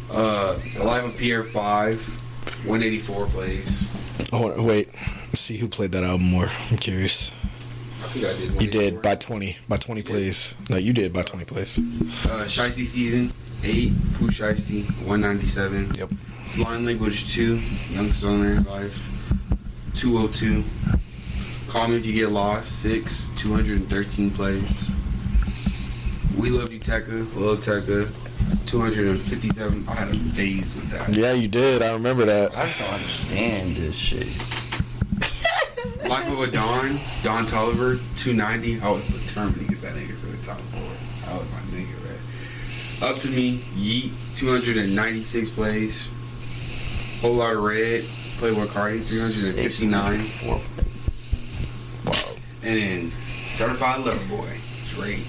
[0.10, 2.22] Uh, Alive of Pierre, 5,
[2.66, 3.88] 184 plays.
[4.32, 4.88] Oh wait,
[5.36, 6.48] Let's see who played that album more.
[6.72, 7.34] I'm curious.
[8.02, 8.62] I think I did.
[8.62, 10.56] You did by 20, by 20 plays.
[10.70, 11.78] No, you did by 20 plays.
[11.78, 13.32] Uh, Shiesty Season,
[13.64, 15.96] 8, Pooh Shiesty, 197.
[15.96, 16.10] Yep.
[16.46, 19.12] Slime Language 2, Young Stoner Life,
[19.96, 20.64] 202.
[21.68, 24.92] Call Me If You Get Lost, 6, 213 plays.
[26.38, 28.10] We Love You Tecca, Love Tecca,
[28.68, 29.86] 257.
[29.88, 31.10] I had a phase with that.
[31.14, 31.82] Yeah, you did.
[31.82, 32.52] I remember I that.
[32.52, 34.28] just don't understand this shit.
[36.08, 38.80] Life of a Don, Don Toliver, 290.
[38.82, 40.82] I was determined to get that nigga to the top four.
[41.26, 41.96] That was my nigga,
[43.02, 43.10] right?
[43.10, 46.10] Up to Me, Yeat, 296 plays.
[47.22, 48.04] Whole lot of red,
[48.38, 50.20] Playboi Carti, 359.
[50.20, 50.88] Four plays.
[52.06, 52.14] Wow.
[52.64, 53.12] And then
[53.48, 55.26] Certified Lover Boy, Drake,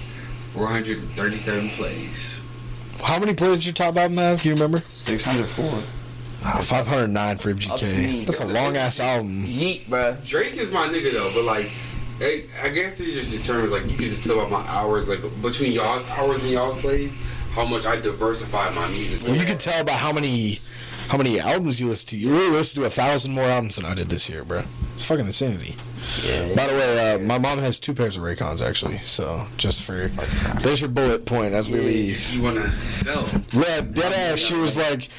[0.53, 2.43] 437 plays.
[3.01, 4.41] How many plays did your top album have?
[4.41, 4.81] Do you remember?
[4.87, 5.65] 604.
[5.65, 5.83] Oh,
[6.45, 7.63] ah, 509 for Up to.
[7.63, 8.25] MGK.
[8.25, 9.43] That's a long ass album.
[9.45, 10.23] Yeat, bruh.
[10.25, 11.69] Drake is my nigga though, but like,
[12.19, 15.21] I I guess it just determines like you can just tell by my hours, like
[15.41, 17.15] between y'all's hours and y'all's plays,
[17.51, 19.27] how much I diversify my music.
[19.27, 20.59] Well, you can tell by how many
[21.07, 22.17] how many albums you listen to.
[22.17, 24.63] You really listen to a thousand more albums than I did this year, bro.
[24.93, 25.75] It's fucking insanity.
[26.23, 26.53] Yeah.
[26.53, 28.99] By the way, uh, my mom has two pairs of Raycons actually.
[28.99, 30.07] So just for
[30.61, 32.29] there's your bullet point as we leave.
[32.33, 33.43] You wanna sell, them.
[33.53, 34.39] Yeah, dead ass.
[34.39, 35.09] She was like,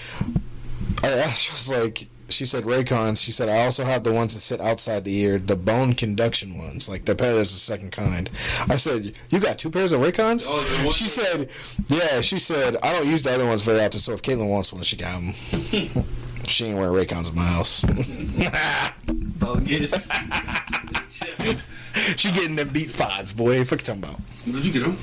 [1.02, 3.22] I asked, she was like, she said Raycons.
[3.22, 6.58] She said I also have the ones that sit outside the ear, the bone conduction
[6.58, 6.88] ones.
[6.88, 8.30] Like the pair there's a second kind.
[8.68, 10.46] I said, you got two pairs of Raycons?
[10.48, 11.48] Oh, she said,
[11.88, 12.20] yeah.
[12.20, 14.00] She said I don't use the other ones very often.
[14.00, 15.32] So if Caitlin wants one, she got them.
[16.46, 17.84] she ain't wearing Raycons in my house.
[19.38, 20.10] Bogus.
[22.16, 23.64] she getting them beat spots, boy.
[23.64, 24.20] Fuck you talking about?
[24.44, 24.96] did you get them?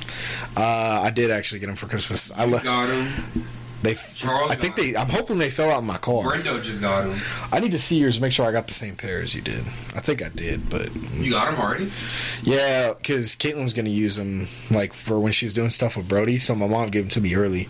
[0.55, 2.31] Uh, I did actually get them for Christmas.
[2.31, 3.07] I le- Got them.
[3.83, 3.93] They.
[4.15, 4.95] Charles I think they.
[4.95, 6.23] I'm hoping they fell out in my car.
[6.23, 7.19] Brendo just got them.
[7.51, 9.59] I need to see yours make sure I got the same pair as you did.
[9.59, 11.91] I think I did, but You got them already?
[12.43, 15.97] yeah, because Caitlin was going to use them like for when she was doing stuff
[15.97, 16.39] with Brody.
[16.39, 17.69] So my mom gave them to me early,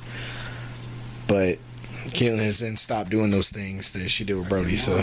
[1.27, 1.57] but
[2.07, 4.75] Caitlin has then stopped doing those things that she did with Brody.
[4.77, 4.97] So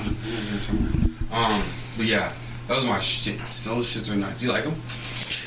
[1.32, 1.62] Um,
[1.96, 2.32] but yeah,
[2.68, 3.38] that was my shit.
[3.38, 4.42] Those shits are nice.
[4.42, 4.80] You like them?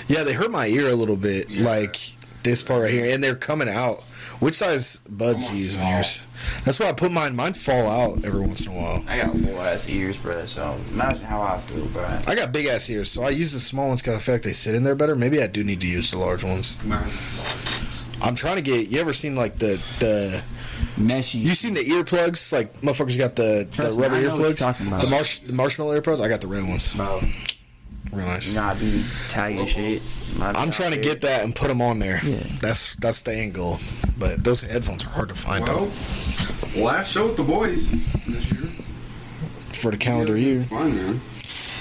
[0.07, 1.65] yeah, they hurt my ear a little bit, Yeah.
[1.65, 1.97] like
[2.43, 4.03] this part right here, and they're coming out.
[4.39, 6.21] Which size buds do you use on yours?
[6.63, 7.35] That's why I put mine.
[7.35, 9.03] Mine fall out every once in a while.
[9.07, 10.47] I got little ass ears, bruh.
[10.47, 12.27] So imagine how I feel, bruh.
[12.27, 14.41] I got big ass ears, so I use the small ones because I feel like
[14.43, 15.15] they sit in there better.
[15.15, 16.77] Maybe I do need to use the large ones.
[16.83, 17.09] Man,
[18.21, 18.87] I'm trying to get.
[18.89, 20.41] You ever seen like the the?
[20.97, 21.41] Meshy.
[21.41, 22.53] You seen the earplugs?
[22.53, 24.57] Like motherfuckers got the Trust the me, rubber I know what you're earplugs.
[24.57, 25.01] talking about.
[25.01, 26.21] The marsh the marshmallow earplugs.
[26.21, 26.93] I got the red ones.
[26.93, 27.21] Bro,
[28.15, 28.47] Real nice.
[28.49, 30.01] you not be tagging shit.
[30.37, 32.19] Might be I'm out trying to get that and put them on there.
[32.23, 32.37] Yeah.
[32.61, 33.77] That's that's the end goal.
[34.17, 38.51] But those headphones are hard to find well, out last show with the boys this
[38.51, 38.69] year.
[39.73, 40.61] for the calendar year.
[40.63, 41.21] Fun, man.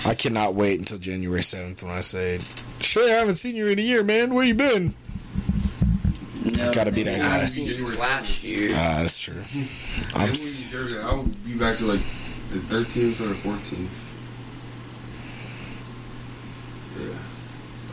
[0.04, 2.40] I cannot wait until January 7th when I say,
[2.80, 4.34] "Sure, I haven't seen you in a year, man.
[4.34, 4.94] Where you been?"
[6.44, 7.26] No, Gotta be that guy.
[7.28, 8.70] haven't seen since last year.
[8.74, 9.42] Ah, that's true.
[10.14, 10.22] I'm.
[10.24, 12.00] when s- you do that, I'll be back to like
[12.50, 13.88] the 13th or the 14th.
[16.98, 17.08] Yeah.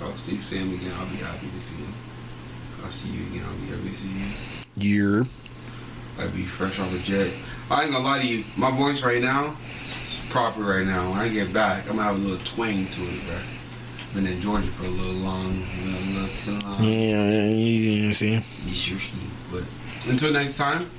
[0.01, 0.93] I'll see Sam again.
[0.97, 1.93] I'll be happy to see him.
[2.83, 3.45] I'll see you again.
[3.47, 4.25] I'll be happy to see you.
[4.75, 5.25] year.
[6.19, 7.31] I'd be fresh off the jet.
[7.69, 8.43] I ain't gonna lie to you.
[8.57, 9.55] My voice right now
[10.05, 11.09] is proper right now.
[11.11, 13.37] When I get back, I'm gonna have a little twang to it, bro.
[14.13, 16.83] Been in Georgia for a little long, you know, a little too long.
[16.83, 18.43] Yeah, you, you see.
[19.49, 19.63] But
[20.09, 20.91] until next time,